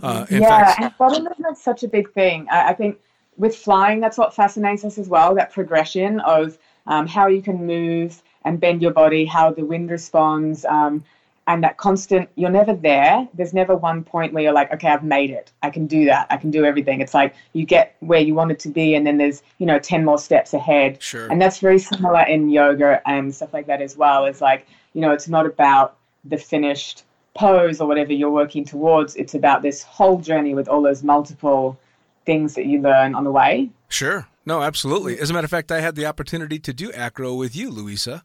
Uh, 0.01 0.25
yeah, 0.29 0.65
fact, 0.65 0.81
and 0.81 0.97
body 0.97 1.21
movement's 1.21 1.61
such 1.61 1.83
a 1.83 1.87
big 1.87 2.11
thing. 2.13 2.47
I, 2.49 2.69
I 2.69 2.73
think 2.73 2.99
with 3.37 3.55
flying, 3.55 3.99
that's 3.99 4.17
what 4.17 4.33
fascinates 4.33 4.83
us 4.83 4.97
as 4.97 5.07
well. 5.07 5.35
That 5.35 5.51
progression 5.51 6.19
of 6.21 6.57
um, 6.87 7.07
how 7.07 7.27
you 7.27 7.41
can 7.41 7.65
move 7.65 8.21
and 8.43 8.59
bend 8.59 8.81
your 8.81 8.91
body, 8.91 9.25
how 9.25 9.51
the 9.51 9.65
wind 9.65 9.89
responds, 9.89 10.65
um, 10.65 11.03
and 11.47 11.63
that 11.63 11.77
constant. 11.77 12.29
You're 12.35 12.49
never 12.49 12.73
there. 12.73 13.27
There's 13.33 13.53
never 13.53 13.75
one 13.75 14.03
point 14.03 14.33
where 14.33 14.43
you're 14.43 14.53
like, 14.53 14.73
okay, 14.73 14.87
I've 14.87 15.03
made 15.03 15.29
it. 15.29 15.51
I 15.61 15.69
can 15.69 15.87
do 15.87 16.05
that. 16.05 16.27
I 16.29 16.37
can 16.37 16.51
do 16.51 16.65
everything. 16.65 17.01
It's 17.01 17.13
like 17.13 17.35
you 17.53 17.65
get 17.65 17.95
where 17.99 18.19
you 18.19 18.33
wanted 18.33 18.59
to 18.59 18.69
be, 18.69 18.95
and 18.95 19.05
then 19.05 19.17
there's 19.17 19.43
you 19.59 19.65
know 19.65 19.79
ten 19.79 20.03
more 20.03 20.17
steps 20.17 20.53
ahead. 20.53 21.01
sure. 21.01 21.27
And 21.31 21.41
that's 21.41 21.59
very 21.59 21.79
similar 21.79 22.21
in 22.21 22.49
yoga 22.49 23.01
and 23.07 23.33
stuff 23.33 23.53
like 23.53 23.67
that 23.67 23.81
as 23.81 23.95
well. 23.97 24.25
It's 24.25 24.41
like, 24.41 24.67
you 24.93 25.01
know, 25.01 25.11
it's 25.11 25.27
not 25.27 25.45
about 25.45 25.97
the 26.23 26.37
finished 26.37 27.03
pose 27.35 27.81
or 27.81 27.87
whatever 27.87 28.13
you're 28.13 28.31
working 28.31 28.65
towards. 28.65 29.15
It's 29.15 29.35
about 29.35 29.61
this 29.61 29.83
whole 29.83 30.19
journey 30.19 30.55
with 30.55 30.67
all 30.67 30.81
those 30.81 31.03
multiple 31.03 31.77
things 32.25 32.55
that 32.55 32.65
you 32.65 32.81
learn 32.81 33.13
on 33.13 33.23
the 33.23 33.31
way. 33.31 33.69
Sure. 33.89 34.27
No, 34.45 34.61
absolutely. 34.61 35.19
As 35.19 35.29
a 35.29 35.33
matter 35.33 35.45
of 35.45 35.51
fact, 35.51 35.71
I 35.71 35.81
had 35.81 35.95
the 35.95 36.05
opportunity 36.05 36.59
to 36.59 36.73
do 36.73 36.91
acro 36.91 37.33
with 37.33 37.55
you, 37.55 37.69
Louisa. 37.71 38.23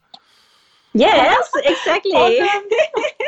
Yes, 0.92 1.48
exactly. 1.64 2.12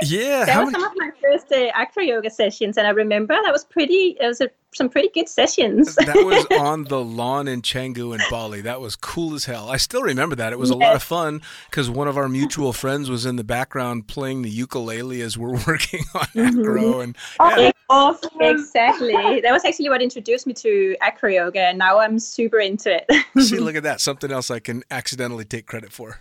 Yeah. 0.04 0.44
That 0.46 0.64
was 0.64 0.72
many- 0.72 0.82
some 0.82 0.90
of 0.90 0.96
my 0.96 1.10
first 1.22 1.52
uh, 1.52 1.70
acro 1.74 2.02
yoga 2.02 2.28
sessions, 2.28 2.76
and 2.76 2.88
I 2.88 2.90
remember 2.90 3.34
that 3.40 3.52
was 3.52 3.64
pretty. 3.64 4.16
It 4.20 4.26
was 4.26 4.40
a, 4.40 4.50
some 4.74 4.88
pretty 4.88 5.10
good 5.14 5.28
sessions. 5.28 5.94
that 5.94 6.16
was 6.24 6.44
on 6.60 6.84
the 6.84 7.00
lawn 7.04 7.46
in 7.46 7.62
Canggu 7.62 8.12
in 8.12 8.20
Bali. 8.28 8.62
That 8.62 8.80
was 8.80 8.96
cool 8.96 9.34
as 9.34 9.44
hell. 9.44 9.68
I 9.70 9.76
still 9.76 10.02
remember 10.02 10.34
that. 10.34 10.52
It 10.52 10.58
was 10.58 10.70
a 10.70 10.74
lot 10.74 10.96
of 10.96 11.04
fun 11.04 11.40
because 11.70 11.88
one 11.88 12.08
of 12.08 12.16
our 12.16 12.28
mutual 12.28 12.72
friends 12.72 13.08
was 13.08 13.24
in 13.26 13.36
the 13.36 13.44
background 13.44 14.08
playing 14.08 14.42
the 14.42 14.50
ukulele 14.50 15.20
as 15.22 15.38
we're 15.38 15.56
working 15.68 16.02
on 16.16 16.26
acro. 16.36 16.98
And 17.00 17.16
yeah, 17.38 17.70
awesome. 17.88 18.30
exactly. 18.40 19.40
That 19.40 19.52
was 19.52 19.64
actually 19.64 19.88
what 19.88 20.02
introduced 20.02 20.48
me 20.48 20.54
to 20.54 20.96
acro 21.00 21.30
yoga, 21.30 21.60
and 21.60 21.78
now 21.78 22.00
I'm 22.00 22.18
super 22.18 22.58
into 22.58 22.92
it. 22.92 23.24
see, 23.44 23.60
look 23.60 23.76
at 23.76 23.84
that. 23.84 24.00
Something 24.00 24.32
else 24.32 24.50
I 24.50 24.58
can 24.58 24.82
accidentally 24.90 25.44
take 25.44 25.66
credit 25.66 25.92
for. 25.92 26.18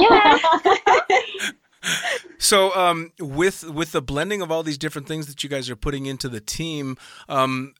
Yeah. 0.00 0.38
So, 2.38 2.74
um, 2.74 3.12
with 3.18 3.68
with 3.70 3.92
the 3.92 4.02
blending 4.02 4.42
of 4.42 4.50
all 4.50 4.62
these 4.62 4.78
different 4.78 5.06
things 5.06 5.26
that 5.26 5.44
you 5.44 5.50
guys 5.50 5.68
are 5.70 5.76
putting 5.76 6.06
into 6.06 6.28
the 6.28 6.40
team, 6.40 6.96
um, 7.28 7.74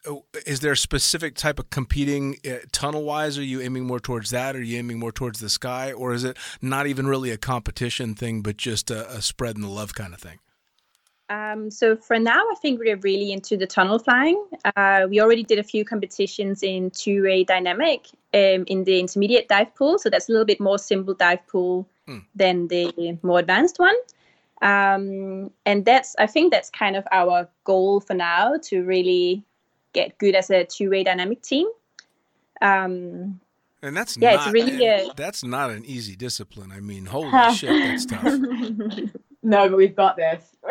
is 0.46 0.60
there 0.60 0.72
a 0.72 0.76
specific 0.76 1.34
type 1.34 1.58
of 1.58 1.70
competing 1.70 2.36
uh, 2.48 2.56
tunnel 2.70 3.02
wise? 3.04 3.38
Are 3.38 3.42
you 3.42 3.60
aiming 3.60 3.84
more 3.84 4.00
towards 4.00 4.30
that? 4.30 4.56
Are 4.56 4.62
you 4.62 4.78
aiming 4.78 4.98
more 4.98 5.12
towards 5.12 5.40
the 5.40 5.48
sky, 5.48 5.92
or 5.92 6.12
is 6.12 6.24
it 6.24 6.36
not 6.62 6.86
even 6.86 7.06
really 7.06 7.30
a 7.30 7.38
competition 7.38 8.14
thing, 8.14 8.42
but 8.42 8.56
just 8.56 8.90
a, 8.90 9.10
a 9.10 9.22
spread 9.22 9.56
and 9.56 9.64
the 9.64 9.68
love 9.68 9.94
kind 9.94 10.14
of 10.14 10.20
thing? 10.20 10.38
Um, 11.30 11.70
so 11.70 11.96
for 11.96 12.18
now, 12.18 12.40
I 12.40 12.54
think 12.60 12.80
we're 12.80 12.96
really 12.96 13.32
into 13.32 13.56
the 13.56 13.66
tunnel 13.66 13.98
flying. 13.98 14.44
Uh, 14.76 15.06
we 15.08 15.20
already 15.20 15.44
did 15.44 15.58
a 15.58 15.62
few 15.62 15.84
competitions 15.84 16.62
in 16.62 16.90
two-way 16.90 17.44
dynamic 17.44 18.08
um, 18.34 18.64
in 18.66 18.84
the 18.84 18.98
intermediate 18.98 19.48
dive 19.48 19.74
pool. 19.74 19.98
So 19.98 20.10
that's 20.10 20.28
a 20.28 20.32
little 20.32 20.44
bit 20.44 20.60
more 20.60 20.78
simple 20.78 21.14
dive 21.14 21.46
pool 21.46 21.88
Mm. 22.11 22.24
than 22.34 22.68
the 22.68 23.18
more 23.22 23.38
advanced 23.38 23.78
one. 23.78 23.94
Um, 24.62 25.50
and 25.64 25.84
that's, 25.84 26.14
I 26.18 26.26
think 26.26 26.52
that's 26.52 26.68
kind 26.70 26.96
of 26.96 27.06
our 27.12 27.48
goal 27.64 28.00
for 28.00 28.14
now 28.14 28.56
to 28.64 28.82
really 28.82 29.44
get 29.92 30.18
good 30.18 30.34
as 30.34 30.50
a 30.50 30.64
two-way 30.64 31.04
dynamic 31.04 31.40
team. 31.42 31.66
Um, 32.61 33.40
And 33.82 33.96
that's 33.96 34.16
Yeah, 34.18 34.34
not, 34.34 34.46
it's 34.46 34.52
really 34.52 34.84
a- 34.86 35.12
that's 35.16 35.42
not 35.42 35.70
an 35.70 35.84
easy 35.86 36.14
discipline. 36.16 36.70
I 36.72 36.80
mean, 36.80 37.06
holy 37.06 37.54
shit, 37.54 37.70
that's 37.70 38.04
tough. 38.06 38.38
No, 39.42 39.70
but 39.70 39.78
we've 39.78 39.96
got 39.96 40.16
this. 40.18 40.44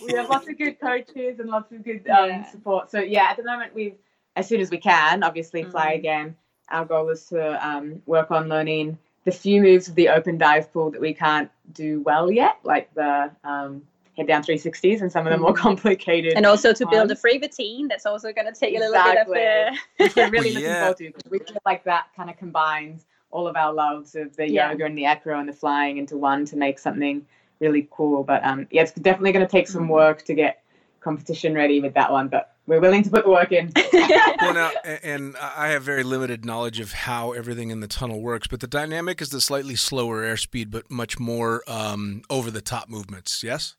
we 0.00 0.12
have 0.12 0.30
lots 0.30 0.48
of 0.48 0.56
good 0.56 0.78
coaches 0.80 1.40
and 1.40 1.48
lots 1.50 1.72
of 1.72 1.82
good 1.82 2.06
um, 2.08 2.28
Yeah. 2.28 2.44
support. 2.50 2.88
So 2.88 3.00
yeah, 3.00 3.24
at 3.30 3.36
the 3.36 3.42
moment 3.42 3.74
we've, 3.74 3.96
as 4.36 4.46
soon 4.46 4.60
as 4.60 4.70
we 4.70 4.78
can, 4.78 5.24
obviously 5.24 5.64
fly 5.64 5.94
Mhm. 5.94 5.98
again. 5.98 6.36
Our 6.68 6.84
goal 6.84 7.08
is 7.08 7.24
to 7.26 7.66
um, 7.68 8.00
work 8.06 8.30
on 8.30 8.48
learning 8.48 8.96
the 9.24 9.30
few 9.30 9.60
moves 9.60 9.88
of 9.88 9.94
the 9.94 10.08
open 10.08 10.38
dive 10.38 10.72
pool 10.72 10.90
that 10.90 11.00
we 11.00 11.12
can't 11.12 11.50
do 11.72 12.00
well 12.02 12.30
yet, 12.30 12.58
like 12.64 12.92
the 12.94 13.30
um, 13.44 13.82
head 14.16 14.26
down 14.26 14.42
360s 14.42 15.02
and 15.02 15.12
some 15.12 15.26
of 15.26 15.30
the 15.32 15.36
more 15.38 15.52
Mhm. 15.52 15.56
complicated. 15.56 16.36
and 16.36 16.46
also 16.46 16.72
to 16.72 16.86
build 16.86 17.10
Um, 17.10 17.12
a 17.12 17.16
free 17.16 17.38
routine, 17.38 17.86
that's 17.88 18.06
also 18.06 18.32
going 18.32 18.46
to 18.52 18.58
take 18.58 18.74
a 18.74 18.78
little 18.78 18.94
Exactly. 18.94 19.34
bit 19.34 19.68
of 19.68 19.74
which 19.98 20.16
we're 20.16 20.30
really 20.30 20.46
Well, 20.48 20.54
looking 20.54 20.70
yeah. 20.70 20.78
forward 20.80 20.96
to 20.98 21.06
because 21.08 21.30
we 21.30 21.38
feel 21.38 21.58
like 21.66 21.84
that 21.84 22.06
kind 22.16 22.30
of 22.30 22.36
combines 22.36 23.04
all 23.30 23.46
of 23.46 23.56
our 23.56 23.72
loves 23.72 24.14
of 24.16 24.34
the 24.36 24.48
Yeah. 24.50 24.70
yoga 24.70 24.86
and 24.86 24.96
the 24.98 25.04
acro 25.04 25.38
and 25.38 25.48
the 25.48 25.52
flying 25.52 25.98
into 25.98 26.16
one 26.16 26.44
to 26.46 26.56
make 26.56 26.78
something 26.78 27.24
really 27.60 27.86
cool. 27.90 28.24
But 28.24 28.44
um, 28.44 28.66
yeah, 28.70 28.82
it's 28.82 28.92
definitely 28.92 29.32
going 29.32 29.46
to 29.46 29.50
take 29.50 29.68
some 29.68 29.88
work 29.88 30.22
to 30.22 30.34
get 30.34 30.62
competition 31.00 31.54
ready 31.54 31.80
with 31.80 31.94
that 31.94 32.10
one, 32.10 32.28
but 32.28 32.54
we're 32.70 32.78
willing 32.78 33.02
to 33.02 33.10
put 33.10 33.24
the 33.24 33.30
work 33.30 33.50
in. 33.50 33.72
well, 34.40 34.54
now, 34.54 34.70
and 34.84 35.36
I 35.36 35.70
have 35.70 35.82
very 35.82 36.04
limited 36.04 36.44
knowledge 36.44 36.78
of 36.78 36.92
how 36.92 37.32
everything 37.32 37.70
in 37.70 37.80
the 37.80 37.88
tunnel 37.88 38.20
works, 38.20 38.46
but 38.46 38.60
the 38.60 38.68
dynamic 38.68 39.20
is 39.20 39.30
the 39.30 39.40
slightly 39.40 39.74
slower 39.74 40.22
airspeed, 40.22 40.70
but 40.70 40.88
much 40.88 41.18
more 41.18 41.64
um, 41.66 42.22
over 42.30 42.48
the 42.48 42.60
top 42.60 42.88
movements. 42.88 43.42
Yes. 43.42 43.74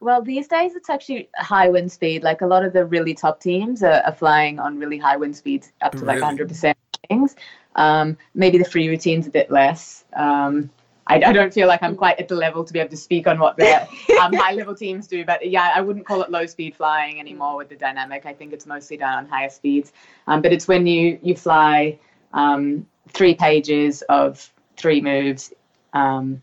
Well, 0.00 0.22
these 0.22 0.48
days 0.48 0.74
it's 0.76 0.88
actually 0.88 1.28
high 1.36 1.68
wind 1.68 1.92
speed. 1.92 2.22
Like 2.22 2.40
a 2.40 2.46
lot 2.46 2.64
of 2.64 2.72
the 2.72 2.86
really 2.86 3.12
top 3.12 3.38
teams 3.38 3.82
are, 3.82 4.02
are 4.06 4.14
flying 4.14 4.58
on 4.58 4.78
really 4.78 4.96
high 4.96 5.18
wind 5.18 5.36
speeds, 5.36 5.70
up 5.82 5.92
to 5.92 6.04
like 6.06 6.20
100% 6.20 6.74
things. 7.06 7.36
Um, 7.76 8.16
maybe 8.34 8.56
the 8.56 8.64
free 8.64 8.88
routine's 8.88 9.26
a 9.26 9.30
bit 9.30 9.50
less. 9.50 10.06
Um, 10.16 10.70
I, 11.10 11.30
I 11.30 11.32
don't 11.32 11.52
feel 11.52 11.66
like 11.66 11.82
I'm 11.82 11.96
quite 11.96 12.20
at 12.20 12.28
the 12.28 12.36
level 12.36 12.64
to 12.64 12.72
be 12.72 12.78
able 12.78 12.90
to 12.90 12.96
speak 12.96 13.26
on 13.26 13.38
what 13.38 13.56
the 13.56 13.82
um, 14.22 14.32
high 14.32 14.52
level 14.52 14.74
teams 14.74 15.08
do, 15.08 15.24
but 15.24 15.48
yeah, 15.48 15.72
I 15.74 15.80
wouldn't 15.80 16.06
call 16.06 16.22
it 16.22 16.30
low 16.30 16.46
speed 16.46 16.76
flying 16.76 17.18
anymore 17.18 17.56
with 17.56 17.68
the 17.68 17.76
dynamic. 17.76 18.26
I 18.26 18.32
think 18.32 18.52
it's 18.52 18.66
mostly 18.66 18.96
done 18.96 19.18
on 19.18 19.26
higher 19.26 19.50
speeds. 19.50 19.92
Um, 20.28 20.40
but 20.40 20.52
it's 20.52 20.68
when 20.68 20.86
you 20.86 21.18
you 21.22 21.34
fly 21.34 21.98
um, 22.32 22.86
three 23.08 23.34
pages 23.34 24.02
of 24.02 24.52
three 24.76 25.00
moves. 25.00 25.52
Um, 25.92 26.40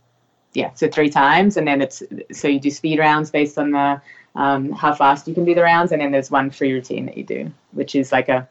yeah, 0.54 0.74
so 0.74 0.90
three 0.90 1.10
times, 1.10 1.56
and 1.56 1.68
then 1.68 1.82
it's 1.82 2.04
so 2.32 2.48
you 2.48 2.60
do 2.60 2.72
speed 2.72 3.00
rounds 3.00 3.32
based 3.32 3.58
on 3.58 3.72
the 3.72 4.02
um, 4.36 4.72
how 4.72 4.94
fast 4.94 5.28
you 5.28 5.34
can 5.34 5.46
do 5.46 5.56
the 5.56 5.62
rounds, 5.62 5.92
and 5.92 6.02
then 6.02 6.12
there's 6.12 6.30
one 6.30 6.50
free 6.50 6.74
routine 6.74 7.06
that 7.06 7.18
you 7.18 7.24
do, 7.24 7.52
which 7.72 7.96
is 7.96 8.12
like 8.12 8.28
a 8.28 8.48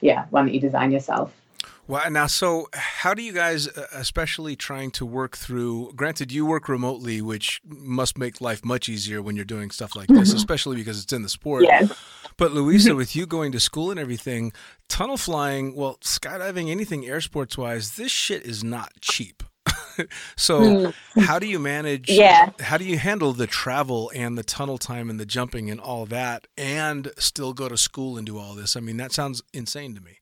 yeah 0.00 0.24
one 0.30 0.46
that 0.46 0.54
you 0.54 0.60
design 0.60 0.90
yourself. 0.90 1.39
Well, 1.86 2.08
now, 2.10 2.26
so 2.26 2.68
how 2.72 3.14
do 3.14 3.22
you 3.22 3.32
guys, 3.32 3.66
uh, 3.66 3.86
especially 3.92 4.54
trying 4.54 4.92
to 4.92 5.06
work 5.06 5.36
through? 5.36 5.92
Granted, 5.96 6.30
you 6.30 6.46
work 6.46 6.68
remotely, 6.68 7.20
which 7.20 7.60
must 7.64 8.16
make 8.16 8.40
life 8.40 8.64
much 8.64 8.88
easier 8.88 9.20
when 9.20 9.34
you're 9.34 9.44
doing 9.44 9.70
stuff 9.70 9.96
like 9.96 10.08
this, 10.08 10.28
mm-hmm. 10.28 10.36
especially 10.36 10.76
because 10.76 11.02
it's 11.02 11.12
in 11.12 11.22
the 11.22 11.28
sport. 11.28 11.64
Yes. 11.64 11.92
But 12.36 12.52
Louisa, 12.52 12.90
mm-hmm. 12.90 12.98
with 12.98 13.16
you 13.16 13.26
going 13.26 13.52
to 13.52 13.60
school 13.60 13.90
and 13.90 13.98
everything, 13.98 14.52
tunnel 14.88 15.16
flying, 15.16 15.74
well, 15.74 15.98
skydiving, 16.02 16.70
anything 16.70 17.06
air 17.06 17.20
sports 17.20 17.58
wise, 17.58 17.96
this 17.96 18.12
shit 18.12 18.44
is 18.44 18.62
not 18.62 18.92
cheap. 19.00 19.42
so, 20.36 20.60
mm-hmm. 20.60 21.20
how 21.20 21.38
do 21.38 21.46
you 21.46 21.58
manage? 21.58 22.08
Yeah. 22.08 22.50
How 22.60 22.78
do 22.78 22.84
you 22.84 22.98
handle 22.98 23.32
the 23.32 23.46
travel 23.46 24.10
and 24.14 24.38
the 24.38 24.44
tunnel 24.44 24.78
time 24.78 25.10
and 25.10 25.18
the 25.18 25.26
jumping 25.26 25.70
and 25.70 25.80
all 25.80 26.06
that, 26.06 26.46
and 26.56 27.10
still 27.18 27.52
go 27.52 27.68
to 27.68 27.76
school 27.76 28.16
and 28.16 28.26
do 28.26 28.38
all 28.38 28.54
this? 28.54 28.76
I 28.76 28.80
mean, 28.80 28.96
that 28.98 29.12
sounds 29.12 29.42
insane 29.52 29.94
to 29.96 30.00
me. 30.00 30.19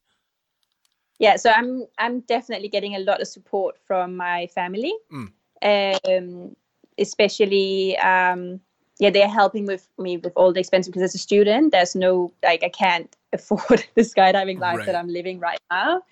Yeah 1.19 1.37
so 1.37 1.51
i'm 1.51 1.85
i'm 1.99 2.21
definitely 2.21 2.69
getting 2.69 2.95
a 2.95 2.99
lot 3.01 3.21
of 3.21 3.29
support 3.29 3.77
from 3.87 4.16
my 4.16 4.47
family. 4.49 4.95
Mm. 5.12 5.33
um 5.62 6.57
especially 6.99 7.97
um 7.99 8.61
yeah 8.99 9.11
they're 9.11 9.29
helping 9.29 9.66
with 9.66 9.89
me 9.99 10.16
with 10.16 10.33
all 10.37 10.53
the 10.53 10.61
expenses 10.61 10.89
because 10.89 11.03
as 11.03 11.14
a 11.14 11.19
student 11.19 11.73
there's 11.73 11.95
no 11.95 12.33
like 12.43 12.62
i 12.62 12.69
can't 12.69 13.16
afford 13.33 13.85
the 13.95 14.03
skydiving 14.03 14.59
life 14.59 14.85
that 14.87 14.97
i'm 14.97 15.09
living 15.09 15.39
right 15.39 15.61
now. 15.71 16.03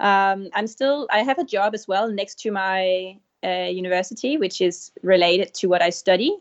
Um 0.00 0.48
i'm 0.54 0.66
still 0.66 1.06
i 1.10 1.20
have 1.22 1.38
a 1.38 1.44
job 1.44 1.74
as 1.74 1.86
well 1.88 2.10
next 2.10 2.40
to 2.40 2.50
my 2.50 3.16
uh, 3.44 3.68
university 3.70 4.36
which 4.36 4.60
is 4.60 4.90
related 5.02 5.54
to 5.54 5.68
what 5.68 5.82
i 5.82 5.90
study. 5.90 6.36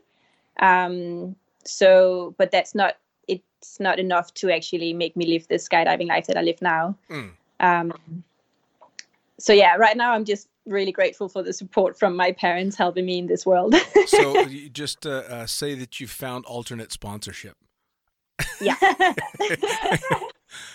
Um 0.60 1.36
so 1.64 2.34
but 2.38 2.51
that's 2.51 2.74
not 2.74 2.97
it's 3.28 3.80
not 3.80 3.99
enough 3.99 4.34
to 4.36 4.49
actually 4.49 4.93
make 4.93 5.16
me 5.16 5.26
live 5.26 5.47
the 5.47 5.55
skydiving 5.55 6.08
life 6.08 6.28
that 6.28 6.38
i 6.38 6.41
live 6.41 6.62
now. 6.62 6.95
Mm. 7.10 7.32
Um, 7.60 7.93
so 9.39 9.53
yeah, 9.53 9.76
right 9.76 9.95
now 9.95 10.14
I'm 10.14 10.26
just 10.26 10.47
really 10.66 10.91
grateful 10.91 11.30
for 11.30 11.43
the 11.43 11.53
support 11.53 11.97
from 11.97 12.16
my 12.16 12.32
parents 12.32 12.76
helping 12.76 13.05
me 13.05 13.20
in 13.20 13.28
this 13.28 13.45
world. 13.45 13.76
so 14.08 14.39
you 14.41 14.70
just 14.70 15.05
uh, 15.05 15.24
uh, 15.30 15.45
say 15.45 15.76
that 15.76 15.99
you 15.99 16.08
found 16.08 16.45
alternate 16.45 16.91
sponsorship. 16.91 17.55
yeah. 18.62 18.76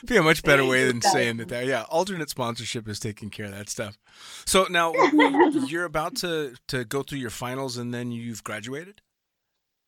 Be 0.06 0.16
a 0.16 0.22
much 0.22 0.42
better 0.42 0.64
way 0.64 0.86
than 0.86 1.00
saying 1.00 1.38
that. 1.38 1.48
There. 1.48 1.64
Yeah, 1.64 1.84
alternate 1.88 2.28
sponsorship 2.28 2.88
is 2.88 3.00
taking 3.00 3.30
care 3.30 3.46
of 3.46 3.52
that 3.52 3.68
stuff. 3.68 3.98
So 4.44 4.66
now 4.68 4.92
you're 5.66 5.84
about 5.84 6.16
to 6.16 6.54
to 6.68 6.84
go 6.84 7.02
through 7.02 7.18
your 7.18 7.30
finals, 7.30 7.78
and 7.78 7.92
then 7.92 8.12
you've 8.12 8.44
graduated. 8.44 9.00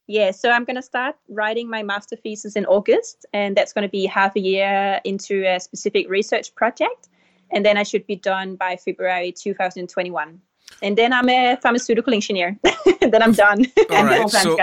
Yeah, 0.07 0.33
so 0.33 0.51
I'm 0.51 0.65
going 0.65 0.77
to 0.77 0.83
start 0.83 1.17
writing 1.29 1.69
my 1.69 1.83
master 1.83 2.17
thesis 2.17 2.57
in 2.57 2.67
August, 2.67 3.25
and 3.33 3.57
that's 3.57 3.73
going 3.73 3.83
to 3.83 3.89
be 3.89 4.05
half 4.07 4.37
a 4.37 4.41
year 4.41 5.01
into 5.05 5.45
a 5.47 5.59
specific 5.59 6.11
research 6.11 6.55
project, 6.55 7.09
and 7.51 7.65
then 7.65 7.77
I 7.77 7.85
should 7.85 8.07
be 8.07 8.17
done 8.17 8.57
by 8.57 8.77
February 8.77 9.33
2021 9.33 10.41
and 10.83 10.99
then 10.99 11.13
I'm 11.13 11.29
a 11.29 11.57
pharmaceutical 11.57 12.13
engineer. 12.13 12.59
then 13.01 13.23
I'm 13.23 13.33
done. 13.33 13.65
All 13.91 13.97
and 13.97 14.09
right, 14.09 14.31
so 14.31 14.57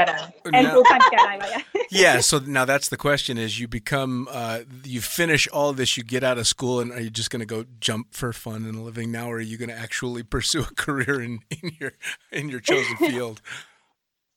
and 0.53 0.67
now, 0.67 0.83
yeah. 1.13 1.61
yeah. 1.91 2.19
So 2.19 2.39
now 2.39 2.65
that's 2.65 2.89
the 2.89 2.97
question: 2.97 3.37
is 3.37 3.59
you 3.59 3.67
become, 3.67 4.27
uh, 4.31 4.61
you 4.83 5.01
finish 5.01 5.47
all 5.51 5.73
this, 5.73 5.97
you 5.97 6.03
get 6.03 6.23
out 6.23 6.37
of 6.37 6.47
school, 6.47 6.79
and 6.79 6.91
are 6.91 7.01
you 7.01 7.09
just 7.09 7.29
going 7.29 7.39
to 7.39 7.45
go 7.45 7.65
jump 7.79 8.13
for 8.13 8.33
fun 8.33 8.65
and 8.65 8.75
a 8.75 8.81
living 8.81 9.11
now, 9.11 9.31
or 9.31 9.35
are 9.35 9.41
you 9.41 9.57
going 9.57 9.69
to 9.69 9.77
actually 9.77 10.23
pursue 10.23 10.61
a 10.61 10.75
career 10.75 11.21
in, 11.21 11.39
in 11.49 11.71
your 11.79 11.93
in 12.31 12.49
your 12.49 12.59
chosen 12.59 12.97
field? 12.97 13.41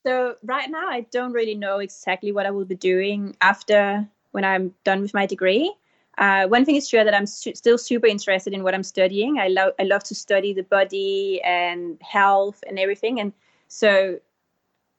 So 0.05 0.37
right 0.43 0.71
now, 0.71 0.89
I 0.89 1.07
don't 1.11 1.33
really 1.33 1.55
know 1.55 1.79
exactly 1.79 2.31
what 2.31 2.45
I 2.47 2.51
will 2.51 2.67
be 2.67 2.75
doing 2.75 3.37
after 3.41 4.07
when 4.33 4.45
I'm 4.45 4.75
done 4.85 5.01
with 5.01 5.15
my 5.15 5.25
degree. 5.25 5.73
Uh, 6.19 6.47
one 6.47 6.65
thing 6.65 6.77
is 6.77 6.89
sure 6.89 7.05
that 7.05 7.15
I'm 7.15 7.27
su- 7.27 7.55
still 7.55 7.79
super 7.79 8.07
interested 8.07 8.53
in 8.53 8.63
what 8.63 8.75
I'm 8.75 8.83
studying. 8.83 9.39
I 9.39 9.49
love 9.49 9.73
I 9.81 9.85
love 9.85 10.05
to 10.05 10.15
study 10.15 10.53
the 10.53 10.63
body 10.63 11.41
and 11.43 12.01
health 12.03 12.63
and 12.69 12.79
everything. 12.79 13.19
And 13.19 13.33
so 13.69 14.21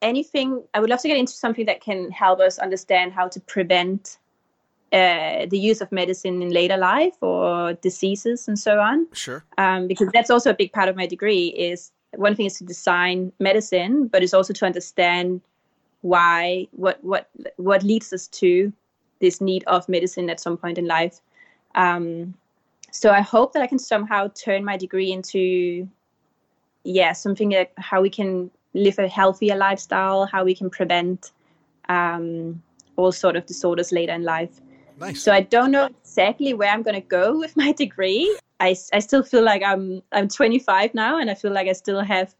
anything 0.01 0.63
I 0.73 0.79
would 0.79 0.89
love 0.89 1.01
to 1.01 1.07
get 1.07 1.17
into 1.17 1.33
something 1.33 1.65
that 1.67 1.81
can 1.81 2.11
help 2.11 2.39
us 2.39 2.59
understand 2.59 3.13
how 3.13 3.27
to 3.29 3.39
prevent 3.39 4.17
uh, 4.91 5.45
the 5.45 5.57
use 5.57 5.81
of 5.81 5.91
medicine 5.91 6.41
in 6.41 6.49
later 6.49 6.77
life 6.77 7.21
or 7.21 7.73
diseases 7.73 8.47
and 8.47 8.57
so 8.57 8.79
on. 8.79 9.07
Sure. 9.13 9.43
Um, 9.57 9.87
because 9.87 10.09
that's 10.13 10.29
also 10.29 10.49
a 10.49 10.53
big 10.53 10.73
part 10.73 10.89
of 10.89 10.95
my 10.95 11.07
degree. 11.07 11.47
Is 11.47 11.91
one 12.17 12.35
thing 12.35 12.45
is 12.45 12.57
to 12.59 12.63
design 12.63 13.31
medicine, 13.39 14.07
but 14.07 14.23
it's 14.23 14.33
also 14.33 14.53
to 14.53 14.65
understand 14.65 15.41
why 16.01 16.67
what 16.71 17.03
what 17.03 17.29
what 17.57 17.83
leads 17.83 18.13
us 18.13 18.27
to 18.27 18.71
this 19.19 19.41
need 19.41 19.63
of 19.65 19.87
medicine 19.89 20.29
at 20.29 20.39
some 20.39 20.57
point 20.57 20.77
in 20.77 20.87
life. 20.87 21.21
Um, 21.75 22.33
so 22.91 23.11
I 23.11 23.21
hope 23.21 23.53
that 23.53 23.61
I 23.61 23.67
can 23.67 23.79
somehow 23.79 24.29
turn 24.29 24.63
my 24.63 24.77
degree 24.77 25.11
into, 25.11 25.87
yeah, 26.83 27.13
something 27.13 27.51
like 27.51 27.73
how 27.77 28.01
we 28.01 28.09
can 28.09 28.49
live 28.73 28.99
a 28.99 29.07
healthier 29.07 29.55
lifestyle, 29.55 30.25
how 30.25 30.45
we 30.45 30.55
can 30.55 30.69
prevent 30.69 31.31
um, 31.89 32.61
all 32.95 33.11
sort 33.11 33.35
of 33.35 33.45
disorders 33.45 33.91
later 33.91 34.13
in 34.13 34.23
life. 34.23 34.61
Nice. 34.99 35.21
So 35.21 35.31
I 35.31 35.41
don't 35.41 35.71
know 35.71 35.85
exactly 35.85 36.53
where 36.53 36.69
I'm 36.69 36.83
going 36.83 36.95
to 36.95 37.07
go 37.07 37.37
with 37.37 37.55
my 37.57 37.71
degree. 37.71 38.37
I, 38.59 38.75
I 38.93 38.99
still 38.99 39.23
feel 39.23 39.43
like 39.43 39.63
I'm 39.63 40.01
I'm 40.11 40.27
25 40.27 40.93
now, 40.93 41.19
and 41.19 41.29
I 41.29 41.33
feel 41.33 41.51
like 41.51 41.67
I 41.67 41.73
still 41.73 42.01
have 42.01 42.33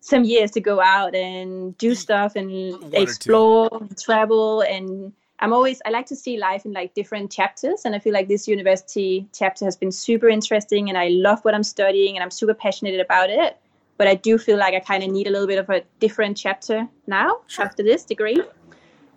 some 0.00 0.24
years 0.24 0.50
to 0.52 0.60
go 0.60 0.80
out 0.80 1.14
and 1.14 1.76
do 1.78 1.94
stuff 1.94 2.36
and 2.36 2.80
One 2.80 2.94
explore, 2.94 3.88
travel, 4.02 4.62
and 4.62 5.12
I'm 5.40 5.52
always 5.52 5.82
I 5.84 5.90
like 5.90 6.06
to 6.06 6.16
see 6.16 6.38
life 6.38 6.64
in 6.64 6.72
like 6.72 6.94
different 6.94 7.30
chapters, 7.30 7.84
and 7.84 7.94
I 7.94 7.98
feel 7.98 8.14
like 8.14 8.28
this 8.28 8.48
university 8.48 9.28
chapter 9.34 9.64
has 9.66 9.76
been 9.76 9.92
super 9.92 10.28
interesting, 10.28 10.88
and 10.88 10.96
I 10.96 11.08
love 11.08 11.40
what 11.44 11.54
I'm 11.54 11.64
studying, 11.64 12.16
and 12.16 12.22
I'm 12.22 12.30
super 12.30 12.54
passionate 12.54 12.98
about 12.98 13.30
it. 13.30 13.58
But 13.98 14.06
I 14.06 14.14
do 14.14 14.36
feel 14.38 14.58
like 14.58 14.74
I 14.74 14.80
kind 14.80 15.02
of 15.02 15.10
need 15.10 15.26
a 15.26 15.30
little 15.30 15.46
bit 15.46 15.58
of 15.58 15.70
a 15.70 15.82
different 16.00 16.36
chapter 16.36 16.86
now 17.06 17.40
Sure. 17.46 17.64
after 17.64 17.82
this 17.82 18.04
degree. 18.04 18.40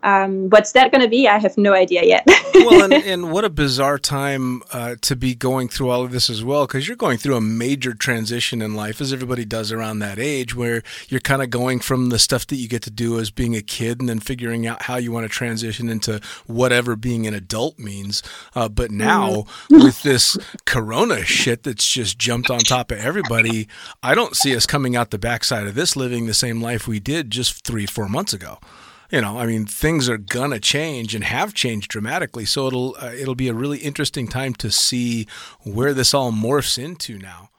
Um, 0.03 0.49
what's 0.49 0.71
that 0.73 0.91
going 0.91 1.01
to 1.01 1.07
be? 1.07 1.27
I 1.27 1.37
have 1.39 1.57
no 1.57 1.73
idea 1.73 2.03
yet. 2.03 2.27
well, 2.55 2.83
and, 2.83 2.93
and 2.93 3.31
what 3.31 3.45
a 3.45 3.49
bizarre 3.49 3.97
time 3.97 4.61
uh, 4.71 4.95
to 5.01 5.15
be 5.15 5.35
going 5.35 5.67
through 5.67 5.89
all 5.89 6.03
of 6.03 6.11
this 6.11 6.29
as 6.29 6.43
well, 6.43 6.65
because 6.65 6.87
you're 6.87 6.97
going 6.97 7.17
through 7.17 7.35
a 7.35 7.41
major 7.41 7.93
transition 7.93 8.61
in 8.61 8.75
life, 8.75 9.01
as 9.01 9.11
everybody 9.11 9.45
does 9.45 9.71
around 9.71 9.99
that 9.99 10.19
age, 10.19 10.55
where 10.55 10.83
you're 11.07 11.19
kind 11.19 11.41
of 11.41 11.49
going 11.49 11.79
from 11.79 12.09
the 12.09 12.19
stuff 12.19 12.47
that 12.47 12.55
you 12.55 12.67
get 12.67 12.81
to 12.83 12.91
do 12.91 13.19
as 13.19 13.31
being 13.31 13.55
a 13.55 13.61
kid 13.61 13.99
and 13.99 14.09
then 14.09 14.19
figuring 14.19 14.65
out 14.65 14.83
how 14.83 14.95
you 14.97 15.11
want 15.11 15.25
to 15.25 15.29
transition 15.29 15.89
into 15.89 16.21
whatever 16.45 16.95
being 16.95 17.27
an 17.27 17.33
adult 17.33 17.77
means. 17.77 18.23
Uh, 18.55 18.69
but 18.69 18.91
now, 18.91 19.45
with 19.69 20.01
this 20.03 20.37
corona 20.65 21.23
shit 21.25 21.63
that's 21.63 21.87
just 21.87 22.17
jumped 22.17 22.49
on 22.49 22.59
top 22.59 22.91
of 22.91 22.99
everybody, 22.99 23.67
I 24.01 24.15
don't 24.15 24.35
see 24.35 24.55
us 24.55 24.65
coming 24.65 24.95
out 24.95 25.11
the 25.11 25.17
backside 25.17 25.67
of 25.67 25.75
this 25.75 25.95
living 25.95 26.25
the 26.25 26.33
same 26.33 26.61
life 26.61 26.87
we 26.87 26.99
did 26.99 27.31
just 27.31 27.65
three, 27.65 27.85
four 27.85 28.07
months 28.07 28.33
ago 28.33 28.59
you 29.12 29.22
know, 29.22 29.39
I 29.39 29.45
mean, 29.45 29.66
things 29.66 30.07
are 30.10 30.18
gonna 30.18 30.60
change 30.60 31.16
and 31.16 31.24
have 31.24 31.53
changed 31.53 31.89
dramatically. 31.89 32.45
So 32.45 32.68
it'll 32.68 32.95
uh, 33.01 33.12
it'll 33.14 33.36
be 33.36 33.47
a 33.47 33.53
really 33.53 33.80
interesting 33.80 34.28
time 34.28 34.53
to 34.55 34.72
see 34.72 35.28
where 35.64 35.93
this 35.93 36.14
all 36.14 36.32
morphs 36.32 36.78
into 36.84 37.18
now. 37.18 37.49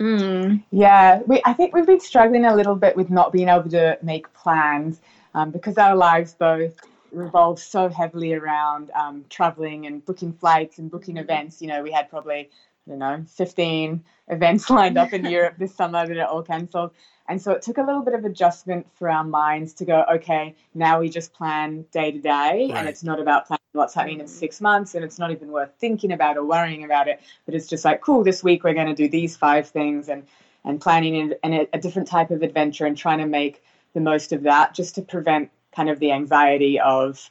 mm. 0.00 0.62
Yeah, 0.70 1.20
we, 1.26 1.42
I 1.44 1.52
think 1.52 1.74
we've 1.74 1.86
been 1.86 2.00
struggling 2.00 2.44
a 2.44 2.54
little 2.54 2.76
bit 2.76 2.96
with 2.96 3.10
not 3.10 3.32
being 3.32 3.48
able 3.48 3.70
to 3.70 3.98
make 4.02 4.32
plans 4.34 5.00
um, 5.34 5.50
because 5.50 5.78
our 5.78 5.96
lives 5.96 6.34
both 6.34 6.74
revolve 7.12 7.58
so 7.58 7.88
heavily 7.88 8.32
around 8.32 8.90
um, 8.92 9.24
traveling 9.28 9.86
and 9.86 10.04
booking 10.04 10.32
flights 10.32 10.78
and 10.78 10.90
booking 10.90 11.16
events. 11.18 11.60
You 11.60 11.68
know, 11.68 11.82
we 11.82 11.92
had 11.92 12.08
probably, 12.10 12.50
I 12.86 12.90
don't 12.90 12.98
know, 12.98 13.24
15 13.28 14.02
events 14.28 14.70
lined 14.70 14.98
up 14.98 15.12
in 15.12 15.24
Europe 15.24 15.54
this 15.58 15.74
summer 15.74 16.06
that 16.06 16.16
are 16.18 16.26
all 16.26 16.42
cancelled. 16.42 16.90
And 17.28 17.40
so 17.40 17.52
it 17.52 17.62
took 17.62 17.78
a 17.78 17.82
little 17.82 18.02
bit 18.02 18.14
of 18.14 18.24
adjustment 18.24 18.86
for 18.94 19.08
our 19.08 19.24
minds 19.24 19.72
to 19.74 19.84
go, 19.84 20.04
okay, 20.14 20.56
now 20.74 21.00
we 21.00 21.08
just 21.08 21.32
plan 21.32 21.84
day 21.92 22.10
to 22.10 22.18
day. 22.18 22.72
And 22.74 22.88
it's 22.88 23.04
not 23.04 23.20
about 23.20 23.46
planning 23.46 23.60
what's 23.72 23.94
happening 23.94 24.20
in 24.20 24.26
six 24.26 24.60
months. 24.60 24.94
And 24.94 25.04
it's 25.04 25.18
not 25.18 25.30
even 25.30 25.52
worth 25.52 25.70
thinking 25.78 26.12
about 26.12 26.36
or 26.36 26.44
worrying 26.44 26.84
about 26.84 27.06
it. 27.06 27.20
But 27.46 27.54
it's 27.54 27.68
just 27.68 27.84
like, 27.84 28.00
cool, 28.00 28.24
this 28.24 28.42
week 28.42 28.64
we're 28.64 28.74
going 28.74 28.88
to 28.88 28.94
do 28.94 29.08
these 29.08 29.36
five 29.36 29.68
things 29.68 30.08
and, 30.08 30.24
and 30.64 30.80
planning 30.80 31.14
in, 31.14 31.34
in 31.44 31.54
a, 31.54 31.68
a 31.72 31.78
different 31.78 32.08
type 32.08 32.30
of 32.30 32.42
adventure 32.42 32.86
and 32.86 32.98
trying 32.98 33.18
to 33.18 33.26
make 33.26 33.62
the 33.94 34.00
most 34.00 34.32
of 34.32 34.42
that 34.42 34.74
just 34.74 34.96
to 34.96 35.02
prevent 35.02 35.50
kind 35.74 35.88
of 35.88 36.00
the 36.00 36.12
anxiety 36.12 36.80
of 36.80 37.30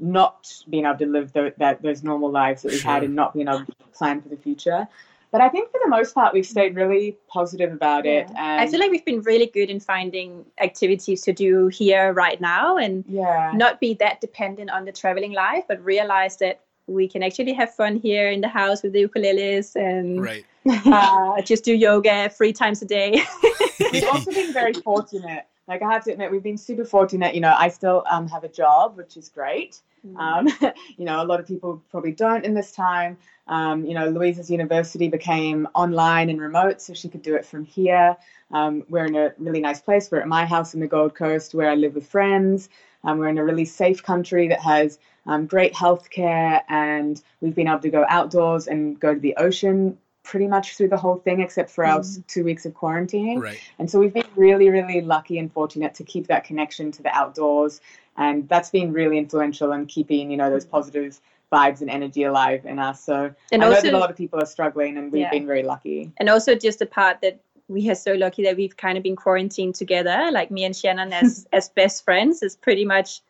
not 0.00 0.52
being 0.68 0.86
able 0.86 0.98
to 0.98 1.06
live 1.06 1.32
the, 1.32 1.52
that 1.58 1.82
those 1.82 2.02
normal 2.02 2.30
lives 2.30 2.62
that 2.62 2.72
we 2.72 2.78
had 2.80 2.98
Sure. 3.00 3.04
and 3.04 3.14
not 3.14 3.34
being 3.34 3.48
able 3.48 3.64
to 3.66 3.72
plan 3.92 4.20
for 4.22 4.28
the 4.28 4.36
future. 4.36 4.88
But 5.32 5.40
I 5.40 5.48
think 5.48 5.70
for 5.70 5.78
the 5.84 5.88
most 5.88 6.12
part, 6.14 6.34
we've 6.34 6.44
stayed 6.46 6.74
really 6.74 7.16
positive 7.28 7.72
about 7.72 8.04
it. 8.04 8.26
Yeah. 8.32 8.36
And 8.38 8.60
I 8.62 8.66
feel 8.66 8.80
like 8.80 8.90
we've 8.90 9.04
been 9.04 9.20
really 9.22 9.46
good 9.46 9.70
in 9.70 9.78
finding 9.78 10.44
activities 10.60 11.20
to 11.22 11.32
do 11.32 11.68
here 11.68 12.12
right 12.12 12.40
now 12.40 12.76
and 12.76 13.04
yeah, 13.06 13.52
not 13.54 13.78
be 13.78 13.94
that 13.94 14.20
dependent 14.20 14.70
on 14.70 14.86
the 14.86 14.92
traveling 14.92 15.32
life, 15.32 15.64
but 15.68 15.80
realize 15.84 16.38
that 16.38 16.60
we 16.88 17.06
can 17.06 17.22
actually 17.22 17.52
have 17.52 17.72
fun 17.72 17.94
here 17.94 18.28
in 18.28 18.40
the 18.40 18.48
house 18.48 18.82
with 18.82 18.92
the 18.92 19.06
ukuleles 19.06 19.76
and 19.76 20.20
Right. 20.20 20.44
uh, 20.66 21.40
just 21.42 21.62
do 21.62 21.74
yoga 21.74 22.28
three 22.30 22.52
times 22.52 22.82
a 22.82 22.86
day. 22.86 23.22
we've 23.92 24.04
also 24.12 24.32
been 24.32 24.52
very 24.52 24.72
fortunate. 24.72 25.44
Like 25.68 25.82
I 25.82 25.92
have 25.92 26.02
to 26.06 26.12
admit, 26.12 26.32
we've 26.32 26.42
been 26.42 26.58
super 26.58 26.84
fortunate. 26.84 27.36
You 27.36 27.40
know, 27.40 27.54
I 27.56 27.68
still 27.68 28.02
um, 28.10 28.26
have 28.28 28.42
a 28.42 28.48
job, 28.48 28.96
which 28.96 29.16
is 29.16 29.28
great. 29.28 29.78
Um, 30.16 30.48
you 30.96 31.04
know, 31.04 31.22
a 31.22 31.24
lot 31.24 31.40
of 31.40 31.46
people 31.46 31.82
probably 31.90 32.12
don't 32.12 32.44
in 32.44 32.54
this 32.54 32.72
time. 32.72 33.18
Um, 33.46 33.84
you 33.84 33.94
know, 33.94 34.08
Louisa's 34.08 34.50
university 34.50 35.08
became 35.08 35.68
online 35.74 36.30
and 36.30 36.40
remote, 36.40 36.80
so 36.80 36.94
she 36.94 37.08
could 37.08 37.22
do 37.22 37.34
it 37.34 37.44
from 37.44 37.64
here. 37.64 38.16
Um, 38.52 38.84
we're 38.88 39.06
in 39.06 39.16
a 39.16 39.32
really 39.38 39.60
nice 39.60 39.80
place. 39.80 40.10
We're 40.10 40.20
at 40.20 40.28
my 40.28 40.44
house 40.44 40.74
in 40.74 40.80
the 40.80 40.86
Gold 40.86 41.14
Coast 41.14 41.54
where 41.54 41.70
I 41.70 41.74
live 41.74 41.94
with 41.94 42.06
friends. 42.06 42.68
Um, 43.04 43.18
we're 43.18 43.28
in 43.28 43.38
a 43.38 43.44
really 43.44 43.64
safe 43.64 44.02
country 44.02 44.48
that 44.48 44.60
has 44.60 44.98
um, 45.26 45.46
great 45.46 45.72
healthcare, 45.72 46.62
and 46.68 47.20
we've 47.40 47.54
been 47.54 47.68
able 47.68 47.80
to 47.80 47.90
go 47.90 48.04
outdoors 48.08 48.66
and 48.66 48.98
go 48.98 49.14
to 49.14 49.20
the 49.20 49.36
ocean 49.36 49.98
pretty 50.22 50.46
much 50.46 50.76
through 50.76 50.88
the 50.88 50.96
whole 50.96 51.16
thing, 51.16 51.40
except 51.40 51.70
for 51.70 51.84
our 51.84 52.00
s- 52.00 52.20
two 52.28 52.44
weeks 52.44 52.66
of 52.66 52.74
quarantine. 52.74 53.40
Right. 53.40 53.58
And 53.78 53.90
so 53.90 53.98
we've 53.98 54.12
been 54.12 54.22
really, 54.36 54.68
really 54.68 55.00
lucky 55.00 55.38
and 55.38 55.52
fortunate 55.52 55.94
to 55.94 56.04
keep 56.04 56.26
that 56.28 56.44
connection 56.44 56.92
to 56.92 57.02
the 57.02 57.08
outdoors. 57.08 57.80
And 58.16 58.48
that's 58.48 58.70
been 58.70 58.92
really 58.92 59.18
influential 59.18 59.72
in 59.72 59.86
keeping, 59.86 60.30
you 60.30 60.36
know, 60.36 60.50
those 60.50 60.64
positive 60.66 61.20
vibes 61.52 61.80
and 61.80 61.90
energy 61.90 62.22
alive 62.24 62.64
in 62.66 62.78
us. 62.78 63.02
So 63.02 63.34
And 63.52 63.62
I 63.64 63.68
know 63.68 63.80
that 63.80 63.94
a 63.94 63.98
lot 63.98 64.10
of 64.10 64.16
people 64.16 64.40
are 64.40 64.46
struggling 64.46 64.96
and 64.98 65.10
we've 65.10 65.22
Yeah. 65.22 65.30
been 65.30 65.46
very 65.46 65.62
lucky. 65.62 66.12
and 66.18 66.28
also 66.28 66.54
just 66.54 66.78
the 66.78 66.86
part 66.86 67.20
that 67.22 67.40
we 67.68 67.88
are 67.90 67.94
so 67.94 68.14
lucky 68.14 68.42
that 68.42 68.56
we've 68.56 68.76
kind 68.76 68.96
of 68.98 69.04
been 69.04 69.14
quarantined 69.16 69.74
together 69.76 70.28
like 70.32 70.50
me 70.50 70.64
and 70.64 70.74
shannon 70.74 71.12
as 71.12 71.46
as 71.52 71.68
best 71.68 72.04
friends 72.04 72.42
is 72.42 72.56
pretty 72.56 72.84
much 72.84 73.22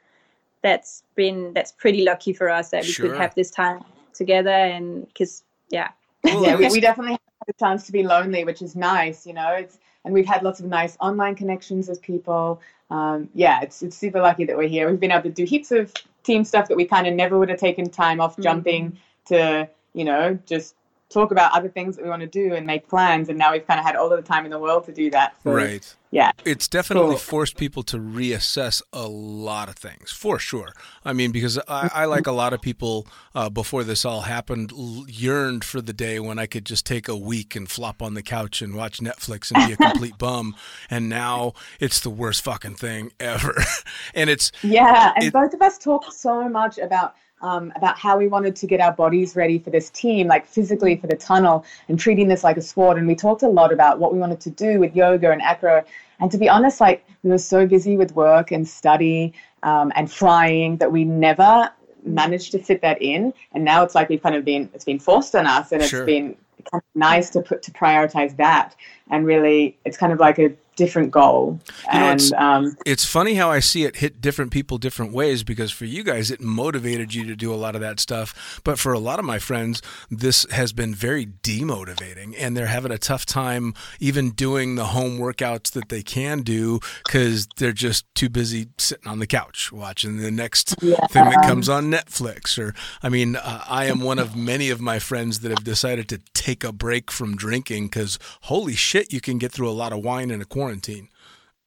that's 0.62 1.02
been 1.14 1.52
that's 1.52 1.72
pretty 1.72 2.04
lucky 2.04 2.32
for 2.32 2.48
us 2.48 2.70
that 2.70 2.82
we 2.84 2.92
Sure. 2.92 3.10
could 3.10 3.18
have 3.18 3.34
this 3.34 3.50
time 3.50 3.80
together 4.14 4.50
and 4.50 5.06
because 5.08 5.42
yeah 5.70 5.88
Well, 6.24 6.42
yeah, 6.42 6.56
we, 6.58 6.68
we 6.68 6.80
definitely 6.80 7.12
have 7.12 7.46
the 7.46 7.52
chance 7.54 7.86
to 7.86 7.92
be 7.92 8.02
lonely, 8.02 8.44
which 8.44 8.60
is 8.62 8.74
nice, 8.76 9.26
you 9.26 9.32
know. 9.34 9.52
It's 9.52 9.78
and 10.04 10.14
we've 10.14 10.26
had 10.26 10.42
lots 10.42 10.60
of 10.60 10.66
nice 10.66 10.96
online 11.00 11.34
connections 11.34 11.88
with 11.88 12.00
people. 12.02 12.60
Um, 12.90 13.28
yeah, 13.34 13.60
it's 13.62 13.82
it's 13.82 13.96
super 13.96 14.20
lucky 14.20 14.44
that 14.44 14.56
we're 14.56 14.68
here. 14.68 14.90
We've 14.90 15.00
been 15.00 15.12
able 15.12 15.22
to 15.24 15.30
do 15.30 15.44
heaps 15.44 15.70
of 15.72 15.92
team 16.22 16.44
stuff 16.44 16.68
that 16.68 16.76
we 16.76 16.84
kind 16.84 17.06
of 17.06 17.14
never 17.14 17.38
would 17.38 17.48
have 17.48 17.58
taken 17.58 17.88
time 17.88 18.20
off 18.20 18.36
Mhm. 18.36 18.42
jumping 18.42 18.98
to, 19.26 19.68
you 19.94 20.04
know, 20.04 20.38
just 20.46 20.74
talk 21.10 21.32
about 21.32 21.52
other 21.52 21.68
things 21.68 21.96
that 21.96 22.04
we 22.04 22.08
want 22.08 22.20
to 22.22 22.26
do 22.28 22.54
and 22.54 22.64
make 22.66 22.88
plans. 22.88 23.28
And 23.28 23.36
now 23.36 23.52
we've 23.52 23.66
kind 23.66 23.78
of 23.80 23.84
had 23.84 23.96
all 23.96 24.10
of 24.12 24.16
the 24.16 24.26
time 24.26 24.44
in 24.44 24.50
the 24.50 24.58
world 24.58 24.84
to 24.86 24.92
do 24.92 25.10
that. 25.10 25.34
So, 25.42 25.52
Right. 25.52 25.94
Yeah. 26.12 26.32
It's 26.44 26.66
definitely 26.66 27.10
Cool. 27.10 27.18
forced 27.18 27.56
people 27.56 27.82
to 27.84 27.98
reassess 27.98 28.82
a 28.92 29.06
lot 29.06 29.68
of 29.68 29.76
things, 29.76 30.10
for 30.10 30.38
sure. 30.40 30.72
I 31.04 31.12
mean, 31.12 31.30
because 31.30 31.56
I, 31.68 31.90
I 31.94 32.04
like 32.06 32.26
a 32.26 32.32
lot 32.32 32.52
of 32.52 32.60
people 32.60 33.06
uh, 33.34 33.48
before 33.50 33.84
this 33.84 34.04
all 34.04 34.22
happened, 34.22 34.72
yearned 35.08 35.64
for 35.64 35.80
the 35.80 35.92
day 35.92 36.18
when 36.18 36.38
I 36.38 36.46
could 36.46 36.64
just 36.64 36.84
take 36.86 37.08
a 37.08 37.16
week 37.16 37.54
and 37.54 37.68
flop 37.70 38.02
on 38.02 38.14
the 38.14 38.22
couch 38.22 38.60
and 38.62 38.74
watch 38.74 38.98
Netflix 38.98 39.52
and 39.52 39.66
be 39.66 39.72
a 39.74 39.76
complete 39.76 40.18
bum. 40.26 40.54
And 40.88 41.08
now 41.08 41.52
it's 41.78 42.00
the 42.00 42.10
worst 42.10 42.42
fucking 42.42 42.74
thing 42.76 43.12
ever. 43.20 43.54
and 44.14 44.30
it's 44.30 44.50
Yeah, 44.62 45.12
and 45.16 45.24
It- 45.26 45.32
both 45.32 45.54
of 45.54 45.62
us 45.62 45.78
talk 45.78 46.12
so 46.12 46.48
much 46.48 46.78
about 46.78 47.14
um, 47.42 47.72
about 47.76 47.98
how 47.98 48.18
we 48.18 48.28
wanted 48.28 48.56
to 48.56 48.66
get 48.66 48.80
our 48.80 48.92
bodies 48.92 49.36
ready 49.36 49.58
for 49.58 49.70
this 49.70 49.90
team, 49.90 50.26
like 50.26 50.46
physically 50.46 50.96
for 50.96 51.06
the 51.06 51.16
tunnel, 51.16 51.64
and 51.88 51.98
treating 51.98 52.28
this 52.28 52.44
like 52.44 52.56
a 52.56 52.62
sport. 52.62 52.98
And 52.98 53.06
we 53.06 53.14
talked 53.14 53.42
a 53.42 53.48
lot 53.48 53.72
about 53.72 53.98
what 53.98 54.12
we 54.12 54.18
wanted 54.18 54.40
to 54.40 54.50
do 54.50 54.78
with 54.78 54.94
yoga 54.94 55.30
and 55.30 55.42
acro. 55.42 55.84
And 56.20 56.30
to 56.30 56.38
be 56.38 56.48
honest, 56.48 56.80
like 56.80 57.04
we 57.22 57.30
were 57.30 57.38
so 57.38 57.66
busy 57.66 57.96
with 57.96 58.14
work 58.14 58.50
and 58.50 58.68
study 58.68 59.32
um, 59.62 59.92
and 59.96 60.10
flying 60.10 60.76
that 60.78 60.92
we 60.92 61.04
never 61.04 61.70
managed 62.04 62.52
to 62.52 62.58
fit 62.58 62.82
that 62.82 63.00
in. 63.02 63.32
And 63.52 63.64
now 63.64 63.84
it's 63.84 63.94
like 63.94 64.08
we've 64.08 64.22
kind 64.22 64.34
of 64.34 64.44
been 64.44 64.70
it's 64.74 64.84
been 64.84 64.98
forced 64.98 65.34
on 65.34 65.46
us, 65.46 65.72
and 65.72 65.82
it's 65.82 65.90
Sure. 65.90 66.04
been 66.04 66.36
kind 66.70 66.82
of 66.82 67.00
nice 67.00 67.30
to 67.30 67.40
put 67.40 67.62
to 67.62 67.70
prioritize 67.70 68.36
that. 68.36 68.74
And 69.10 69.26
really, 69.26 69.76
it's 69.84 69.96
kind 69.96 70.12
of 70.12 70.18
like 70.18 70.38
a 70.38 70.52
different 70.80 71.10
goal. 71.10 71.60
You 71.92 71.98
know, 72.00 72.06
and 72.06 72.20
it's- 72.20 72.32
um, 72.46 72.76
it's 72.86 73.04
funny 73.04 73.34
how 73.34 73.48
I 73.50 73.60
see 73.60 73.82
it 73.84 73.96
hit 73.96 74.20
different 74.20 74.50
people 74.50 74.78
different 74.78 75.12
ways 75.12 75.42
because 75.44 75.70
for 75.78 75.84
you 75.84 76.02
guys 76.02 76.30
it 76.30 76.40
motivated 76.40 77.14
you 77.14 77.24
to 77.26 77.36
do 77.36 77.52
a 77.52 77.60
lot 77.64 77.74
of 77.74 77.80
that 77.82 78.00
stuff, 78.00 78.60
but 78.64 78.78
for 78.78 78.92
a 78.92 78.98
lot 78.98 79.18
of 79.18 79.24
my 79.24 79.38
friends 79.38 79.82
this 80.10 80.46
has 80.50 80.72
been 80.72 80.94
very 80.94 81.26
demotivating 81.26 82.34
and 82.38 82.56
they're 82.56 82.66
having 82.78 82.92
a 82.92 82.98
tough 82.98 83.24
time 83.26 83.74
even 84.00 84.30
doing 84.30 84.74
the 84.76 84.86
home 84.86 85.18
workouts 85.18 85.70
that 85.72 85.88
they 85.88 86.02
can 86.02 86.40
do 86.42 86.80
cuz 87.08 87.46
they're 87.58 87.72
just 87.88 88.04
too 88.14 88.28
busy 88.28 88.68
sitting 88.78 89.06
on 89.06 89.18
the 89.18 89.26
couch 89.26 89.70
watching 89.72 90.16
the 90.16 90.30
next 90.30 90.74
thing 90.80 91.24
that 91.30 91.42
comes 91.46 91.68
on 91.68 91.90
Netflix 91.90 92.58
or 92.58 92.74
I 93.02 93.08
mean 93.08 93.36
uh, 93.36 93.64
I 93.68 93.84
am 93.86 94.00
one 94.00 94.18
of 94.18 94.34
many 94.34 94.70
of 94.70 94.80
my 94.80 94.98
friends 94.98 95.40
that 95.40 95.50
have 95.50 95.64
decided 95.64 96.08
to 96.08 96.18
take 96.34 96.64
a 96.64 96.72
break 96.72 97.10
from 97.10 97.36
drinking 97.36 97.90
cuz 97.90 98.18
holy 98.52 98.74
shit 98.74 99.12
you 99.12 99.20
can 99.20 99.38
get 99.38 99.52
through 99.52 99.68
a 99.68 99.78
lot 99.82 99.92
of 99.92 100.00
wine 100.04 100.30
in 100.30 100.40
a 100.40 100.44
quarantine. 100.44 100.69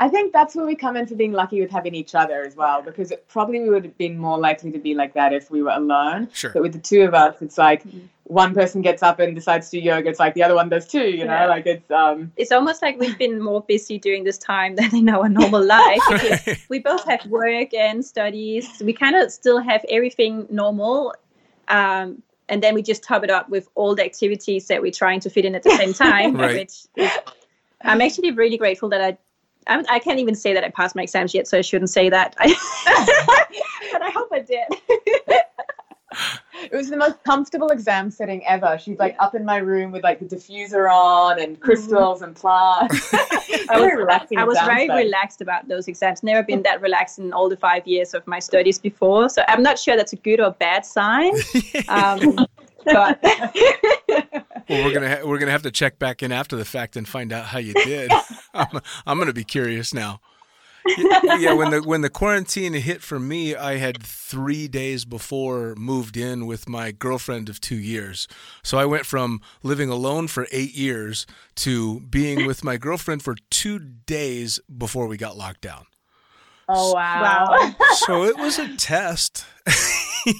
I 0.00 0.08
think 0.10 0.32
that's 0.32 0.54
where 0.54 0.66
we 0.66 0.74
come 0.74 0.96
into 0.96 1.14
being 1.14 1.32
lucky 1.32 1.60
with 1.60 1.70
having 1.70 1.94
each 1.94 2.14
other 2.14 2.42
as 2.42 2.56
well, 2.56 2.82
because 2.82 3.10
it, 3.10 3.26
probably 3.28 3.60
we 3.60 3.70
would 3.70 3.84
have 3.84 3.96
been 3.96 4.18
more 4.18 4.38
likely 4.38 4.70
to 4.72 4.78
be 4.78 4.94
like 4.94 5.14
that 5.14 5.32
if 5.32 5.50
we 5.50 5.62
were 5.62 5.70
alone. 5.70 6.28
Sure. 6.32 6.50
But 6.52 6.62
with 6.62 6.72
the 6.72 6.78
two 6.78 7.02
of 7.02 7.14
us, 7.14 7.40
it's 7.40 7.56
like 7.56 7.84
one 8.24 8.54
person 8.54 8.82
gets 8.82 9.02
up 9.02 9.18
and 9.20 9.34
decides 9.34 9.70
to 9.70 9.78
do 9.80 9.84
yoga. 9.84 10.10
It's 10.10 10.18
like 10.18 10.34
the 10.34 10.42
other 10.42 10.54
one 10.54 10.68
does 10.68 10.86
too. 10.86 11.08
You 11.08 11.24
know, 11.24 11.32
Yeah. 11.32 11.46
like 11.46 11.66
it's 11.66 11.90
um. 11.90 12.32
It's 12.36 12.52
almost 12.52 12.82
like 12.82 12.98
we've 12.98 13.16
been 13.18 13.40
more 13.40 13.62
busy 13.62 13.98
during 13.98 14.24
this 14.24 14.38
time 14.38 14.76
than 14.76 14.94
in 14.94 15.08
our 15.08 15.28
normal 15.28 15.64
life. 15.64 16.00
because 16.10 16.58
we 16.68 16.80
both 16.80 17.04
have 17.04 17.24
work 17.26 17.72
and 17.72 18.04
studies. 18.04 18.82
We 18.84 18.92
kind 18.92 19.16
of 19.16 19.32
still 19.32 19.58
have 19.60 19.84
everything 19.88 20.46
normal. 20.50 21.14
Um, 21.68 22.22
and 22.48 22.62
then 22.62 22.74
we 22.74 22.82
just 22.82 23.02
top 23.02 23.24
it 23.24 23.30
up 23.30 23.48
with 23.48 23.68
all 23.74 23.94
the 23.94 24.04
activities 24.04 24.66
that 24.68 24.80
we're 24.80 24.92
trying 24.92 25.20
to 25.20 25.30
fit 25.30 25.44
in 25.44 25.54
at 25.54 25.62
the 25.62 25.70
same 25.70 25.92
time. 25.94 26.36
Right. 26.36 26.56
Which 26.56 26.86
is, 26.96 27.10
I'm 27.82 28.00
actually 28.00 28.30
really 28.32 28.56
grateful 28.56 28.88
that 28.90 29.00
I, 29.00 29.18
I'm, 29.66 29.84
I 29.88 29.98
can't 29.98 30.18
even 30.18 30.34
say 30.34 30.54
that 30.54 30.64
I 30.64 30.70
passed 30.70 30.96
my 30.96 31.02
exams 31.02 31.34
yet, 31.34 31.46
so 31.46 31.58
I 31.58 31.60
shouldn't 31.60 31.90
say 31.90 32.08
that. 32.08 32.34
but 32.38 34.02
I 34.02 34.10
hope 34.10 34.28
I 34.32 34.40
did. 34.40 34.66
It 36.62 36.72
was 36.72 36.88
the 36.90 36.96
most 36.96 37.22
comfortable 37.24 37.68
exam 37.68 38.10
setting 38.10 38.44
ever. 38.46 38.78
She's 38.78 38.98
like 38.98 39.14
up 39.18 39.34
in 39.34 39.44
my 39.44 39.58
room 39.58 39.92
with 39.92 40.02
like 40.02 40.18
the 40.18 40.24
diffuser 40.24 40.90
on 40.92 41.40
and 41.40 41.60
crystals 41.60 42.22
and 42.22 42.34
plants. 42.34 43.12
I 43.70 43.72
was, 43.72 43.80
Very 43.80 43.96
relaxing 43.96 44.38
I 44.38 44.44
was 44.44 44.58
very 44.64 44.86
space. 44.86 45.04
relaxed 45.04 45.40
about 45.42 45.68
those 45.68 45.86
exams. 45.88 46.22
Never 46.22 46.42
been 46.42 46.62
that 46.62 46.80
relaxed 46.80 47.18
in 47.18 47.32
all 47.32 47.48
the 47.48 47.56
five 47.56 47.86
years 47.86 48.14
of 48.14 48.26
my 48.26 48.38
studies 48.38 48.78
before. 48.78 49.28
So 49.28 49.42
I'm 49.48 49.62
not 49.62 49.78
sure 49.78 49.96
that's 49.96 50.12
a 50.14 50.16
good 50.16 50.40
or 50.40 50.52
bad 50.52 50.84
sign. 50.86 51.32
Um, 51.88 52.46
but 52.84 53.18
Well, 54.68 54.84
we're 54.84 54.92
gonna 54.94 55.08
ha- 55.16 55.22
we're 55.26 55.38
gonna 55.38 55.50
have 55.52 55.62
to 55.62 55.70
check 55.70 55.98
back 55.98 56.22
in 56.22 56.32
after 56.32 56.56
the 56.56 56.64
fact 56.64 56.96
and 56.96 57.06
find 57.08 57.32
out 57.32 57.46
how 57.46 57.58
you 57.58 57.74
did. 57.74 58.10
I'm, 58.54 58.80
I'm 59.06 59.18
gonna 59.18 59.32
be 59.32 59.44
curious 59.44 59.92
now. 59.94 60.20
Yeah, 61.38 61.52
when 61.52 61.70
the 61.70 61.82
when 61.82 62.00
the 62.00 62.10
quarantine 62.10 62.72
hit 62.72 63.02
for 63.02 63.20
me, 63.20 63.54
I 63.54 63.76
had 63.76 64.02
three 64.02 64.66
days 64.68 65.04
before 65.04 65.74
moved 65.76 66.16
in 66.16 66.46
with 66.46 66.68
my 66.68 66.90
girlfriend 66.90 67.48
of 67.48 67.60
two 67.60 67.76
years. 67.76 68.26
So 68.62 68.78
I 68.78 68.84
went 68.84 69.06
from 69.06 69.40
living 69.62 69.88
alone 69.90 70.28
for 70.28 70.46
eight 70.50 70.74
years 70.74 71.26
to 71.56 72.00
being 72.00 72.46
with 72.46 72.64
my 72.64 72.76
girlfriend 72.76 73.22
for 73.22 73.36
two 73.50 73.78
days 73.78 74.58
before 74.76 75.06
we 75.06 75.16
got 75.16 75.36
locked 75.36 75.60
down. 75.60 75.86
Oh 76.68 76.92
wow. 76.92 77.46
wow. 77.50 77.74
So 78.06 78.24
it 78.24 78.36
was 78.36 78.58
a 78.58 78.76
test. 78.76 79.44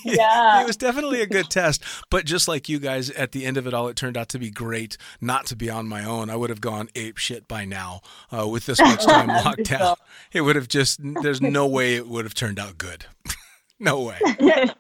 Yeah. 0.05 0.61
it 0.63 0.67
was 0.67 0.77
definitely 0.77 1.21
a 1.23 1.27
good 1.27 1.51
test. 1.51 1.83
But 2.11 2.25
just 2.25 2.49
like 2.49 2.69
you 2.69 2.79
guys, 2.79 3.11
at 3.11 3.33
the 3.33 3.45
end 3.45 3.57
of 3.57 3.67
it 3.67 3.75
all, 3.75 3.89
it 3.89 3.97
turned 3.97 4.17
out 4.17 4.29
to 4.31 4.39
be 4.39 4.51
great 4.51 4.97
not 5.21 5.47
to 5.47 5.57
be 5.57 5.71
on 5.71 5.89
my 5.89 6.05
own. 6.05 6.31
I 6.31 6.37
would 6.37 6.51
have 6.51 6.61
gone 6.61 6.89
ape 6.95 7.17
shit 7.19 7.49
by 7.49 7.65
now 7.65 8.01
uh, 8.37 8.47
with 8.49 8.67
this 8.67 8.81
much 8.81 9.05
time 9.07 9.29
locked 9.29 9.65
down. 9.65 9.97
It 10.33 10.43
would 10.43 10.57
have 10.57 10.69
just, 10.69 11.01
there's 11.23 11.41
no 11.41 11.67
way 11.67 11.95
it 11.97 12.09
would 12.09 12.25
have 12.25 12.35
turned 12.35 12.59
out 12.59 12.79
good. 12.79 13.07
no 13.79 14.03
way. 14.03 14.19
I 14.25 14.73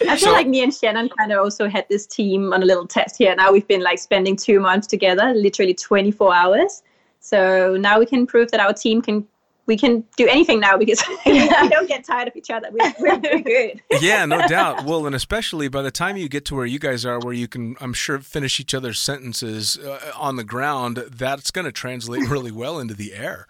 feel 0.00 0.16
So- 0.18 0.32
like 0.32 0.48
me 0.48 0.62
and 0.62 0.74
Shannon 0.74 1.08
kind 1.18 1.32
of 1.32 1.38
also 1.38 1.68
had 1.68 1.86
this 1.88 2.06
team 2.06 2.52
on 2.52 2.62
a 2.62 2.66
little 2.66 2.86
test 2.86 3.16
here. 3.18 3.34
Now 3.34 3.52
we've 3.52 3.66
been 3.68 3.82
like 3.82 3.98
spending 3.98 4.36
two 4.36 4.60
months 4.60 4.86
together, 4.86 5.32
literally 5.34 5.74
24 5.74 6.34
hours. 6.34 6.82
So 7.20 7.76
now 7.76 8.00
we 8.00 8.06
can 8.06 8.26
prove 8.26 8.50
that 8.50 8.58
our 8.60 8.72
team 8.72 9.00
can 9.00 9.26
we 9.66 9.76
can 9.76 10.04
do 10.16 10.26
anything 10.26 10.60
now 10.60 10.76
because 10.76 11.02
we 11.26 11.48
don't 11.48 11.88
get 11.88 12.04
tired 12.04 12.28
of 12.28 12.36
each 12.36 12.50
other. 12.50 12.68
We're, 12.70 12.94
we're 12.98 13.20
very 13.20 13.42
good. 13.42 13.82
Yeah, 14.00 14.24
no 14.26 14.46
doubt. 14.48 14.84
Well, 14.84 15.06
and 15.06 15.14
especially 15.14 15.68
by 15.68 15.82
the 15.82 15.90
time 15.90 16.16
you 16.16 16.28
get 16.28 16.44
to 16.46 16.54
where 16.54 16.66
you 16.66 16.78
guys 16.78 17.06
are, 17.06 17.18
where 17.20 17.34
you 17.34 17.48
can, 17.48 17.76
I'm 17.80 17.92
sure, 17.92 18.18
finish 18.18 18.58
each 18.60 18.74
other's 18.74 19.00
sentences 19.00 19.78
uh, 19.78 20.12
on 20.16 20.36
the 20.36 20.44
ground, 20.44 21.04
that's 21.10 21.50
going 21.50 21.64
to 21.64 21.72
translate 21.72 22.28
really 22.28 22.52
well 22.52 22.78
into 22.78 22.94
the 22.94 23.14
air. 23.14 23.46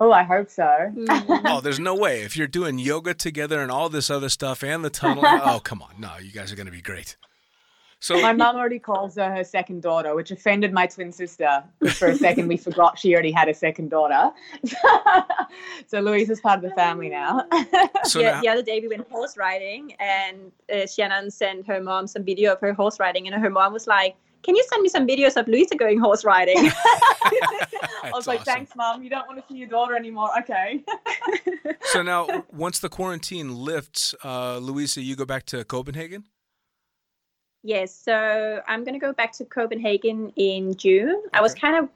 Oh, 0.00 0.12
I 0.12 0.22
hope 0.22 0.48
so. 0.48 0.92
Oh, 1.08 1.60
there's 1.60 1.80
no 1.80 1.92
way. 1.92 2.22
If 2.22 2.36
you're 2.36 2.46
doing 2.46 2.78
yoga 2.78 3.14
together 3.14 3.60
and 3.60 3.70
all 3.70 3.88
this 3.88 4.10
other 4.10 4.28
stuff 4.28 4.62
and 4.62 4.84
the 4.84 4.90
tunnel, 4.90 5.24
oh, 5.26 5.60
come 5.62 5.82
on. 5.82 5.94
No, 5.98 6.12
you 6.22 6.30
guys 6.30 6.52
are 6.52 6.56
going 6.56 6.66
to 6.66 6.72
be 6.72 6.80
great. 6.80 7.16
So, 8.00 8.20
My 8.20 8.32
mum 8.32 8.54
already 8.54 8.78
calls 8.78 9.16
her 9.16 9.34
her 9.34 9.42
second 9.42 9.82
daughter, 9.82 10.14
which 10.14 10.30
offended 10.30 10.72
my 10.72 10.86
twin 10.86 11.10
sister 11.10 11.64
For 11.94 12.08
a 12.08 12.14
second, 12.14 12.46
we 12.46 12.56
forgot 12.68 12.96
she 12.98 13.12
already 13.12 13.32
had 13.32 13.48
a 13.48 13.54
second 13.54 13.90
daughter. 13.90 14.30
so 15.86 16.00
Louise 16.00 16.30
is 16.30 16.40
part 16.40 16.62
of 16.62 16.62
the 16.62 16.74
family 16.76 17.08
now. 17.08 17.44
so 18.04 18.20
yeah, 18.20 18.34
now, 18.34 18.40
the 18.40 18.48
other 18.48 18.62
day 18.62 18.80
we 18.80 18.88
went 18.88 19.08
horse 19.10 19.36
riding, 19.36 19.94
and 19.98 20.52
uh, 20.72 20.86
Shannon 20.86 21.30
sent 21.30 21.66
her 21.66 21.80
mom 21.82 22.06
some 22.06 22.24
video 22.24 22.52
of 22.52 22.60
her 22.60 22.72
horse 22.72 23.00
riding, 23.00 23.26
and 23.26 23.34
her 23.34 23.50
mom 23.50 23.72
was 23.72 23.88
like, 23.88 24.14
"Can 24.44 24.54
you 24.54 24.64
send 24.70 24.82
me 24.82 24.88
some 24.88 25.06
videos 25.06 25.36
of 25.36 25.48
Louisa 25.48 25.74
going 25.74 25.98
horse 25.98 26.24
riding?" 26.24 26.70
I 28.04 28.12
was 28.14 28.28
like, 28.28 28.40
awesome. 28.40 28.54
thanks, 28.54 28.76
mom. 28.76 29.02
You 29.02 29.10
don't 29.10 29.26
want 29.26 29.40
to 29.40 29.52
see 29.52 29.58
your 29.58 29.68
daughter 29.68 29.96
anymore. 29.96 30.30
Okay. 30.38 30.84
so 31.82 32.02
now, 32.02 32.44
once 32.52 32.78
the 32.78 32.88
quarantine 32.88 33.56
lifts, 33.56 34.14
uh, 34.24 34.58
Louisa, 34.58 35.02
you 35.02 35.16
go 35.16 35.24
back 35.24 35.44
to 35.46 35.64
Copenhagen? 35.64 36.24
Yes, 37.62 37.94
so 37.94 38.62
I'm 38.66 38.84
going 38.84 38.94
to 38.94 39.04
go 39.04 39.12
back 39.12 39.32
to 39.32 39.44
Copenhagen 39.44 40.32
in 40.36 40.74
June. 40.76 41.22
I 41.32 41.40
was 41.40 41.54
kind 41.54 41.76
of, 41.76 41.88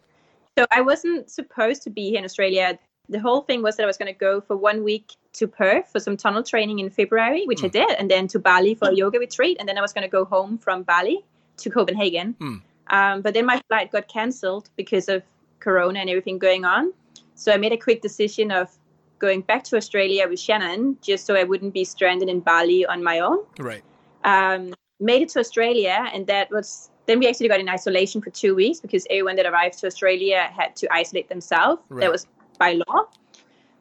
so 0.58 0.66
I 0.70 0.80
wasn't 0.80 1.30
supposed 1.30 1.82
to 1.84 1.90
be 1.90 2.10
here 2.10 2.18
in 2.18 2.24
Australia. 2.24 2.78
The 3.08 3.20
whole 3.20 3.42
thing 3.42 3.62
was 3.62 3.76
that 3.76 3.84
I 3.84 3.86
was 3.86 3.96
going 3.96 4.12
to 4.12 4.18
go 4.18 4.40
for 4.40 4.56
one 4.56 4.82
week 4.84 5.12
to 5.34 5.46
Perth 5.46 5.88
for 5.90 6.00
some 6.00 6.16
tunnel 6.16 6.42
training 6.42 6.78
in 6.78 6.90
February, 6.90 7.44
which 7.46 7.64
I 7.64 7.68
did, 7.68 7.90
and 7.98 8.10
then 8.10 8.28
to 8.28 8.38
Bali 8.38 8.74
for 8.74 8.88
a 8.88 8.94
yoga 8.94 9.18
retreat. 9.18 9.56
And 9.60 9.68
then 9.68 9.78
I 9.78 9.80
was 9.80 9.92
going 9.92 10.02
to 10.02 10.10
go 10.10 10.24
home 10.24 10.58
from 10.58 10.82
Bali 10.82 11.24
to 11.58 11.70
Copenhagen. 11.70 12.34
Hmm. 12.38 12.56
Um, 12.88 13.22
but 13.22 13.34
then 13.34 13.46
my 13.46 13.60
flight 13.68 13.90
got 13.90 14.08
cancelled 14.08 14.68
because 14.76 15.08
of 15.08 15.22
Corona 15.60 16.00
and 16.00 16.10
everything 16.10 16.38
going 16.38 16.64
on. 16.64 16.92
So 17.34 17.52
I 17.52 17.56
made 17.56 17.72
a 17.72 17.76
quick 17.76 18.02
decision 18.02 18.50
of 18.50 18.70
going 19.18 19.40
back 19.42 19.64
to 19.64 19.76
Australia 19.76 20.28
with 20.28 20.40
Shannon 20.40 20.98
just 21.00 21.24
so 21.26 21.34
I 21.34 21.44
wouldn't 21.44 21.72
be 21.72 21.84
stranded 21.84 22.28
in 22.28 22.40
Bali 22.40 22.84
on 22.84 23.02
my 23.02 23.20
own 23.20 23.38
Right. 23.58 23.82
um, 24.24 24.74
made 25.02 25.22
it 25.22 25.28
to 25.30 25.40
Australia, 25.40 26.08
and 26.12 26.26
that 26.26 26.50
was 26.50 26.90
then 27.06 27.18
we 27.18 27.28
actually 27.28 27.48
got 27.48 27.60
in 27.60 27.68
isolation 27.68 28.20
for 28.20 28.30
two 28.30 28.54
weeks 28.54 28.80
because 28.80 29.06
everyone 29.10 29.36
that 29.36 29.46
arrived 29.46 29.78
to 29.80 29.86
Australia 29.86 30.48
had 30.56 30.76
to 30.76 30.92
isolate 30.92 31.28
themselves. 31.28 31.82
Right. 31.88 32.00
That 32.02 32.12
was 32.12 32.26
by 32.58 32.80
law. 32.86 33.08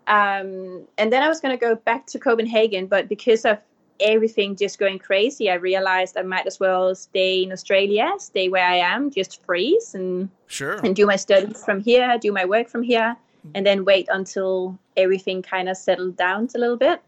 Um, 0.07 0.88
and 0.97 1.13
then 1.13 1.22
I 1.22 1.30
was 1.30 1.39
going 1.39 1.57
to 1.57 1.65
go 1.65 1.76
back 1.76 2.07
to 2.07 2.19
Copenhagen, 2.19 2.88
but 2.88 3.07
because 3.07 3.45
of 3.45 3.59
everything 3.99 4.55
just 4.55 4.80
going 4.80 4.97
crazy, 4.97 5.51
I 5.51 5.53
realized 5.55 6.17
I 6.17 6.24
might 6.24 6.47
as 6.47 6.59
well 6.59 6.95
stay 6.95 7.43
in 7.43 7.51
Australia, 7.51 8.11
stay 8.17 8.49
where 8.49 8.65
I 8.65 8.78
am, 8.78 9.11
just 9.11 9.45
freeze 9.45 9.93
and 9.93 10.30
Sure. 10.47 10.80
and 10.84 10.95
do 10.95 11.05
my 11.05 11.15
studies 11.15 11.63
from 11.63 11.80
here, 11.80 12.17
do 12.19 12.32
my 12.32 12.45
work 12.45 12.67
from 12.67 12.82
here, 12.82 13.15
and 13.53 13.65
then 13.65 13.86
wait 13.86 14.07
until 14.11 14.78
everything 14.97 15.41
kind 15.43 15.69
of 15.69 15.78
settled 15.78 16.17
down 16.17 16.49
a 16.55 16.57
little 16.57 16.78
bit. 16.78 17.01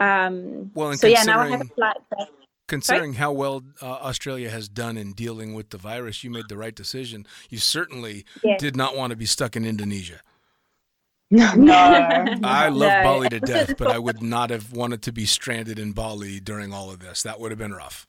Um, 0.00 0.70
Well, 0.74 0.94
so 0.94 1.08
yeah, 1.08 1.24
now 1.24 1.40
I 1.40 1.48
have 1.48 1.60
a 1.60 1.64
flight 1.64 1.98
back. 2.10 2.28
Considering 2.72 3.12
how 3.14 3.30
well 3.30 3.62
uh, 3.82 3.86
Australia 4.10 4.48
has 4.48 4.66
done 4.66 4.96
in 4.96 5.12
dealing 5.12 5.52
with 5.52 5.68
the 5.68 5.76
virus, 5.76 6.24
you 6.24 6.30
made 6.30 6.48
the 6.48 6.56
right 6.56 6.74
decision. 6.74 7.26
You 7.50 7.58
certainly 7.58 8.24
Yeah. 8.42 8.56
did 8.56 8.74
not 8.76 8.96
want 8.96 9.10
to 9.10 9.16
be 9.16 9.26
stuck 9.26 9.56
in 9.56 9.64
Indonesia. 9.66 10.20
No. 11.30 11.44
I 12.62 12.68
love 12.70 12.96
No. 12.96 13.02
Bali 13.04 13.28
to 13.28 13.40
death, 13.54 13.76
but 13.76 13.88
I 13.88 13.98
would 13.98 14.22
not 14.22 14.48
have 14.48 14.72
wanted 14.72 15.02
to 15.02 15.12
be 15.12 15.26
stranded 15.26 15.78
in 15.78 15.92
Bali 15.92 16.40
during 16.40 16.72
all 16.72 16.90
of 16.90 17.00
this. 17.00 17.22
That 17.22 17.38
would 17.40 17.50
have 17.52 17.58
been 17.58 17.74
rough. 17.74 18.06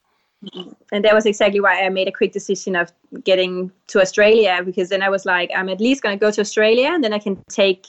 and 0.93 1.03
that 1.05 1.13
was 1.13 1.25
exactly 1.25 1.59
why 1.59 1.81
I 1.85 1.89
made 1.89 2.07
a 2.07 2.11
quick 2.11 2.31
decision 2.31 2.75
of 2.75 2.91
getting 3.25 3.69
to 3.87 3.99
Australia 4.01 4.61
because 4.63 4.87
then 4.89 5.01
I 5.01 5.09
was 5.09 5.25
like, 5.25 5.49
I'm 5.57 5.67
at 5.67 5.81
least 5.81 6.01
going 6.03 6.17
to 6.17 6.21
go 6.25 6.31
to 6.31 6.39
Australia 6.41 6.89
and 6.93 7.03
then 7.03 7.11
I 7.13 7.19
can 7.19 7.35
take 7.49 7.87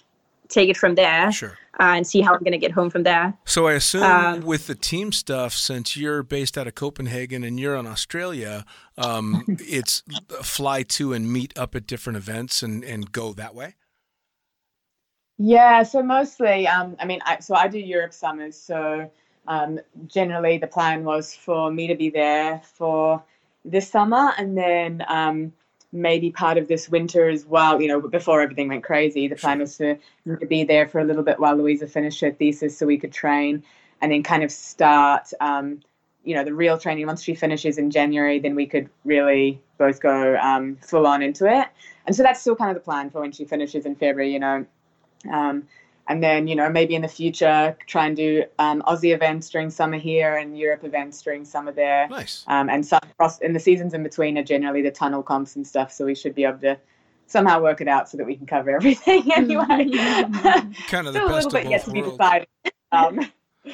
take 0.49 0.69
it 0.69 0.77
from 0.77 0.95
there 0.95 1.33
Sure. 1.33 1.57
uh, 1.81 1.95
and 1.97 2.07
see 2.07 2.21
how 2.21 2.35
I'm 2.35 2.41
going 2.41 2.53
to 2.53 2.59
get 2.59 2.73
home 2.73 2.91
from 2.91 3.03
there. 3.03 3.35
So 3.45 3.67
I 3.67 3.73
assume 3.73 4.03
Um, 4.03 4.41
with 4.43 4.67
the 4.67 4.75
team 4.75 5.13
stuff, 5.13 5.55
since 5.55 5.97
you're 5.97 6.23
based 6.23 6.59
out 6.59 6.67
of 6.67 6.75
Copenhagen 6.75 7.43
and 7.45 7.59
you're 7.59 7.77
in 7.77 7.87
Australia, 7.87 8.65
um, 8.99 9.45
it's 9.61 10.03
fly 10.43 10.83
to 10.85 11.13
and 11.13 11.33
meet 11.33 11.59
up 11.59 11.75
at 11.75 11.87
different 11.87 12.17
events 12.17 12.63
and, 12.63 12.85
and 12.85 13.11
go 13.13 13.33
that 13.33 13.55
way. 13.55 13.75
Yeah, 15.39 15.83
so 15.83 16.03
mostly, 16.03 16.69
um, 16.69 16.97
I 17.01 17.07
mean, 17.07 17.21
I, 17.27 17.41
so 17.41 17.55
I 17.57 17.67
do 17.67 17.79
Europe 17.79 18.13
summers. 18.13 18.57
So 18.57 19.11
um, 19.49 19.81
generally, 20.07 20.59
the 20.59 20.69
plan 20.69 21.05
was 21.05 21.35
for 21.35 21.71
me 21.73 21.89
to 21.89 21.95
be 21.97 22.09
there 22.09 22.61
for 22.63 23.23
this 23.65 23.89
summer, 23.91 24.33
and 24.39 24.57
then 24.57 25.05
um, 25.09 25.53
maybe 25.95 26.31
part 26.31 26.59
of 26.59 26.69
this 26.69 26.89
winter 26.89 27.29
as 27.29 27.47
well. 27.47 27.81
You 27.81 27.89
know, 27.89 28.01
before 28.01 28.43
everything 28.43 28.69
went 28.69 28.85
crazy, 28.85 29.29
the 29.29 29.37
plan 29.37 29.61
was 29.61 29.79
to, 29.79 29.97
to 30.27 30.47
be 30.47 30.65
there 30.65 30.87
for 30.87 30.99
a 30.99 31.05
little 31.05 31.23
bit 31.23 31.39
while 31.39 31.57
Louisa 31.57 31.87
finished 31.87 32.21
her 32.21 32.33
thesis, 32.33 32.77
so 32.77 32.85
we 32.85 32.99
could 32.99 33.13
train, 33.13 33.63
and 34.03 34.13
then 34.13 34.23
kind 34.23 34.43
of 34.43 34.51
start. 34.51 35.31
Um, 35.41 35.81
you 36.25 36.35
know, 36.35 36.43
the 36.43 36.55
real 36.55 36.79
training 36.79 37.07
once 37.07 37.23
she 37.23 37.35
finishes 37.35 37.79
in 37.79 37.91
January, 37.91 38.39
then 38.39 38.55
we 38.55 38.67
could 38.67 38.89
really 39.05 39.61
both 39.79 40.01
go 40.01 40.37
um, 40.39 40.77
full 40.77 41.07
on 41.07 41.23
into 41.23 41.47
it. 41.47 41.69
And 42.07 42.17
so 42.17 42.23
that's 42.23 42.41
still 42.41 42.57
kind 42.57 42.71
of 42.71 42.77
the 42.77 42.81
plan 42.81 43.11
for 43.11 43.21
when 43.21 43.33
she 43.33 43.45
finishes 43.45 43.87
in 43.87 43.95
February. 43.95 44.33
You 44.33 44.41
know, 44.41 44.67
um, 45.31 45.69
and 46.09 46.23
then, 46.23 46.47
you 46.47 46.55
know, 46.55 46.69
maybe 46.69 46.95
in 46.95 47.03
the 47.03 47.09
future, 47.09 47.77
try 47.87 48.07
and 48.07 48.17
do 48.17 48.45
um, 48.59 48.83
Aussie 48.83 49.15
events 49.15 49.49
during 49.49 49.71
summer 49.71 49.99
here 49.99 50.37
and 50.37 50.59
Europe 50.59 50.85
events 50.85 51.23
during 51.23 51.45
summer 51.45 51.73
there. 51.73 52.09
Nice. 52.09 52.45
Um, 52.47 52.69
and 52.69 52.85
some 52.85 53.01
cross 53.17 53.39
in 53.39 53.55
the 53.55 53.61
seasons 53.61 53.95
in 53.95 54.03
between 54.03 54.37
are 54.37 54.43
generally 54.43 54.83
the 54.83 54.91
tunnel 54.91 55.23
comps 55.23 55.57
and 55.57 55.67
stuff. 55.67 55.93
So 55.93 56.05
we 56.05 56.15
should 56.15 56.35
be 56.35 56.45
able 56.45 56.59
to 56.59 56.79
somehow 57.27 57.63
work 57.63 57.81
it 57.81 57.89
out 57.89 58.09
so 58.09 58.19
that 58.19 58.27
we 58.27 58.37
can 58.37 58.47
cover 58.47 58.71
everything 58.71 59.33
anyway. 59.37 59.89
Kind 60.89 61.07
of 61.07 61.15
the 61.15 61.21
Still 61.21 61.27
a 61.27 61.33
best 61.33 61.47
little 61.47 61.51
bit 61.51 61.71
yet 61.71 61.85
to 61.85 61.91
be 61.91 62.03
decided. 62.03 62.49
Um, 62.93 63.31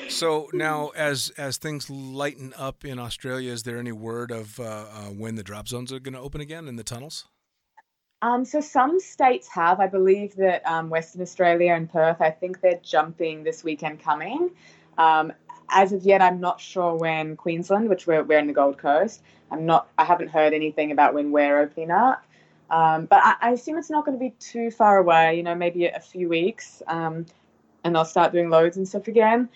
So 0.08 0.48
now, 0.52 0.90
as 0.94 1.32
as 1.36 1.56
things 1.56 1.90
lighten 1.90 2.54
up 2.56 2.84
in 2.84 3.00
Australia, 3.00 3.50
is 3.50 3.64
there 3.64 3.76
any 3.76 3.90
word 3.90 4.30
of 4.30 4.60
uh, 4.60 4.62
uh, 4.62 4.86
when 5.06 5.34
the 5.34 5.42
drop 5.42 5.66
zones 5.66 5.92
are 5.92 5.98
going 5.98 6.14
to 6.14 6.20
open 6.20 6.40
again 6.40 6.68
in 6.68 6.76
the 6.76 6.84
tunnels? 6.84 7.26
Um, 8.22 8.44
so 8.44 8.60
some 8.60 9.00
states 9.00 9.48
have. 9.48 9.80
I 9.80 9.86
believe 9.86 10.36
that 10.36 10.66
um, 10.66 10.90
Western 10.90 11.22
Australia 11.22 11.72
and 11.72 11.90
Perth, 11.90 12.20
I 12.20 12.30
think 12.30 12.60
they're 12.60 12.80
jumping 12.82 13.44
this 13.44 13.64
weekend 13.64 14.02
coming. 14.02 14.50
Um, 14.98 15.32
as 15.70 15.92
of 15.92 16.02
yet, 16.04 16.20
I'm 16.20 16.40
not 16.40 16.60
sure 16.60 16.94
when 16.94 17.36
Queensland, 17.36 17.88
which 17.88 18.06
we're, 18.06 18.22
we're 18.22 18.38
in 18.38 18.46
the 18.46 18.52
Gold 18.52 18.76
Coast, 18.76 19.22
I'm 19.50 19.66
not. 19.66 19.88
I 19.98 20.04
haven't 20.04 20.28
heard 20.28 20.52
anything 20.52 20.92
about 20.92 21.14
when 21.14 21.32
we're 21.32 21.58
opening 21.60 21.90
up. 21.90 22.24
Um, 22.70 23.06
but 23.06 23.20
I, 23.22 23.34
I 23.40 23.50
assume 23.50 23.78
it's 23.78 23.90
not 23.90 24.04
going 24.04 24.16
to 24.16 24.22
be 24.22 24.34
too 24.38 24.70
far 24.70 24.98
away. 24.98 25.36
You 25.36 25.42
know, 25.42 25.54
maybe 25.54 25.86
a, 25.86 25.98
few 25.98 26.28
weeks, 26.28 26.82
um, 26.86 27.26
and 27.82 27.94
they'll 27.94 28.04
start 28.04 28.32
doing 28.32 28.50
loads 28.50 28.76
and 28.76 28.86
stuff 28.86 29.08
again. 29.08 29.48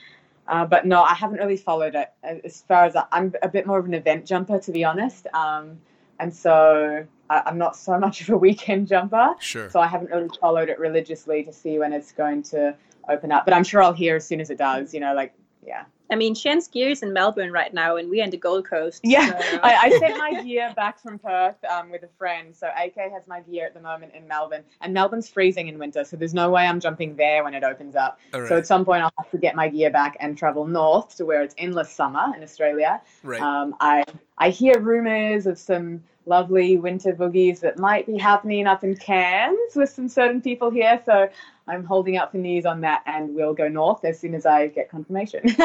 Uh, 0.48 0.64
but 0.64 0.84
no, 0.84 1.02
I 1.02 1.14
haven't 1.14 1.38
really 1.38 1.56
followed 1.56 1.94
it. 1.94 2.12
As 2.22 2.62
far 2.62 2.84
as 2.84 2.96
I, 2.96 3.04
I'm 3.12 3.32
a 3.42 3.48
bit 3.48 3.66
more 3.66 3.78
of 3.78 3.86
an 3.86 3.94
event 3.94 4.26
jumper, 4.26 4.58
to 4.58 4.72
be 4.72 4.84
honest. 4.84 5.26
Um, 5.32 5.78
and 6.18 6.34
so 6.34 7.06
I'm 7.30 7.58
not 7.58 7.76
so 7.76 7.98
much 7.98 8.20
of 8.22 8.30
a 8.30 8.36
weekend 8.36 8.88
jumper. 8.88 9.34
Sure. 9.40 9.70
So 9.70 9.80
I 9.80 9.86
haven't 9.86 10.10
really 10.10 10.28
followed 10.40 10.68
it 10.68 10.78
religiously 10.78 11.42
to 11.44 11.52
see 11.52 11.78
when 11.78 11.92
it's 11.92 12.12
going 12.12 12.42
to 12.44 12.74
open 13.08 13.32
up. 13.32 13.44
But 13.44 13.54
I'm 13.54 13.64
sure 13.64 13.82
I'll 13.82 13.92
hear 13.92 14.16
as 14.16 14.26
soon 14.26 14.40
as 14.40 14.50
it 14.50 14.58
does. 14.58 14.92
You 14.94 15.00
know, 15.00 15.14
like 15.14 15.32
yeah, 15.66 15.84
I 16.10 16.16
mean, 16.16 16.34
Shan 16.34 16.60
gear 16.70 16.90
is 16.90 17.02
in 17.02 17.14
Melbourne 17.14 17.50
right 17.50 17.72
now, 17.72 17.96
and 17.96 18.10
we're 18.10 18.22
in 18.22 18.28
the 18.28 18.36
Gold 18.36 18.68
Coast. 18.68 19.00
yeah. 19.02 19.38
so- 19.38 19.60
I, 19.62 19.74
I 19.76 19.98
sent 19.98 20.18
my 20.18 20.42
gear 20.42 20.72
back 20.76 21.00
from 21.00 21.18
Perth 21.18 21.56
um, 21.64 21.90
with 21.90 22.02
a 22.02 22.08
friend. 22.18 22.54
So 22.54 22.66
AK 22.68 22.96
has 23.12 23.26
my 23.26 23.40
gear 23.40 23.64
at 23.64 23.72
the 23.72 23.80
moment 23.80 24.12
in 24.14 24.28
Melbourne, 24.28 24.62
and 24.82 24.92
Melbourne's 24.92 25.28
freezing 25.28 25.68
in 25.68 25.78
winter, 25.78 26.04
so 26.04 26.16
there's 26.18 26.34
no 26.34 26.50
way 26.50 26.66
I'm 26.66 26.80
jumping 26.80 27.16
there 27.16 27.42
when 27.44 27.54
it 27.54 27.64
opens 27.64 27.96
up. 27.96 28.20
All 28.34 28.40
right. 28.40 28.48
So 28.50 28.58
at 28.58 28.66
some 28.66 28.84
point 28.84 29.02
I'll 29.02 29.12
have 29.18 29.30
to 29.30 29.38
get 29.38 29.54
my 29.56 29.68
gear 29.70 29.90
back 29.90 30.18
and 30.20 30.36
travel 30.36 30.66
north 30.66 31.16
to 31.16 31.24
where 31.24 31.42
it's 31.42 31.54
endless 31.56 31.90
summer 31.90 32.34
in 32.36 32.42
Australia. 32.42 33.00
right. 33.22 33.40
Um, 33.40 33.74
I 33.80 34.04
I 34.38 34.50
hear 34.50 34.80
rumors 34.80 35.46
of 35.46 35.58
some 35.58 36.02
lovely 36.26 36.76
winter 36.76 37.12
boogies 37.12 37.60
that 37.60 37.78
might 37.78 38.06
be 38.06 38.18
happening 38.18 38.66
up 38.66 38.82
in 38.82 38.96
Cairns 38.96 39.74
with 39.76 39.90
some 39.90 40.08
certain 40.08 40.40
people 40.40 40.70
here. 40.70 41.00
So 41.04 41.28
I'm 41.68 41.84
holding 41.84 42.16
out 42.16 42.32
for 42.32 42.38
news 42.38 42.66
on 42.66 42.80
that, 42.80 43.02
and 43.06 43.34
we'll 43.34 43.54
go 43.54 43.68
north 43.68 44.04
as 44.04 44.18
soon 44.18 44.34
as 44.34 44.46
I 44.46 44.68
get 44.68 44.90
confirmation. 44.90 45.42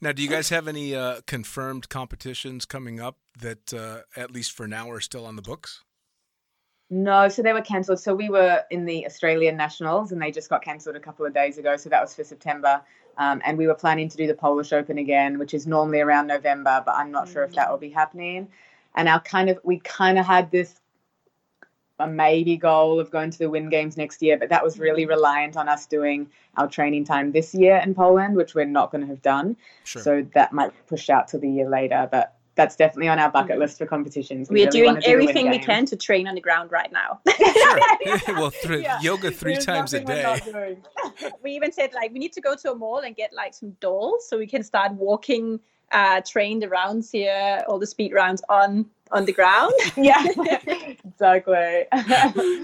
now, 0.00 0.12
do 0.12 0.22
you 0.22 0.28
guys 0.28 0.48
have 0.48 0.68
any 0.68 0.94
uh, 0.94 1.20
confirmed 1.26 1.88
competitions 1.88 2.64
coming 2.64 3.00
up 3.00 3.16
that, 3.40 3.74
uh, 3.74 4.00
at 4.16 4.30
least 4.30 4.52
for 4.52 4.66
now, 4.66 4.90
are 4.90 5.00
still 5.00 5.26
on 5.26 5.36
the 5.36 5.42
books? 5.42 5.82
no, 6.90 7.28
so 7.28 7.40
they 7.40 7.52
were 7.52 7.62
cancelled. 7.62 8.00
So 8.00 8.14
we 8.14 8.28
were 8.28 8.64
in 8.70 8.84
the 8.84 9.06
Australian 9.06 9.56
Nationals, 9.56 10.10
and 10.10 10.20
they 10.20 10.32
just 10.32 10.50
got 10.50 10.62
cancelled 10.62 10.96
a 10.96 11.00
couple 11.00 11.24
of 11.24 11.32
days 11.32 11.56
ago. 11.56 11.76
So 11.76 11.88
that 11.88 12.02
was 12.02 12.14
for 12.14 12.24
September. 12.24 12.82
Um, 13.20 13.42
and 13.44 13.58
we 13.58 13.66
were 13.66 13.74
planning 13.74 14.08
to 14.08 14.16
do 14.16 14.26
the 14.26 14.34
Polish 14.34 14.72
Open 14.72 14.96
again, 14.96 15.38
which 15.38 15.52
is 15.52 15.66
normally 15.66 16.00
around 16.00 16.26
November, 16.26 16.82
but 16.84 16.94
I'm 16.94 17.10
not 17.10 17.28
sure 17.28 17.42
if 17.44 17.52
that 17.52 17.70
will 17.70 17.76
be 17.76 17.90
happening. 17.90 18.48
And 18.94 19.10
our 19.10 19.20
kind 19.20 19.50
of 19.50 19.60
we 19.62 19.78
kind 19.80 20.18
of 20.18 20.24
had 20.24 20.50
this 20.50 20.80
a 21.98 22.06
maybe 22.06 22.56
goal 22.56 22.98
of 22.98 23.10
going 23.10 23.30
to 23.30 23.38
the 23.38 23.50
Wind 23.50 23.70
Games 23.70 23.98
next 23.98 24.22
year, 24.22 24.38
but 24.38 24.48
that 24.48 24.64
was 24.64 24.78
really 24.78 25.04
reliant 25.04 25.58
on 25.58 25.68
us 25.68 25.84
doing 25.84 26.30
our 26.56 26.66
training 26.66 27.04
time 27.04 27.30
this 27.30 27.54
year 27.54 27.76
in 27.76 27.94
Poland, 27.94 28.36
which 28.36 28.54
we're 28.54 28.64
not 28.64 28.90
going 28.90 29.02
to 29.02 29.06
have 29.06 29.20
done. 29.20 29.54
Sure. 29.84 30.00
So 30.00 30.26
that 30.32 30.54
might 30.54 30.70
be 30.70 30.78
pushed 30.88 31.10
out 31.10 31.28
to 31.28 31.38
the 31.38 31.50
year 31.50 31.68
later, 31.68 32.08
but 32.10 32.38
that's 32.60 32.76
definitely 32.76 33.08
on 33.08 33.18
our 33.18 33.30
bucket 33.30 33.58
list 33.58 33.78
for 33.78 33.86
competitions. 33.86 34.50
We 34.50 34.64
are 34.64 34.66
really 34.66 34.80
doing 34.80 34.94
do 34.96 35.10
everything 35.10 35.48
we 35.48 35.58
can 35.58 35.86
to 35.86 35.96
train 35.96 36.28
on 36.28 36.34
the 36.34 36.42
ground 36.42 36.70
right 36.70 36.92
now. 36.92 37.18
sure. 37.38 37.80
well, 38.36 38.50
th- 38.50 38.82
Yeah. 38.82 39.00
yoga 39.00 39.30
three 39.30 39.54
There's 39.54 39.64
times 39.64 39.94
a 39.94 40.00
day. 40.00 40.76
we 41.42 41.52
even 41.52 41.72
said 41.72 41.94
like 41.94 42.12
we 42.12 42.18
need 42.18 42.34
to 42.34 42.42
go 42.42 42.54
to 42.56 42.72
a 42.72 42.74
mall 42.74 42.98
and 42.98 43.16
get 43.16 43.32
like 43.32 43.54
some 43.54 43.70
dolls 43.80 44.28
so 44.28 44.36
we 44.36 44.46
can 44.46 44.62
start 44.62 44.92
walking, 44.92 45.58
uh, 45.90 46.20
train 46.20 46.58
the 46.60 46.68
rounds 46.68 47.10
here, 47.10 47.62
all 47.66 47.78
the 47.78 47.86
speed 47.86 48.12
rounds 48.12 48.42
on 48.50 48.84
on 49.10 49.24
the 49.24 49.32
ground. 49.32 49.72
yeah, 49.96 50.22
exactly. 51.04 51.84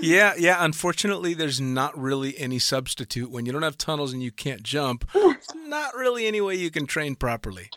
Yeah, 0.03 0.35
yeah. 0.39 0.59
Unfortunately, 0.65 1.33
there's 1.33 1.61
not 1.61 1.99
really 1.99 2.39
any 2.39 2.59
substitute 2.59 3.31
when 3.31 3.47
you 3.47 3.53
don't 3.53 3.63
have 3.63 3.79
tunnels 3.79 4.13
and 4.13 4.23
you 4.23 4.31
can't 4.31 4.63
jump. 4.63 5.09
Not 5.55 5.95
really 5.97 6.27
any 6.27 6.41
way 6.43 6.55
you 6.55 6.71
can 6.71 6.87
train 6.87 7.17
properly. 7.17 7.71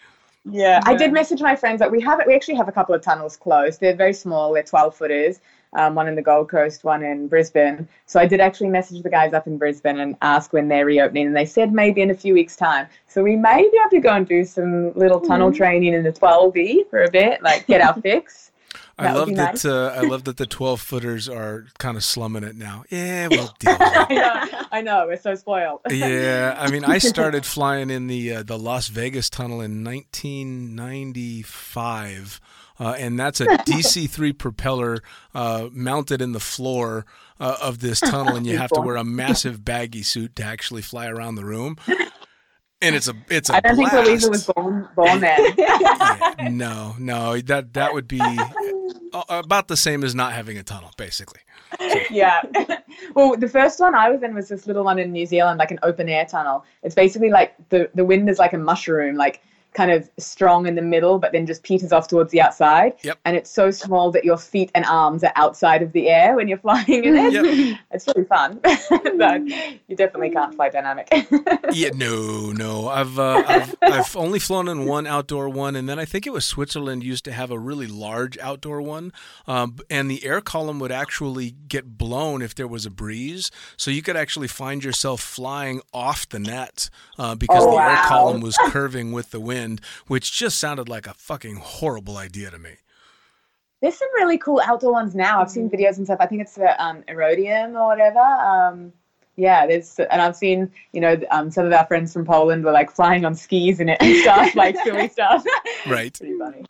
Yeah, 0.45 0.79
I 0.85 0.95
did 0.95 1.11
message 1.11 1.41
my 1.41 1.55
friends 1.55 1.79
that 1.79 1.91
we 1.91 2.01
have 2.01 2.21
we 2.25 2.33
actually 2.33 2.55
have 2.55 2.67
a 2.67 2.71
couple 2.71 2.95
of 2.95 3.01
tunnels 3.01 3.35
closed. 3.35 3.79
They're 3.79 3.95
very 3.95 4.13
small. 4.13 4.53
They're 4.53 4.63
twelve 4.63 4.95
footers. 4.95 5.39
Um, 5.73 5.93
one 5.93 6.07
in 6.07 6.15
the 6.15 6.21
Gold 6.23 6.49
Coast, 6.49 6.83
one 6.83 7.03
in 7.03 7.27
Brisbane. 7.27 7.87
So 8.07 8.19
I 8.19 8.25
did 8.25 8.39
actually 8.39 8.69
message 8.69 9.03
the 9.03 9.09
guys 9.09 9.33
up 9.33 9.45
in 9.45 9.59
Brisbane 9.59 9.99
and 9.99 10.15
ask 10.23 10.51
when 10.51 10.67
they're 10.67 10.85
reopening, 10.85 11.27
and 11.27 11.35
they 11.35 11.45
said 11.45 11.71
maybe 11.71 12.01
in 12.01 12.09
a 12.09 12.15
few 12.15 12.33
weeks' 12.33 12.55
time. 12.55 12.87
So 13.07 13.21
we 13.21 13.35
may 13.35 13.61
be 13.61 13.77
able 13.79 13.91
to 13.91 13.99
go 13.99 14.09
and 14.09 14.27
do 14.27 14.43
some 14.45 14.93
little 14.93 15.19
tunnel 15.19 15.53
training 15.53 15.93
in 15.93 16.01
the 16.01 16.11
12V 16.11 16.89
for 16.89 17.03
a 17.03 17.11
bit, 17.11 17.43
like 17.43 17.67
get 17.67 17.81
our 17.81 17.93
fix. 18.01 18.48
I 18.99 19.13
love 19.13 19.27
that. 19.35 19.53
nice. 19.53 19.65
Uh, 19.65 19.93
I 19.97 20.01
love 20.01 20.23
that 20.25 20.37
the 20.37 20.45
twelve 20.57 20.81
footers 20.81 21.27
are 21.29 21.65
kind 21.77 21.97
of 21.97 22.03
slumming 22.03 22.43
it 22.43 22.55
now. 22.55 22.83
Yeah, 22.89 23.27
we'll 23.29 23.53
deal. 23.59 23.75
I 23.79 24.07
know, 24.09 24.45
I 24.71 24.81
know, 24.81 25.05
we're 25.07 25.17
so 25.17 25.35
spoiled. 25.35 25.81
Yeah, 25.91 26.55
I 26.59 26.69
mean, 26.69 26.83
I 26.85 26.97
started 26.97 27.45
flying 27.45 27.89
in 27.89 28.07
the 28.07 28.35
uh, 28.35 28.43
the 28.43 28.57
Las 28.57 28.87
Vegas 28.89 29.29
tunnel 29.29 29.61
in 29.61 29.83
1995, 29.83 32.39
uh, 32.79 32.95
and 32.97 33.19
that's 33.19 33.41
a 33.41 33.45
DC-3 33.45 34.37
propeller 34.37 34.99
uh, 35.33 35.67
mounted 35.71 36.21
in 36.21 36.31
the 36.31 36.39
floor 36.39 37.05
uh, 37.39 37.57
of 37.61 37.79
this 37.79 37.99
tunnel, 37.99 38.35
and 38.35 38.45
you 38.47 38.57
have 38.57 38.69
to 38.71 38.81
wear 38.81 38.95
a 38.95 39.03
massive 39.03 39.63
baggy 39.65 40.03
suit 40.03 40.35
to 40.37 40.43
actually 40.43 40.81
fly 40.81 41.07
around 41.07 41.35
the 41.35 41.45
room. 41.45 41.77
And 42.81 42.95
it's 42.95 43.09
a 43.09 43.13
it's 43.29 43.49
a 43.49 43.57
I 43.57 43.59
don't 43.59 43.75
blast. 43.75 43.93
think 43.93 44.07
Louisa 44.07 44.29
was 44.29 44.45
born 44.45 44.87
born 44.95 45.19
then. 45.19 45.53
Yeah, 45.57 46.33
no, 46.49 46.95
no, 46.97 47.37
that 47.41 47.73
that 47.73 47.93
would 47.93 48.07
be 48.07 48.21
Uh, 49.13 49.23
about 49.29 49.67
the 49.67 49.77
same 49.77 50.03
as 50.03 50.13
not 50.13 50.33
having 50.33 50.57
a 50.57 50.63
tunnel, 50.63 50.91
basically. 50.97 51.39
yeah. 52.09 52.41
well, 53.15 53.35
the 53.35 53.47
first 53.47 53.79
one 53.79 53.95
I 53.95 54.09
was 54.09 54.23
in 54.23 54.33
was 54.35 54.49
this 54.49 54.67
little 54.67 54.83
one 54.83 54.99
in 54.99 55.11
New 55.11 55.25
Zealand, 55.25 55.59
like 55.59 55.71
an 55.71 55.79
open 55.83 56.09
air 56.09 56.25
tunnel. 56.25 56.65
It's 56.83 56.95
basically 56.95 57.29
like 57.29 57.55
the 57.69 57.89
the 57.95 58.05
wind 58.05 58.29
is 58.29 58.39
like 58.39 58.53
a 58.53 58.57
mushroom. 58.57 59.15
Like 59.15 59.41
kind 59.73 59.91
of 59.91 60.09
strong 60.17 60.65
in 60.65 60.75
the 60.75 60.81
middle, 60.81 61.19
but 61.19 61.31
then 61.31 61.45
just 61.45 61.63
peters 61.63 61.91
off 61.91 62.07
towards 62.07 62.31
the 62.31 62.41
outside. 62.41 62.93
Yep. 63.03 63.19
And 63.25 63.35
it's 63.35 63.49
so 63.49 63.71
small 63.71 64.11
that 64.11 64.25
your 64.25 64.37
feet 64.37 64.71
and 64.73 64.85
arms 64.85 65.23
are 65.23 65.31
outside 65.35 65.81
of 65.81 65.91
the 65.91 66.09
air 66.09 66.35
when 66.35 66.47
you're 66.47 66.57
flying 66.67 67.03
in 67.03 67.15
it. 67.15 67.33
Yep. 67.33 67.79
It's 67.91 68.07
really 68.07 68.27
fun, 68.27 68.59
but 69.17 69.41
you 69.87 69.95
definitely 69.95 70.29
can't 70.29 70.53
fly 70.53 70.69
dynamic. 70.69 71.07
Yeah, 71.73 71.89
no, 71.95 72.51
no. 72.51 72.87
I've, 72.87 73.17
uh, 73.17 73.43
I've 73.47 73.75
I've 73.81 74.15
only 74.15 74.39
flown 74.39 74.67
in 74.67 74.85
one 74.85 75.07
outdoor 75.07 75.49
one, 75.49 75.75
and 75.75 75.89
then 75.89 75.97
I 75.97 76.05
think 76.05 76.27
it 76.27 76.31
was 76.31 76.45
Switzerland 76.45 77.03
used 77.03 77.25
to 77.25 77.31
have 77.31 77.51
a 77.51 77.57
really 77.57 77.87
large 77.87 78.37
outdoor 78.37 78.81
one, 78.81 79.11
um, 79.47 79.77
and 79.89 80.09
the 80.09 80.23
air 80.23 80.41
column 80.41 80.79
would 80.79 80.91
actually 80.91 81.55
get 81.67 81.97
blown 81.97 82.41
if 82.41 82.53
there 82.53 82.67
was 82.67 82.85
a 82.85 82.91
breeze, 82.91 83.49
so 83.75 83.89
you 83.91 84.01
could 84.01 84.15
actually 84.15 84.47
find 84.47 84.83
yourself 84.83 85.19
flying 85.21 85.81
off 85.93 86.27
the 86.29 86.39
net 86.39 86.89
uh, 87.17 87.35
because 87.35 87.63
Oh, 87.63 87.71
the 87.71 87.81
air 87.81 88.03
column 88.05 88.41
was 88.41 88.57
curving 88.69 89.11
with 89.11 89.31
the 89.31 89.39
wind, 89.39 89.58
which 90.07 90.31
just 90.31 90.59
sounded 90.59 90.89
like 90.89 91.07
a 91.07 91.13
fucking 91.13 91.55
horrible 91.55 92.17
idea 92.17 92.51
to 92.51 92.59
me. 92.59 92.75
There's 93.81 93.97
some 93.97 94.09
really 94.15 94.37
cool 94.37 94.61
outdoor 94.63 94.91
ones 94.91 95.15
now. 95.15 95.41
I've 95.41 95.49
seen 95.49 95.69
videos 95.69 95.97
and 95.97 96.05
stuff. 96.05 96.17
I 96.19 96.25
think 96.25 96.41
it's 96.41 96.55
the 96.55 96.81
um, 96.83 97.03
Aerodium 97.07 97.75
or 97.75 97.87
whatever. 97.87 98.19
Um, 98.19 98.91
yeah, 99.37 99.65
there's, 99.65 99.97
and 99.99 100.21
I've 100.21 100.35
seen, 100.35 100.69
you 100.91 100.99
know, 100.99 101.17
um, 101.31 101.49
some 101.49 101.65
of 101.65 101.71
our 101.71 101.85
friends 101.85 102.11
from 102.11 102.25
Poland 102.25 102.65
were 102.65 102.73
like 102.73 102.91
flying 102.91 103.23
on 103.23 103.35
skis 103.35 103.79
in 103.79 103.87
it 103.87 103.97
and 104.01 104.15
stuff, 104.21 104.53
like 104.55 104.77
silly 104.83 105.07
stuff. 105.07 105.45
Right. 105.87 106.13
Pretty 106.17 106.37
funny. 106.37 106.65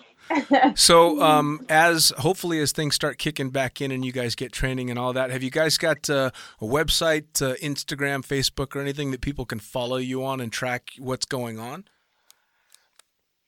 So, 0.75 1.21
um, 1.21 1.65
as 1.69 2.13
hopefully 2.19 2.59
as 2.59 2.71
things 2.71 2.93
start 2.93 3.17
kicking 3.17 3.49
back 3.49 3.81
in 3.81 3.91
and 3.91 4.05
you 4.05 4.11
guys 4.11 4.35
get 4.35 4.51
training 4.51 4.91
and 4.91 4.99
all 4.99 5.11
that, 5.13 5.31
have 5.31 5.41
you 5.41 5.49
guys 5.49 5.77
got 5.77 6.07
uh, 6.07 6.29
a 6.61 6.65
website, 6.65 7.41
uh, 7.41 7.55
Instagram, 7.55 8.23
Facebook, 8.23 8.75
or 8.75 8.79
anything 8.79 9.09
that 9.09 9.21
people 9.21 9.45
can 9.45 9.59
follow 9.59 9.97
you 9.97 10.23
on 10.23 10.39
and 10.39 10.51
track 10.51 10.91
what's 10.99 11.25
going 11.25 11.59
on? 11.59 11.85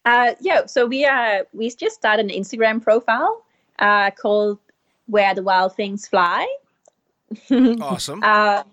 Uh, 0.05 0.33
yeah, 0.39 0.65
so 0.65 0.85
we 0.85 1.05
uh 1.05 1.43
we 1.53 1.69
just 1.69 1.95
started 1.95 2.25
an 2.25 2.31
Instagram 2.31 2.81
profile 2.81 3.43
uh, 3.79 4.09
called 4.11 4.59
"Where 5.05 5.33
the 5.35 5.43
Wild 5.43 5.75
Things 5.75 6.07
Fly," 6.07 6.47
Awesome. 7.51 8.23
um, 8.23 8.65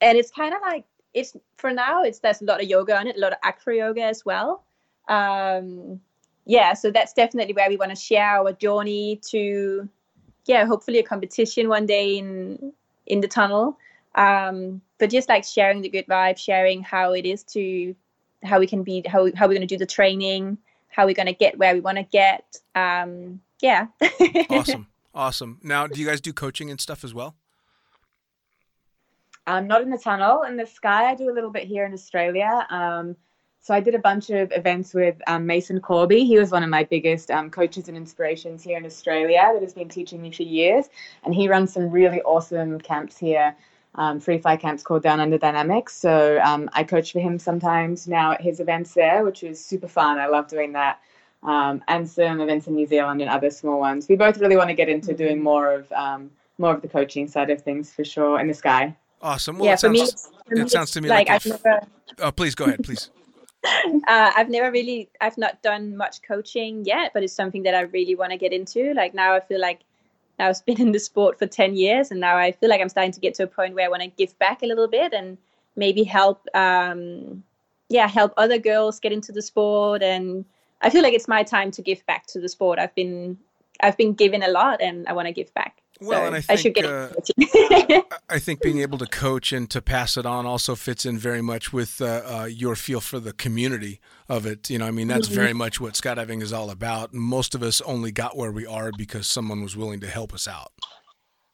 and 0.00 0.18
it's 0.18 0.30
kind 0.30 0.54
of 0.54 0.60
like 0.62 0.84
it's 1.14 1.36
for 1.56 1.72
now. 1.72 2.02
It's 2.02 2.18
there's 2.18 2.42
a 2.42 2.44
lot 2.44 2.60
of 2.60 2.68
yoga 2.68 2.98
on 2.98 3.06
it, 3.06 3.16
a 3.16 3.20
lot 3.20 3.32
of 3.32 3.38
acro 3.42 3.74
yoga 3.74 4.02
as 4.02 4.24
well. 4.24 4.64
Um, 5.08 6.00
yeah, 6.44 6.74
so 6.74 6.90
that's 6.90 7.12
definitely 7.12 7.54
where 7.54 7.68
we 7.68 7.76
want 7.76 7.90
to 7.90 7.96
share 7.96 8.38
our 8.40 8.52
journey 8.52 9.20
to, 9.28 9.88
yeah, 10.46 10.64
hopefully 10.66 10.98
a 10.98 11.02
competition 11.02 11.68
one 11.68 11.86
day 11.86 12.18
in 12.18 12.72
in 13.06 13.20
the 13.20 13.28
tunnel. 13.28 13.78
Um, 14.14 14.80
but 14.98 15.10
just 15.10 15.28
like 15.28 15.44
sharing 15.44 15.82
the 15.82 15.88
good 15.88 16.06
vibe, 16.06 16.38
sharing 16.38 16.82
how 16.82 17.12
it 17.12 17.24
is 17.24 17.44
to 17.44 17.94
how 18.42 18.58
we 18.58 18.66
can 18.66 18.82
be 18.82 19.04
how 19.06 19.28
how 19.36 19.46
we're 19.46 19.54
going 19.54 19.66
to 19.66 19.74
do 19.74 19.78
the 19.78 19.86
training, 19.86 20.58
how 20.92 21.06
we're 21.06 21.14
going 21.14 21.26
to 21.26 21.32
get 21.32 21.58
where 21.58 21.74
we 21.74 21.80
want 21.80 21.98
to 21.98 22.04
get. 22.04 22.56
Um, 22.74 23.40
yeah. 23.60 23.86
awesome. 24.50 24.86
Awesome. 25.14 25.58
Now, 25.62 25.86
do 25.86 26.00
you 26.00 26.06
guys 26.06 26.20
do 26.20 26.32
coaching 26.32 26.70
and 26.70 26.80
stuff 26.80 27.04
as 27.04 27.12
well? 27.12 27.34
Um, 29.46 29.66
not 29.66 29.82
in 29.82 29.90
the 29.90 29.98
tunnel. 29.98 30.42
In 30.42 30.56
the 30.56 30.66
sky, 30.66 31.10
I 31.10 31.14
do 31.14 31.30
a 31.30 31.34
little 31.34 31.50
bit 31.50 31.64
here 31.64 31.84
in 31.84 31.92
Australia. 31.92 32.66
Um, 32.70 33.16
so 33.60 33.74
I 33.74 33.80
did 33.80 33.94
a 33.94 33.98
bunch 33.98 34.30
of 34.30 34.50
events 34.52 34.92
with 34.92 35.16
um, 35.26 35.46
Mason 35.46 35.80
Corby. 35.80 36.24
He 36.24 36.38
was 36.38 36.50
one 36.50 36.62
of 36.62 36.70
my 36.70 36.84
biggest 36.84 37.30
um, 37.30 37.50
coaches 37.50 37.88
and 37.88 37.96
inspirations 37.96 38.62
here 38.62 38.76
in 38.76 38.84
Australia 38.84 39.50
that 39.52 39.62
has 39.62 39.74
been 39.74 39.88
teaching 39.88 40.20
me 40.20 40.32
for 40.32 40.42
years. 40.42 40.86
And 41.24 41.34
he 41.34 41.48
runs 41.48 41.72
some 41.72 41.90
really 41.90 42.20
awesome 42.22 42.80
camps 42.80 43.16
here, 43.16 43.54
um, 43.94 44.20
free 44.20 44.38
fly 44.38 44.56
camps 44.56 44.82
called 44.82 45.02
Down 45.02 45.20
Under 45.20 45.38
Dynamics. 45.38 45.94
So 45.94 46.40
um, 46.42 46.70
I 46.72 46.84
coach 46.84 47.12
for 47.12 47.20
him 47.20 47.38
sometimes 47.38 48.08
now 48.08 48.32
at 48.32 48.40
his 48.40 48.60
events 48.60 48.94
there, 48.94 49.24
which 49.24 49.42
is 49.42 49.62
super 49.62 49.88
fun. 49.88 50.18
I 50.18 50.26
love 50.26 50.48
doing 50.48 50.72
that. 50.72 51.00
Um, 51.42 51.82
and 51.88 52.08
some 52.08 52.40
events 52.40 52.68
in 52.68 52.74
New 52.74 52.86
Zealand 52.86 53.20
and 53.20 53.28
other 53.28 53.50
small 53.50 53.80
ones. 53.80 54.08
We 54.08 54.14
both 54.14 54.38
really 54.38 54.56
want 54.56 54.68
to 54.68 54.74
get 54.74 54.88
into 54.88 55.12
doing 55.12 55.42
more 55.42 55.72
of 55.72 55.90
um, 55.92 56.30
more 56.58 56.72
of 56.72 56.82
the 56.82 56.88
coaching 56.88 57.26
side 57.26 57.50
of 57.50 57.60
things 57.62 57.92
for 57.92 58.04
sure 58.04 58.38
in 58.38 58.46
the 58.46 58.54
sky. 58.54 58.96
Awesome. 59.20 59.58
Well, 59.58 59.66
yeah, 59.66 59.74
it 59.74 59.80
for 59.80 59.88
me, 59.88 59.98
sounds, 59.98 60.30
for 60.46 60.54
me, 60.54 60.60
it 60.62 60.70
sounds 60.70 60.90
to 60.92 61.00
me 61.00 61.08
like, 61.08 61.28
I've 61.28 61.44
a 61.46 61.54
f- 61.54 61.64
never, 61.64 61.86
Oh, 62.20 62.32
please 62.32 62.54
go 62.54 62.64
ahead, 62.64 62.82
please. 62.84 63.10
uh, 63.64 64.32
I've 64.36 64.48
never 64.48 64.70
really, 64.70 65.08
I've 65.20 65.38
not 65.38 65.62
done 65.62 65.96
much 65.96 66.22
coaching 66.22 66.84
yet, 66.84 67.12
but 67.14 67.22
it's 67.22 67.32
something 67.32 67.62
that 67.64 67.74
I 67.74 67.82
really 67.82 68.14
want 68.14 68.32
to 68.32 68.38
get 68.38 68.52
into. 68.52 68.92
Like 68.94 69.14
now, 69.14 69.34
I 69.34 69.40
feel 69.40 69.60
like 69.60 69.80
I've 70.38 70.64
been 70.64 70.80
in 70.80 70.92
the 70.92 70.98
sport 70.98 71.38
for 71.38 71.46
ten 71.46 71.74
years, 71.76 72.10
and 72.10 72.20
now 72.20 72.36
I 72.36 72.52
feel 72.52 72.68
like 72.68 72.80
I'm 72.80 72.88
starting 72.88 73.12
to 73.12 73.20
get 73.20 73.34
to 73.34 73.44
a 73.44 73.46
point 73.46 73.74
where 73.74 73.86
I 73.86 73.88
want 73.88 74.02
to 74.02 74.08
give 74.08 74.38
back 74.38 74.62
a 74.62 74.66
little 74.66 74.88
bit 74.88 75.12
and 75.12 75.38
maybe 75.76 76.04
help, 76.04 76.46
um, 76.54 77.44
yeah, 77.88 78.08
help 78.08 78.32
other 78.36 78.58
girls 78.58 78.98
get 78.98 79.12
into 79.12 79.32
the 79.32 79.42
sport. 79.42 80.02
And 80.02 80.44
I 80.80 80.90
feel 80.90 81.02
like 81.02 81.14
it's 81.14 81.28
my 81.28 81.42
time 81.42 81.70
to 81.72 81.82
give 81.82 82.04
back 82.06 82.26
to 82.28 82.40
the 82.40 82.48
sport. 82.48 82.78
I've 82.78 82.94
been, 82.94 83.38
I've 83.80 83.96
been 83.96 84.14
given 84.14 84.42
a 84.42 84.48
lot, 84.48 84.80
and 84.80 85.06
I 85.06 85.12
want 85.12 85.26
to 85.26 85.32
give 85.32 85.52
back. 85.54 85.81
Well, 86.00 86.20
So 86.20 86.26
and 86.26 86.36
I 86.48 86.56
should 86.56 86.74
think, 86.74 86.76
get 86.76 86.84
uh. 86.86 88.02
I 88.28 88.38
think 88.38 88.60
being 88.60 88.78
able 88.80 88.98
to 88.98 89.06
coach 89.06 89.52
and 89.52 89.70
to 89.70 89.80
pass 89.80 90.16
it 90.16 90.26
on 90.26 90.46
also 90.46 90.74
fits 90.74 91.06
in 91.06 91.18
very 91.18 91.42
much 91.42 91.72
with 91.72 92.00
uh, 92.00 92.22
uh, 92.24 92.44
your 92.44 92.74
feel 92.74 93.00
for 93.00 93.20
the 93.20 93.32
community 93.32 94.00
of 94.28 94.46
it. 94.46 94.68
You 94.70 94.78
know, 94.78 94.86
I 94.86 94.90
mean, 94.90 95.08
that's 95.08 95.28
Mm-hmm. 95.28 95.34
very 95.36 95.52
much 95.52 95.80
what 95.80 95.94
skydiving 95.94 96.42
is 96.42 96.52
all 96.52 96.70
about. 96.70 97.14
Most 97.14 97.54
of 97.54 97.62
us 97.62 97.80
only 97.82 98.10
got 98.10 98.36
where 98.36 98.50
we 98.50 98.66
are 98.66 98.90
because 98.96 99.26
someone 99.26 99.62
was 99.62 99.76
willing 99.76 100.00
to 100.00 100.08
help 100.08 100.32
us 100.34 100.48
out. 100.48 100.72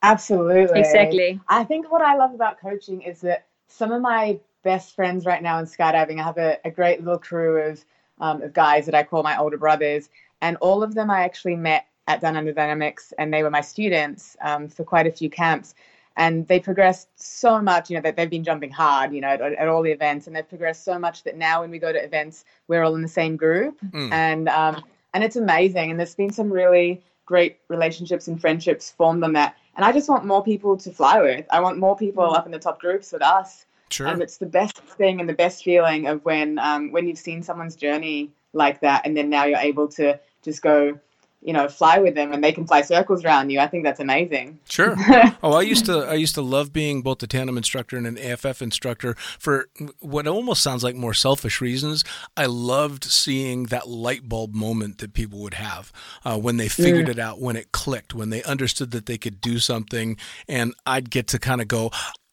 Absolutely. 0.03 0.78
exactly. 0.80 1.41
I 1.49 1.64
think 1.64 1.91
what 1.91 2.03
I 2.03 2.16
love 2.16 2.32
about 2.32 2.61
coaching 2.61 3.03
is 3.03 3.20
that 3.22 3.47
some 3.66 3.93
of 3.93 4.01
my 4.01 4.39
best 4.62 4.95
friends 4.95 5.26
right 5.26 5.43
now 5.43 5.59
in 5.59 5.66
skydiving, 5.66 6.20
I 6.20 6.22
have 6.22 6.39
a, 6.39 6.59
a 6.64 6.70
great 6.70 7.01
little 7.03 7.18
crew 7.18 7.59
of, 7.62 7.84
um, 8.20 8.43
of 8.43 8.53
guys 8.53 8.86
that 8.86 8.95
I 8.95 9.03
call 9.03 9.22
my 9.22 9.36
older 9.39 9.59
brothers, 9.59 10.09
and 10.41 10.57
all 10.61 10.82
of 10.82 10.95
them 10.95 11.11
I 11.11 11.22
actually 11.22 11.57
met 11.57 11.86
at 12.09 12.24
Under 12.24 12.52
Dynamics, 12.52 13.12
and 13.18 13.32
they 13.32 13.42
were 13.44 13.50
my 13.50 13.61
students 13.61 14.36
um, 14.40 14.68
for 14.68 14.82
quite 14.82 15.06
a 15.06 15.12
few 15.12 15.30
camps. 15.30 15.74
And 16.16 16.48
they 16.48 16.59
progressed 16.59 17.09
so 17.14 17.62
much, 17.62 17.90
you 17.90 17.96
know, 17.96 18.02
that 18.02 18.16
they've 18.16 18.34
been 18.38 18.42
jumping 18.42 18.72
hard, 18.72 19.12
you 19.14 19.20
know, 19.20 19.28
at, 19.28 19.40
at 19.40 19.68
all 19.68 19.82
the 19.84 19.92
events, 19.92 20.26
and 20.26 20.34
they've 20.34 20.48
progressed 20.48 20.82
so 20.84 20.98
much 20.98 21.22
that 21.22 21.36
now 21.36 21.61
when 21.61 21.70
we 21.70 21.78
go 21.78 21.92
to 21.92 22.02
events, 22.11 22.44
we're 22.66 22.82
all 22.82 22.96
in 22.96 23.02
the 23.02 23.14
same 23.22 23.36
group, 23.36 23.78
Mm. 23.92 24.11
and 24.11 24.48
um, 24.48 24.82
and 25.14 25.22
it's 25.22 25.36
amazing. 25.36 25.90
And 25.90 25.98
there's 26.00 26.16
been 26.16 26.32
some 26.32 26.50
really 26.52 27.00
great 27.24 27.59
relationships 27.68 28.26
and 28.28 28.40
friendships 28.40 28.90
formed 28.90 29.22
on 29.22 29.32
that. 29.34 29.54
And 29.76 29.84
I 29.84 29.92
just 29.92 30.09
want 30.09 30.24
more 30.24 30.42
people 30.42 30.76
to 30.78 30.90
fly 30.90 31.20
with. 31.20 31.46
I 31.50 31.61
want 31.61 31.78
more 31.78 31.96
people 31.96 32.24
up 32.24 32.46
in 32.46 32.52
the 32.52 32.59
top 32.59 32.80
groups 32.80 33.12
with 33.12 33.22
us. 33.22 33.66
Sure. 33.90 34.09
And 34.09 34.20
it's 34.20 34.38
the 34.38 34.46
best 34.46 34.76
thing 35.00 35.20
and 35.20 35.28
the 35.28 35.34
best 35.44 35.62
feeling 35.62 36.09
of 36.09 36.24
when 36.24 36.59
um, 36.59 36.90
when 36.90 37.06
you've 37.06 37.18
seen 37.28 37.42
someone's 37.42 37.76
journey 37.76 38.30
like 38.52 38.80
that, 38.80 39.02
and 39.04 39.16
then 39.16 39.30
now 39.30 39.44
you're 39.44 39.66
able 39.72 39.88
to 39.88 40.18
just 40.42 40.62
go, 40.62 40.98
you 41.41 41.53
know, 41.53 41.68
fly 41.68 41.99
with 41.99 42.14
them, 42.14 42.32
and 42.32 42.43
they 42.43 42.53
can 42.53 42.66
fly 42.66 42.82
circles 42.82 43.24
around 43.24 43.51
you. 43.51 43.61
I 43.61 43.68
think 43.68 43.84
that's 43.84 44.01
amazing. 44.01 44.61
Sure. 44.68 44.97
Oh, 45.43 45.53
I 45.53 45.62
used 45.62 45.86
to 45.86 45.99
I 46.01 46.14
used 46.14 46.34
to 46.34 46.43
love 46.43 46.72
being 46.72 47.03
both 47.03 47.22
a 47.22 47.26
tandem 47.26 47.57
instructor 47.57 47.97
and 47.97 48.07
an 48.07 48.18
AFF 48.18 48.61
instructor 48.61 49.14
for 49.39 49.68
what 50.01 50.26
almost 50.26 50.62
sounds 50.62 50.82
like 50.82 50.97
more 50.97 51.14
selfish 51.14 51.61
reasons. 51.61 52.03
I 52.36 52.47
loved 52.47 53.05
seeing 53.05 53.64
that 53.64 53.89
light 53.89 54.28
bulb 54.28 54.55
moment 54.55 54.99
that 54.99 55.12
people 55.12 55.39
would 55.41 55.55
have 55.55 55.93
uh, 56.24 56.39
when 56.39 56.57
they 56.57 56.68
figured 56.68 57.09
it 57.09 57.18
out, 57.18 57.41
when 57.41 57.57
it 57.57 57.72
clicked, 57.72 58.14
when 58.14 58.30
they 58.30 58.43
understood 58.43 58.91
that 58.93 59.07
they 59.07 59.18
could 59.18 59.41
do 59.41 59.59
something, 59.59 60.16
and 60.49 60.74
I'd 60.86 61.11
get 61.11 61.28
to 61.28 61.39
kind 61.39 61.61
of 61.61 61.68
go. 61.68 61.91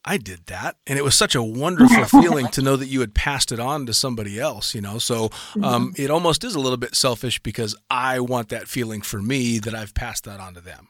I 0.07 0.17
did 0.17 0.45
that, 0.45 0.77
and 0.85 0.99
it 0.99 1.03
was 1.03 1.15
such 1.15 1.33
a 1.33 1.41
wonderful 1.41 2.05
feeling 2.21 2.47
to 2.49 2.61
know 2.61 2.75
that 2.75 2.87
you 2.87 2.99
had 2.99 3.15
passed 3.15 3.51
it 3.51 3.59
on 3.59 3.85
to 3.87 3.93
somebody 3.93 4.39
else. 4.39 4.75
You 4.75 4.81
know, 4.81 4.99
so 4.99 5.31
um, 5.63 5.93
it 5.97 6.11
almost 6.11 6.43
is 6.43 6.53
a 6.55 6.59
little 6.59 6.77
bit 6.77 6.95
selfish 6.95 7.39
because 7.39 7.75
I 7.89 8.19
want 8.19 8.49
that 8.49 8.67
feeling 8.67 9.01
for 9.01 9.21
me 9.21 9.57
that 9.59 9.73
I've 9.73 9.93
passed 9.95 10.25
that 10.25 10.39
on 10.39 10.53
to 10.53 10.61
them. 10.61 10.89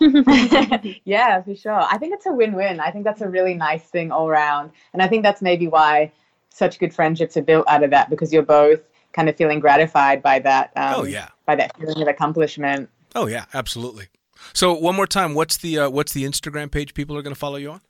yeah, 1.04 1.42
for 1.42 1.54
sure. 1.54 1.72
I 1.82 1.98
think 1.98 2.14
it's 2.14 2.26
a 2.26 2.32
win-win. 2.32 2.80
I 2.80 2.90
think 2.90 3.04
that's 3.04 3.20
a 3.20 3.28
really 3.28 3.54
nice 3.54 3.82
thing 3.84 4.10
all 4.12 4.28
around, 4.28 4.70
and 4.92 5.02
I 5.02 5.08
think 5.08 5.22
that's 5.22 5.42
maybe 5.42 5.66
why 5.68 6.12
such 6.50 6.78
good 6.78 6.94
friendships 6.94 7.36
are 7.36 7.42
built 7.42 7.66
out 7.68 7.82
of 7.84 7.90
that 7.90 8.10
because 8.10 8.32
you're 8.32 8.42
both 8.42 8.80
kind 9.12 9.28
of 9.28 9.36
feeling 9.36 9.60
gratified 9.60 10.22
by 10.22 10.38
that. 10.40 10.72
Um, 10.76 10.94
Oh, 10.96 11.04
yeah. 11.04 11.28
by 11.46 11.56
that 11.56 11.76
feeling 11.78 12.00
of 12.02 12.08
accomplishment. 12.08 12.88
Oh 13.14 13.26
yeah, 13.26 13.46
absolutely. 13.54 14.06
So 14.52 14.72
one 14.72 14.94
more 14.94 15.06
time, 15.06 15.34
what's 15.34 15.56
the 15.56 15.78
uh, 15.80 15.90
what's 15.90 16.12
the 16.12 16.24
Instagram 16.24 16.70
page 16.70 16.94
people 16.94 17.16
are 17.16 17.22
going 17.22 17.34
to 17.34 17.38
follow 17.38 17.56
you 17.56 17.72
on? 17.72 17.80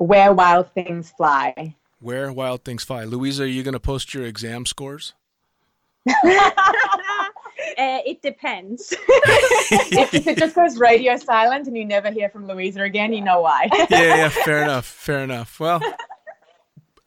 Where 0.00 0.32
wild 0.32 0.72
things 0.72 1.10
fly. 1.10 1.76
Where 2.00 2.32
Wild 2.32 2.64
Things 2.64 2.82
Fly. 2.82 3.04
Louisa, 3.04 3.42
are 3.42 3.46
you 3.46 3.62
going 3.62 3.74
to 3.74 3.80
post 3.80 4.14
your 4.14 4.24
exam 4.24 4.66
scores? 4.66 5.14
Uh, 7.78 8.00
it 8.04 8.20
depends. 8.20 8.92
if, 9.08 10.14
if 10.14 10.26
it 10.26 10.38
just 10.38 10.54
goes 10.54 10.76
radio 10.78 11.16
silent 11.16 11.66
and 11.66 11.76
you 11.76 11.84
never 11.84 12.10
hear 12.10 12.28
from 12.28 12.48
Louisa 12.48 12.82
again, 12.82 13.12
you 13.12 13.20
know 13.20 13.42
why. 13.42 13.68
yeah, 13.90 14.16
yeah, 14.16 14.28
fair 14.28 14.62
enough, 14.62 14.86
fair 14.86 15.20
enough. 15.20 15.60
Well, 15.60 15.80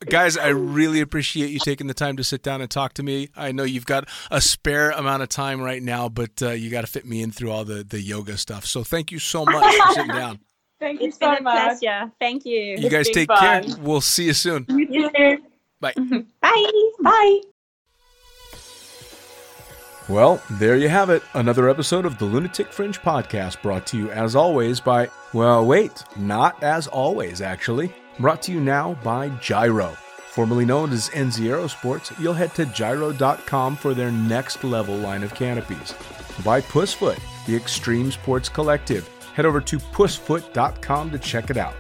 guys, 0.09 0.37
I 0.37 0.49
really 0.49 1.01
appreciate 1.01 1.49
you 1.49 1.59
taking 1.59 1.87
the 1.87 1.93
time 1.93 2.17
to 2.17 2.23
sit 2.23 2.43
down 2.43 2.61
and 2.61 2.69
talk 2.69 2.93
to 2.93 3.03
me. 3.03 3.29
I 3.35 3.51
know 3.51 3.63
you've 3.63 3.85
got 3.85 4.07
a 4.31 4.39
spare 4.39 4.91
amount 4.91 5.23
of 5.23 5.29
time 5.29 5.59
right 5.59 5.81
now, 5.81 6.07
but 6.07 6.41
uh, 6.41 6.51
you 6.51 6.69
got 6.69 6.81
to 6.81 6.87
fit 6.87 7.05
me 7.05 7.21
in 7.21 7.31
through 7.31 7.51
all 7.51 7.65
the 7.65 7.83
the 7.83 8.01
yoga 8.01 8.37
stuff. 8.37 8.65
So 8.65 8.83
thank 8.83 9.11
you 9.11 9.19
so 9.19 9.45
much 9.45 9.75
for 9.75 9.93
sitting 9.93 10.11
down. 10.11 10.39
Thank 10.83 10.99
you 10.99 11.07
It's 11.07 11.17
so 11.17 11.29
been 11.29 11.37
a 11.37 11.41
much. 11.41 11.79
pleasure. 11.79 12.11
Thank 12.19 12.45
you. 12.45 12.59
You 12.77 12.89
guys 12.89 13.07
been 13.07 13.25
take 13.25 13.29
care. 13.29 13.63
We'll 13.79 14.01
see 14.01 14.25
you 14.25 14.33
soon. 14.33 14.65
You 14.67 15.09
too. 15.09 15.37
Bye. 15.79 15.93
Bye. 16.41 16.81
Bye. 17.01 17.41
Well, 20.09 20.41
there 20.51 20.75
you 20.75 20.89
have 20.89 21.09
it. 21.09 21.23
Another 21.33 21.69
episode 21.69 22.05
of 22.05 22.17
the 22.17 22.25
Lunatic 22.25 22.73
Fringe 22.73 22.99
podcast 22.99 23.61
brought 23.61 23.87
to 23.87 23.97
you 23.97 24.11
as 24.11 24.35
always 24.35 24.81
by, 24.81 25.09
well, 25.31 25.65
wait, 25.65 26.03
not 26.17 26.61
as 26.61 26.87
always, 26.87 27.39
actually. 27.39 27.93
Brought 28.19 28.41
to 28.43 28.51
you 28.51 28.59
now 28.59 28.95
by 29.05 29.29
Gyro. 29.39 29.95
Formerly 30.31 30.65
known 30.65 30.91
as 30.91 31.09
NZ 31.11 31.45
Aerosports, 31.45 32.19
you'll 32.19 32.33
head 32.33 32.53
to 32.55 32.65
gyro.com 32.65 33.77
for 33.77 33.93
their 33.93 34.11
next 34.11 34.63
level 34.65 34.97
line 34.97 35.23
of 35.23 35.33
canopies. 35.33 35.93
By 36.43 36.59
Pussfoot, 36.59 37.19
the 37.45 37.55
Extreme 37.55 38.11
Sports 38.11 38.49
Collective. 38.49 39.09
Head 39.33 39.45
over 39.45 39.61
to 39.61 39.77
pussfoot.com 39.77 41.11
to 41.11 41.19
check 41.19 41.49
it 41.49 41.57
out. 41.57 41.75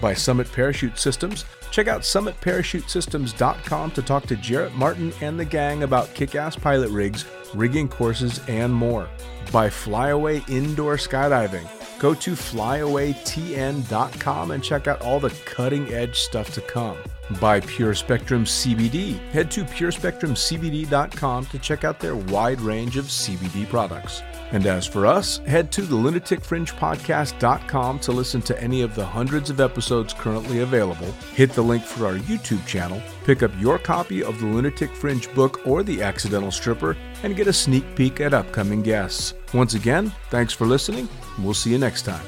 By 0.00 0.14
Summit 0.14 0.50
Parachute 0.52 0.98
Systems, 0.98 1.44
check 1.70 1.88
out 1.88 2.02
summitparachutesystems.com 2.02 3.90
to 3.92 4.02
talk 4.02 4.26
to 4.26 4.36
Jarrett 4.36 4.74
Martin 4.74 5.12
and 5.20 5.38
the 5.38 5.44
gang 5.44 5.82
about 5.82 6.14
kick 6.14 6.34
ass 6.34 6.54
pilot 6.54 6.90
rigs, 6.90 7.24
rigging 7.54 7.88
courses, 7.88 8.40
and 8.48 8.72
more. 8.72 9.08
By 9.50 9.70
Flyaway 9.70 10.44
Indoor 10.48 10.96
Skydiving, 10.96 11.66
go 11.98 12.14
to 12.14 12.32
flyawaytn.com 12.32 14.50
and 14.50 14.64
check 14.64 14.86
out 14.86 15.02
all 15.02 15.20
the 15.20 15.28
cutting 15.44 15.92
edge 15.92 16.18
stuff 16.18 16.54
to 16.54 16.62
come. 16.62 16.96
By 17.40 17.60
Pure 17.60 17.94
Spectrum 17.94 18.44
CBD, 18.44 19.18
head 19.30 19.50
to 19.50 19.64
purespectrumcbd.com 19.64 21.46
to 21.46 21.58
check 21.58 21.84
out 21.84 22.00
their 22.00 22.16
wide 22.16 22.60
range 22.60 22.96
of 22.96 23.04
CBD 23.04 23.68
products. 23.68 24.22
And 24.50 24.66
as 24.66 24.86
for 24.86 25.04
us, 25.04 25.36
head 25.38 25.70
to 25.72 25.82
the 25.82 25.94
lunaticfringepodcast.com 25.94 27.98
to 28.00 28.12
listen 28.12 28.40
to 28.42 28.62
any 28.62 28.80
of 28.80 28.94
the 28.94 29.04
hundreds 29.04 29.50
of 29.50 29.60
episodes 29.60 30.14
currently 30.14 30.60
available. 30.60 31.12
Hit 31.34 31.52
the 31.52 31.60
link 31.60 31.84
for 31.84 32.06
our 32.06 32.14
YouTube 32.14 32.66
channel, 32.66 33.02
pick 33.24 33.42
up 33.42 33.50
your 33.58 33.78
copy 33.78 34.22
of 34.22 34.40
the 34.40 34.46
Lunatic 34.46 34.94
Fringe 34.94 35.30
book 35.34 35.66
or 35.66 35.82
The 35.82 36.00
Accidental 36.02 36.50
Stripper, 36.50 36.96
and 37.22 37.36
get 37.36 37.46
a 37.46 37.52
sneak 37.52 37.94
peek 37.94 38.22
at 38.22 38.32
upcoming 38.32 38.80
guests. 38.82 39.34
Once 39.54 39.74
again, 39.74 40.12
thanks 40.30 40.52
for 40.52 40.66
listening. 40.66 41.08
We'll 41.38 41.54
see 41.54 41.70
you 41.70 41.78
next 41.78 42.02
time. 42.02 42.24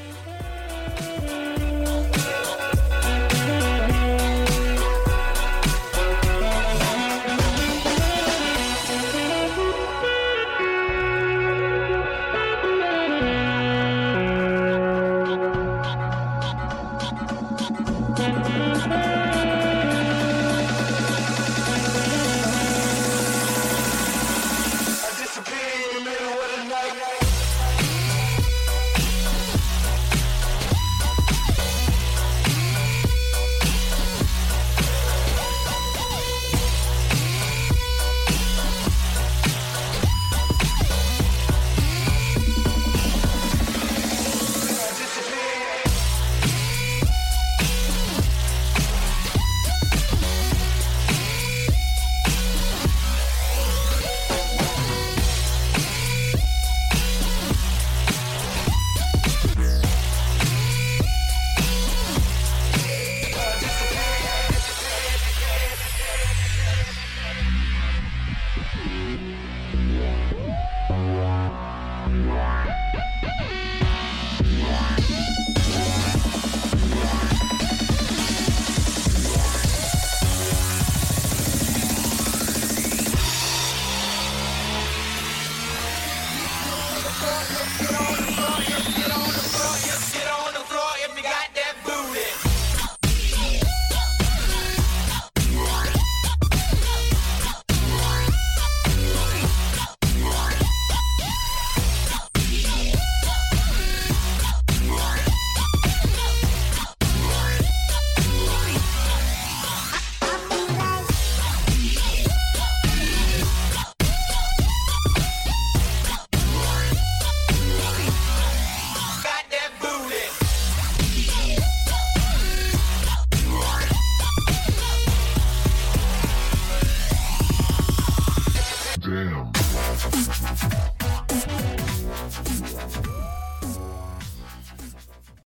Thank 18.90 19.19